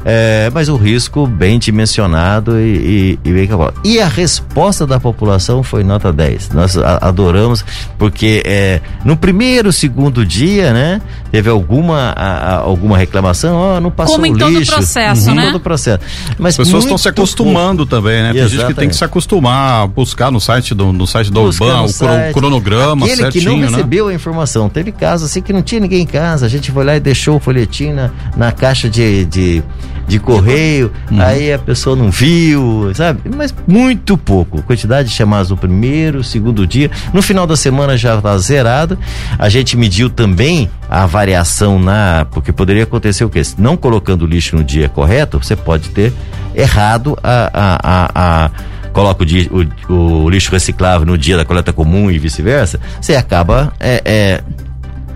É, 0.09 0.49
mas 0.55 0.69
o 0.69 0.77
risco 0.77 1.27
bem 1.27 1.59
dimensionado 1.59 2.61
e, 2.61 3.19
e, 3.25 3.29
e 3.29 3.33
bem 3.33 3.49
calculado. 3.49 3.81
E 3.83 4.01
a 4.01 4.07
resposta 4.07 4.87
da 4.87 5.01
população 5.01 5.65
foi 5.65 5.83
nota 5.83 6.13
10. 6.13 6.51
Nós 6.51 6.79
adoramos, 6.79 7.65
porque 7.99 8.41
é, 8.47 8.81
no 9.05 9.17
primeiro, 9.17 9.73
segundo 9.73 10.25
dia, 10.25 10.73
né? 10.73 11.03
Teve 11.33 11.51
alguma, 11.51 12.15
a, 12.17 12.55
a, 12.55 12.57
alguma 12.59 12.97
reclamação, 12.97 13.57
ó, 13.57 13.77
oh, 13.77 13.81
não 13.81 13.91
passou 13.91 14.15
Como 14.15 14.27
em 14.27 14.33
lixo. 14.33 14.47
todo 14.47 14.63
o 14.63 14.67
processo, 14.67 15.29
uhum, 15.29 15.35
né? 15.35 15.47
todo 15.47 15.57
o 15.57 15.61
processo. 15.61 16.01
Mas 16.39 16.55
As 16.55 16.65
pessoas 16.65 16.85
estão 16.85 16.97
se 16.97 17.09
acostumando 17.09 17.85
pouco. 17.85 17.91
também, 17.91 18.23
né? 18.23 18.33
Tem 18.33 18.43
Exatamente. 18.43 18.57
gente 18.61 18.75
que 18.75 18.81
tem 18.81 18.89
que 18.89 18.97
se 18.97 19.05
acostumar, 19.05 19.89
buscar 19.89 20.31
no 20.31 20.41
site 20.41 20.73
do, 20.73 20.93
no 20.93 21.07
site 21.07 21.33
da 21.33 21.41
Urban, 21.41 21.83
o 21.83 21.89
site. 21.89 22.33
cronograma 22.33 23.07
Aquele 23.07 23.23
certinho, 23.23 23.43
que 23.43 23.51
não 23.51 23.59
né? 23.59 23.67
recebeu 23.67 24.07
a 24.07 24.15
informação. 24.15 24.69
Teve 24.69 24.93
casos 24.93 25.31
assim 25.31 25.43
que 25.43 25.53
não 25.53 25.63
tinha 25.63 25.81
ninguém 25.81 26.03
em 26.03 26.07
casa, 26.07 26.47
a 26.47 26.49
gente 26.49 26.71
foi 26.71 26.85
lá 26.85 26.95
e 26.95 27.01
deixou 27.01 27.37
o 27.37 27.41
folhetim 27.41 27.93
na, 27.93 28.11
na 28.37 28.53
caixa 28.53 28.89
de, 28.89 29.25
de 29.25 29.65
de 30.07 30.19
correio, 30.19 30.93
uhum. 31.11 31.21
aí 31.21 31.53
a 31.53 31.59
pessoa 31.59 31.97
não 31.97 32.11
viu, 32.11 32.91
sabe? 32.95 33.23
Mas 33.35 33.55
muito 33.67 34.17
pouco. 34.17 34.63
Quantidade 34.63 35.09
de 35.09 35.15
chamadas 35.15 35.51
no 35.51 35.57
primeiro, 35.57 36.23
segundo 36.23 36.67
dia. 36.67 36.91
No 37.13 37.23
final 37.23 37.47
da 37.47 37.57
semana 37.57 37.97
já 37.97 38.17
está 38.17 38.37
zerado. 38.39 38.99
A 39.39 39.49
gente 39.49 39.77
mediu 39.77 40.09
também 40.09 40.71
a 40.89 41.07
variação 41.07 41.79
na. 41.79 42.27
Porque 42.31 42.53
poderia 42.53 42.85
acontecer 42.85 43.25
o 43.25 43.29
quê? 43.29 43.43
Não 43.59 43.77
colocando 43.77 44.23
o 44.23 44.27
lixo 44.27 44.57
no 44.57 44.63
dia 44.63 44.89
correto, 44.89 45.39
você 45.43 45.57
pode 45.57 45.91
ter 45.91 46.13
errado 46.55 47.19
a, 47.23 47.51
a, 47.53 47.79
a, 47.83 48.45
a 48.45 48.51
coloca 48.93 49.23
o, 49.23 49.93
o, 49.93 50.25
o, 50.25 50.31
lixo 50.31 50.51
reciclável 50.51 51.07
no 51.07 51.19
dia 51.19 51.37
da 51.37 51.45
coleta 51.45 51.71
comum 51.71 52.11
e 52.11 52.19
vice-versa, 52.19 52.81
você 52.99 53.15
acaba 53.15 53.71
é, 53.79 54.01
é, 54.07 54.41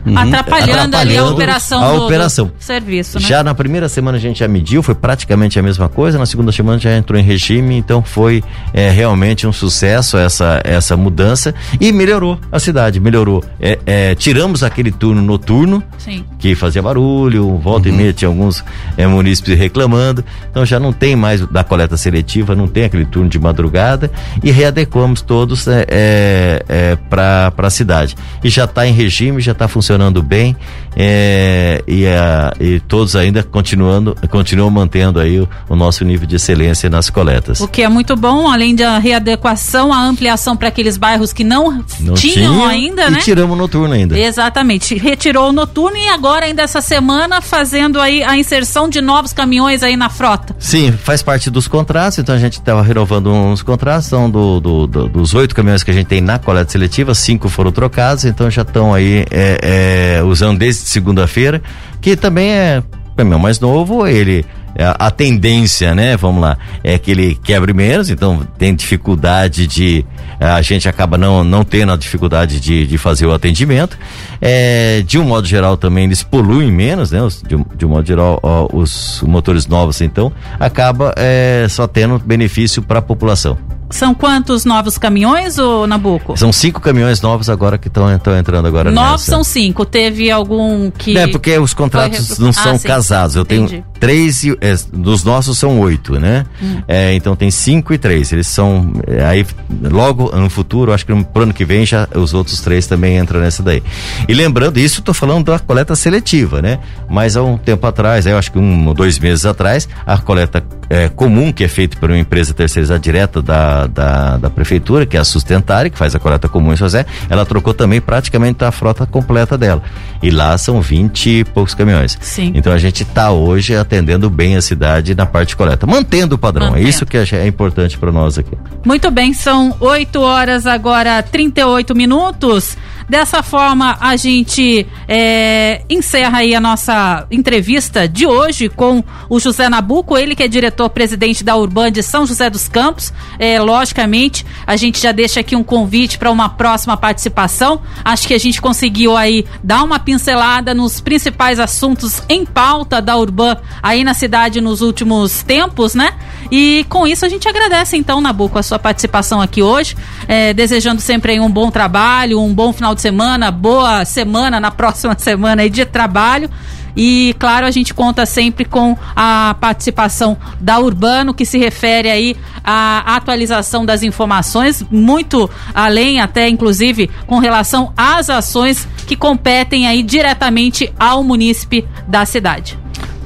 Uhum. 0.05 0.17
Atrapalhando, 0.17 0.71
Atrapalhando, 0.71 0.97
ali 0.97 1.17
a 1.17 1.25
operação, 1.25 1.83
a 1.83 1.93
do, 1.93 2.05
operação. 2.05 2.47
Do 2.47 2.53
serviço, 2.59 3.21
né? 3.21 3.27
Já 3.27 3.45
na 3.45 3.55
primeira 3.55 3.89
semana 3.89 4.17
a 4.17 4.21
gente 4.21 4.41
já 4.41 4.49
mediu, 4.49 4.83
foi 4.83 4.95
praticamente 4.95 5.59
a 5.59 5.63
mesma 5.63 5.89
coisa, 5.89 6.19
na 6.19 6.27
segunda 6.27 6.53
semana 6.53 6.79
já 6.79 6.97
entrou 6.97 7.19
em 7.19 7.23
regime, 7.23 7.77
então 7.77 8.03
foi 8.03 8.43
é, 8.73 8.91
realmente 8.91 9.47
um 9.47 9.53
sucesso 9.53 10.17
essa, 10.17 10.61
essa 10.65 10.97
mudança 10.97 11.55
e 11.81 11.93
melhorou 11.93 12.39
a 12.51 12.59
cidade, 12.59 12.99
melhorou. 12.99 13.45
É, 13.61 13.79
é, 13.85 14.15
tiramos 14.15 14.63
aquele 14.63 14.91
turno 14.91 15.21
noturno, 15.21 15.83
Sim. 15.99 16.25
que 16.39 16.55
fazia 16.55 16.83
barulho, 16.83 17.59
volta 17.59 17.89
uhum. 17.89 17.95
e 17.95 17.99
meia 17.99 18.13
tinha 18.13 18.29
alguns 18.29 18.65
é, 18.97 19.07
munícipes 19.07 19.59
reclamando, 19.59 20.25
então 20.51 20.65
já 20.65 20.81
não 20.81 20.93
tem 20.93 21.15
mais 21.15 21.47
da 21.47 21.63
coleta 21.63 21.97
seletiva, 21.97 22.55
não 22.55 22.67
tem 22.67 22.85
aquele 22.85 23.05
turno 23.05 23.29
de 23.29 23.39
madrugada 23.39 24.11
e 24.43 24.51
readequamos 24.51 25.21
todos 25.21 25.69
é, 25.69 25.85
é, 25.89 26.65
é 26.69 26.97
para 27.09 27.53
a 27.57 27.71
cidade. 27.71 28.17
E 28.43 28.49
já 28.49 28.65
está 28.65 28.87
em 28.87 28.93
regime, 28.93 29.41
já 29.41 29.53
está 29.53 29.69
funcionando 29.69 29.90
funcionando 29.91 30.23
bem 30.23 30.57
é, 30.97 31.83
e, 31.87 32.07
a, 32.07 32.53
e 32.61 32.81
todos 32.81 33.15
ainda 33.15 33.43
continuando, 33.43 34.17
continuam 34.29 34.71
mantendo 34.71 35.21
aí 35.21 35.41
o, 35.41 35.49
o, 35.69 35.77
nosso 35.77 36.05
nível 36.05 36.27
de 36.27 36.37
excelência 36.37 36.91
nas 36.91 37.09
coletas. 37.09 37.61
O 37.61 37.69
que 37.69 37.83
é 37.83 37.89
muito 37.89 38.17
bom, 38.17 38.51
além 38.51 38.75
da 38.75 38.99
readequação, 38.99 39.93
a 39.93 40.03
ampliação 40.03 40.57
para 40.57 40.69
aqueles 40.69 40.97
bairros 40.97 41.33
que 41.33 41.45
não, 41.45 41.85
não 42.01 42.15
tinham 42.15 42.55
tinha, 42.55 42.69
ainda, 42.69 43.07
e 43.07 43.11
né? 43.11 43.19
tiramos 43.21 43.57
o 43.57 43.59
noturno 43.59 43.95
ainda. 43.95 44.19
Exatamente, 44.19 44.97
retirou 44.97 45.51
o 45.51 45.53
noturno 45.53 45.97
e 45.97 46.09
agora 46.09 46.47
ainda 46.47 46.63
essa 46.63 46.81
semana 46.81 47.41
fazendo 47.41 48.01
aí 48.01 48.23
a 48.23 48.37
inserção 48.37 48.89
de 48.89 49.01
novos 49.01 49.33
caminhões 49.33 49.83
aí 49.83 49.97
na 49.97 50.09
frota. 50.09 50.55
Sim, 50.59 50.93
faz 50.93 51.23
parte 51.23 51.51
dos 51.51 51.69
contratos, 51.69 52.19
então 52.19 52.35
a 52.35 52.39
gente 52.39 52.55
estava 52.55 52.83
renovando 52.83 53.33
uns 53.33 53.63
contratos, 53.63 54.09
são 54.09 54.29
do, 54.29 54.61
do, 54.61 54.87
do, 54.87 55.09
dos 55.09 55.35
oito 55.35 55.55
caminhões 55.55 55.85
que 55.85 55.91
a 55.91 55.95
gente 55.95 56.07
tem 56.07 56.21
na 56.21 56.39
coleta 56.39 56.73
seletiva, 56.73 57.15
cinco 57.15 57.49
foram 57.49 57.71
trocados, 57.71 58.25
então 58.25 58.51
já 58.51 58.63
estão 58.63 58.93
aí 58.93 59.25
é, 59.31 59.59
é, 59.63 59.80
é, 59.81 60.23
usando 60.23 60.59
desde 60.59 60.83
segunda-feira, 60.83 61.63
que 62.01 62.17
também 62.17 62.51
é 62.51 62.83
caminhão 63.17 63.39
mais 63.39 63.59
novo, 63.59 64.07
ele 64.07 64.45
é, 64.75 64.95
a 64.99 65.11
tendência, 65.11 65.95
né? 65.95 66.17
Vamos 66.17 66.43
lá, 66.43 66.57
é 66.85 66.99
que 66.99 67.11
ele 67.11 67.35
quebre 67.43 67.73
menos, 67.73 68.11
então 68.11 68.47
tem 68.59 68.75
dificuldade 68.75 69.67
de 69.67 70.05
a 70.39 70.63
gente 70.63 70.89
acaba 70.89 71.19
não, 71.19 71.45
não 71.45 71.63
tendo 71.63 71.93
a 71.93 71.97
dificuldade 71.97 72.61
de, 72.61 72.87
de 72.87 72.97
fazer 72.97 73.27
o 73.27 73.33
atendimento. 73.33 73.99
É, 74.41 75.03
de 75.07 75.19
um 75.19 75.25
modo 75.25 75.47
geral 75.47 75.77
também 75.77 76.05
eles 76.05 76.23
poluem 76.23 76.71
menos, 76.71 77.11
né? 77.11 77.23
Os, 77.23 77.43
de, 77.43 77.57
de, 77.77 77.85
um 77.85 77.91
modo 77.91 78.07
geral 78.07 78.39
ó, 78.43 78.69
os 78.73 79.23
motores 79.27 79.67
novos 79.67 80.01
então 80.01 80.33
acaba 80.59 81.13
é, 81.17 81.67
só 81.69 81.87
tendo 81.87 82.19
benefício 82.19 82.81
para 82.83 83.01
a 83.01 83.03
população. 83.03 83.59
São 83.91 84.15
quantos 84.15 84.65
novos 84.65 84.97
caminhões, 84.97 85.59
o 85.59 85.87
Nabuco? 85.87 86.37
São 86.37 86.53
cinco 86.53 86.81
caminhões 86.81 87.21
novos 87.21 87.51
agora 87.51 87.77
que 87.77 87.89
estão 87.89 88.09
entrando 88.11 88.67
agora. 88.67 88.91
Novos 88.91 89.23
são 89.23 89.43
cinco. 89.43 89.85
Teve 89.85 90.31
algum 90.31 90.91
que. 90.91 91.17
É, 91.17 91.27
porque 91.27 91.59
os 91.59 91.75
contratos 91.75 92.39
não 92.39 92.53
são 92.53 92.77
ah, 92.77 92.79
casados. 92.79 93.37
Eu 93.37 93.43
Entendi. 93.43 93.85
Três, 94.01 94.45
é, 94.61 94.75
dos 94.93 95.23
nossos 95.23 95.59
são 95.59 95.79
oito, 95.79 96.19
né? 96.19 96.47
Hum. 96.61 96.83
É, 96.89 97.13
então 97.15 97.37
tem 97.37 97.51
cinco 97.51 97.93
e 97.93 97.99
três. 97.99 98.33
Eles 98.33 98.47
são. 98.47 98.93
É, 99.07 99.25
aí, 99.25 99.47
logo 99.83 100.35
no 100.35 100.49
futuro, 100.49 100.93
acho 100.93 101.05
que 101.05 101.13
no 101.13 101.27
ano 101.35 101.53
que 101.53 101.65
vem 101.65 101.85
já 101.85 102.09
os 102.15 102.33
outros 102.33 102.61
três 102.61 102.87
também 102.87 103.19
entram 103.19 103.41
nessa 103.41 103.63
daí. 103.63 103.83
E 104.27 104.33
lembrando, 104.33 104.79
isso 104.79 105.01
estou 105.01 105.15
falando 105.15 105.53
da 105.53 105.59
coleta 105.59 105.95
seletiva, 105.95 106.63
né? 106.63 106.79
Mas 107.09 107.37
há 107.37 107.43
um 107.43 107.59
tempo 107.59 107.87
atrás, 107.87 108.27
eu 108.27 108.39
acho 108.39 108.51
que 108.51 108.59
um 108.59 108.89
ou 108.89 108.95
dois 108.95 109.19
meses 109.19 109.45
atrás, 109.45 109.89
a 110.07 110.17
coleta 110.17 110.65
é, 110.89 111.09
comum 111.09 111.53
que 111.53 111.63
é 111.63 111.69
feita 111.69 111.97
por 111.99 112.11
uma 112.11 112.19
empresa 112.19 112.53
terceirizada 112.53 112.99
direta 112.99 113.41
da 113.41 113.87
da, 113.87 114.37
da, 114.37 114.51
prefeitura, 114.51 115.05
que 115.07 115.17
é 115.17 115.21
a 115.21 115.25
Sustentária, 115.25 115.91
que 115.91 115.99
faz 115.99 116.15
a 116.15 116.19
coleta 116.19 116.49
comum 116.49 116.73
em 116.73 116.77
José, 116.77 117.05
ela 117.29 117.45
trocou 117.45 117.75
também 117.75 118.01
praticamente 118.01 118.65
a 118.65 118.73
frota 118.73 119.07
completa 119.07 119.59
dela. 119.59 119.83
E 120.23 120.31
lá 120.31 120.57
são 120.59 120.81
20 120.81 121.27
e 121.31 121.45
poucos 121.45 121.75
caminhões. 121.75 122.19
Sim. 122.21 122.53
Então 122.55 122.73
a 122.73 122.79
gente 122.79 123.03
está 123.03 123.31
hoje 123.31 123.75
atendendo 123.91 124.31
bem 124.31 124.57
a 124.57 124.63
cidade 124.63 125.17
na 125.17 125.27
parte 125.27 125.49
de 125.49 125.57
coleta, 125.57 125.85
mantendo 125.85 126.37
o 126.37 126.39
padrão. 126.39 126.69
É 126.69 126.71
Mantendo. 126.71 126.87
É 126.87 126.89
isso 126.89 127.05
que 127.05 127.17
é 127.17 127.47
importante 127.47 127.99
para 127.99 128.13
nós 128.13 128.39
aqui. 128.39 128.57
Muito 128.87 129.11
bem, 129.11 129.33
são 129.35 129.75
8 129.81 130.21
horas 130.21 130.65
agora, 130.65 131.21
38 131.21 131.93
minutos. 131.95 132.79
Dessa 133.11 133.43
forma, 133.43 133.99
a 134.01 134.15
gente 134.15 134.87
é, 135.09 135.83
encerra 135.91 136.39
aí 136.39 136.55
a 136.55 136.61
nossa 136.61 137.27
entrevista 137.29 138.07
de 138.07 138.25
hoje 138.25 138.69
com 138.69 139.03
o 139.29 139.41
José 139.41 139.69
Nabuco, 139.69 140.17
ele 140.17 140.37
que 140.37 140.45
é 140.45 140.47
diretor-presidente 140.47 141.43
da 141.43 141.57
Urban 141.57 141.91
de 141.91 142.05
São 142.05 142.25
José 142.25 142.49
dos 142.49 142.69
Campos. 142.69 143.13
É, 143.37 143.59
logicamente, 143.59 144.47
a 144.65 144.77
gente 144.77 145.01
já 145.01 145.11
deixa 145.11 145.41
aqui 145.41 145.57
um 145.57 145.65
convite 145.65 146.19
para 146.19 146.31
uma 146.31 146.51
próxima 146.51 146.97
participação. 146.97 147.83
Acho 148.05 148.29
que 148.29 148.35
a 148.35 148.39
gente 148.39 148.63
conseguiu 148.63 149.17
aí 149.17 149.45
dar 149.61 149.83
uma 149.83 149.99
pincelada 149.99 150.73
nos 150.73 151.01
principais 151.01 151.59
assuntos 151.59 152.23
em 152.29 152.47
pauta 152.47 153.03
da 153.03 153.17
Urban 153.17 153.57
aí 153.83 154.05
na 154.05 154.15
cidade 154.15 154.61
nos 154.61 154.83
últimos 154.83 155.43
tempos, 155.43 155.97
né? 155.97 156.15
E 156.51 156.85
com 156.89 157.07
isso 157.07 157.25
a 157.25 157.29
gente 157.29 157.49
agradece 157.49 157.97
então, 157.97 158.21
Nabuco, 158.21 158.59
a 158.59 158.63
sua 158.63 158.79
participação 158.79 159.41
aqui 159.41 159.63
hoje, 159.63 159.97
é, 160.27 160.53
desejando 160.53 161.01
sempre 161.01 161.39
um 161.39 161.51
bom 161.51 161.71
trabalho, 161.71 162.41
um 162.41 162.53
bom 162.53 162.73
final 162.73 162.95
de 162.95 163.01
semana, 163.01 163.51
boa 163.51 164.05
semana 164.05 164.59
na 164.59 164.71
próxima 164.73 165.17
semana 165.19 165.69
de 165.69 165.85
trabalho. 165.85 166.51
E, 166.97 167.35
claro, 167.39 167.67
a 167.67 167.71
gente 167.71 167.95
conta 167.95 168.27
sempre 168.27 168.65
com 168.65 168.97
a 169.15 169.55
participação 169.61 170.37
da 170.61 170.79
Urbano, 170.79 171.33
que 171.33 171.45
se 171.45 171.59
refere 171.59 172.11
aí 172.11 172.37
à 172.65 173.17
atualização 173.17 173.87
das 173.87 174.03
informações, 174.03 174.85
muito 174.91 175.49
além, 175.75 176.21
até 176.21 176.49
inclusive, 176.49 177.09
com 177.27 177.39
relação 177.39 177.93
às 177.97 178.29
ações 178.29 178.89
que 179.07 179.17
competem 179.17 179.87
aí 179.87 180.03
diretamente 180.03 180.93
ao 180.99 181.23
munícipe 181.23 181.87
da 182.07 182.27
cidade. 182.27 182.79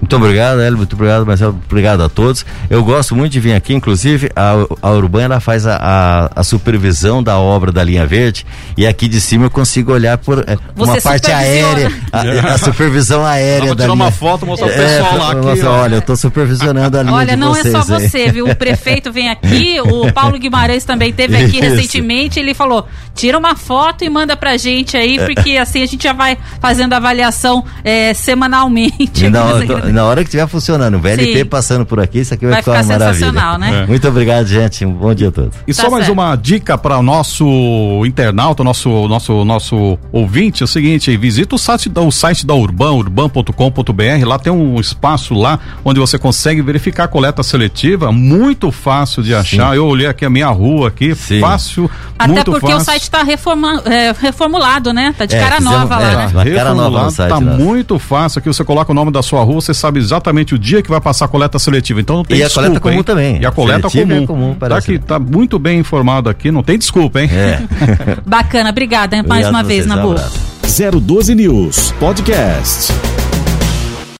Muito 0.04 0.16
obrigado, 0.16 0.60
Hélio. 0.60 0.76
Muito 0.76 0.92
obrigado, 0.92 1.24
Marcelo. 1.24 1.58
Obrigado 1.64 2.02
a 2.02 2.10
todos. 2.10 2.44
Eu 2.68 2.84
gosto 2.84 3.16
muito 3.16 3.32
de 3.32 3.40
vir 3.40 3.54
aqui, 3.54 3.72
inclusive, 3.72 4.30
a, 4.36 4.52
a 4.82 4.90
Urbana 4.90 5.40
faz 5.40 5.66
a, 5.66 5.78
a, 5.80 6.40
a, 6.40 6.44
supervisão 6.44 7.22
da 7.22 7.38
obra 7.38 7.72
da 7.72 7.82
linha 7.82 8.06
verde 8.06 8.44
e 8.76 8.86
aqui 8.86 9.08
de 9.08 9.18
cima 9.18 9.46
eu 9.46 9.50
consigo 9.50 9.92
olhar 9.92 10.18
por 10.18 10.40
é, 10.40 10.58
uma 10.76 11.00
parte 11.00 11.32
aérea, 11.32 11.90
a, 12.12 12.52
a, 12.52 12.58
supervisão 12.58 13.24
aérea 13.24 13.60
Vamos 13.60 13.76
da 13.76 13.84
tirar 13.84 13.94
linha. 13.94 14.04
uma 14.04 14.12
foto, 14.12 14.44
mostrar 14.44 14.66
o 14.66 14.70
é, 14.70 14.76
pessoal 14.76 15.16
lá 15.16 15.32
aqui. 15.32 15.46
Nossa, 15.46 15.70
olha, 15.70 15.94
eu 15.94 16.00
estou 16.00 16.16
supervisionando 16.16 16.98
a 16.98 17.02
linha 17.02 17.14
Olha, 17.14 17.34
não 17.34 17.54
vocês, 17.54 17.74
é 17.74 17.82
só 17.82 17.94
aí. 17.94 18.08
você, 18.08 18.30
viu? 18.30 18.46
O 18.46 18.54
prefeito 18.54 19.10
vem 19.10 19.30
aqui, 19.30 19.80
o 19.88 20.12
Paulo 20.12 20.38
Guimarães 20.38 20.84
também 20.84 21.08
esteve 21.08 21.34
aqui 21.34 21.60
Isso. 21.60 21.76
recentemente, 21.76 22.38
ele 22.38 22.52
falou, 22.52 22.86
tira 23.14 23.38
uma 23.38 23.56
foto 23.56 24.04
e 24.04 24.10
manda 24.10 24.36
pra 24.36 24.58
gente 24.58 24.98
aí, 24.98 25.18
porque 25.18 25.56
assim 25.56 25.82
a 25.82 25.86
gente 25.86 26.04
já 26.04 26.12
vai 26.12 26.36
fazendo 26.60 26.92
a 26.92 26.98
avaliação 26.98 27.64
é, 27.82 28.12
semanalmente. 28.12 29.24
E 29.84 29.92
na, 29.94 30.04
hora, 30.04 30.22
que 30.22 30.28
estiver 30.28 30.46
funcionando, 30.46 30.96
o 30.96 31.00
VLT 31.00 31.38
Sim. 31.38 31.44
passando 31.46 31.86
por 31.86 31.98
aqui, 32.00 32.18
isso 32.20 32.34
aqui 32.34 32.44
vai, 32.44 32.54
Vai 32.54 32.62
ficar, 32.62 32.72
ficar 32.82 32.84
uma 32.84 32.98
maravilha. 32.98 33.26
sensacional, 33.26 33.58
né? 33.58 33.82
É. 33.82 33.86
Muito 33.88 34.06
obrigado, 34.08 34.46
gente. 34.46 34.84
Um 34.84 34.92
bom 34.92 35.14
dia 35.14 35.28
a 35.28 35.32
todos. 35.32 35.56
E 35.66 35.72
Tá 35.74 35.82
só 35.82 35.90
mais 35.90 36.04
certo. 36.06 36.18
uma 36.18 36.36
dica 36.36 36.76
para 36.76 36.98
o 36.98 37.02
nosso 37.02 38.02
internauta, 38.06 38.62
nosso 38.64 39.08
nosso 39.08 39.44
nosso 39.44 39.98
ouvinte, 40.12 40.62
é 40.62 40.64
o 40.64 40.66
seguinte, 40.66 41.16
visita 41.16 41.54
o 41.54 41.58
site 41.58 41.88
da, 41.88 42.00
o 42.00 42.10
site 42.12 42.46
da 42.46 42.54
Urban, 42.54 42.92
urban.com.br, 42.92 44.26
lá 44.26 44.38
tem 44.38 44.52
um 44.52 44.78
espaço 44.80 45.34
lá 45.34 45.58
onde 45.84 46.00
você 46.00 46.18
consegue 46.18 46.62
verificar 46.62 47.04
a 47.04 47.08
coleta 47.08 47.42
seletiva, 47.42 48.10
muito 48.12 48.70
fácil 48.70 49.22
de 49.22 49.34
achar. 49.34 49.76
Eu 49.76 49.86
olhei 49.86 50.06
aqui 50.06 50.24
a 50.24 50.30
minha 50.30 50.48
rua 50.48 50.88
aqui, 50.88 51.14
Sim. 51.14 51.40
fácil, 51.40 51.90
Até 52.18 52.32
muito 52.32 52.50
porque 52.50 52.66
fácil. 52.66 52.80
o 52.80 52.84
site 52.84 53.02
está 53.02 53.22
reforma, 53.22 53.82
é, 53.84 54.12
reformulado, 54.18 54.92
né? 54.92 55.14
Tá 55.16 55.26
de 55.26 55.34
É, 55.36 55.40
cara 55.40 55.56
fizemos- 55.56 55.78
nova 55.80 55.94
é, 55.94 55.98
lá, 55.98 56.28
tá. 56.30 56.44
né? 56.44 56.50
Cara 56.54 56.74
nova 56.74 56.90
no 56.90 57.06
Reformulado, 57.06 57.10
site 57.12 57.28
tá 57.28 57.34
lá. 57.34 57.40
muito 57.40 57.98
fácil. 57.98 58.38
Aqui 58.38 58.48
você 58.48 58.64
coloca 58.64 58.90
o 58.92 58.94
nome 58.94 59.10
da 59.10 59.22
sua 59.22 59.42
rua, 59.42 59.60
você 59.60 59.74
sabe 59.84 59.98
exatamente 60.00 60.54
o 60.54 60.58
dia 60.58 60.82
que 60.82 60.88
vai 60.88 61.00
passar 61.00 61.26
a 61.26 61.28
coleta 61.28 61.58
seletiva. 61.58 62.00
Então 62.00 62.16
não 62.16 62.24
tem 62.24 62.38
E 62.38 62.42
a 62.42 62.46
desculpa. 62.46 62.68
coleta 62.68 62.80
comum 62.80 62.94
hein? 62.96 63.02
também. 63.02 63.40
E 63.40 63.46
a 63.46 63.50
coleta 63.50 63.88
Seletiva 63.90 64.14
comum. 64.14 64.24
é 64.24 64.26
comum, 64.26 64.54
tá 64.54 64.76
aqui, 64.76 64.98
tá 64.98 65.18
muito 65.18 65.58
bem 65.58 65.78
informado 65.80 66.28
aqui, 66.30 66.50
não 66.50 66.62
tem 66.62 66.78
desculpa, 66.78 67.20
hein? 67.20 67.28
É. 67.32 67.60
Bacana, 68.24 68.70
obrigada 68.70 69.16
hein, 69.16 69.22
mais 69.26 69.46
Obrigado 69.46 69.50
uma 69.52 69.60
a 69.60 69.62
vez, 69.62 69.84
um 69.84 69.88
Nabu. 69.88 70.10
abraço. 70.12 70.40
012 71.00 71.34
News 71.34 71.92
Podcast. 72.00 73.23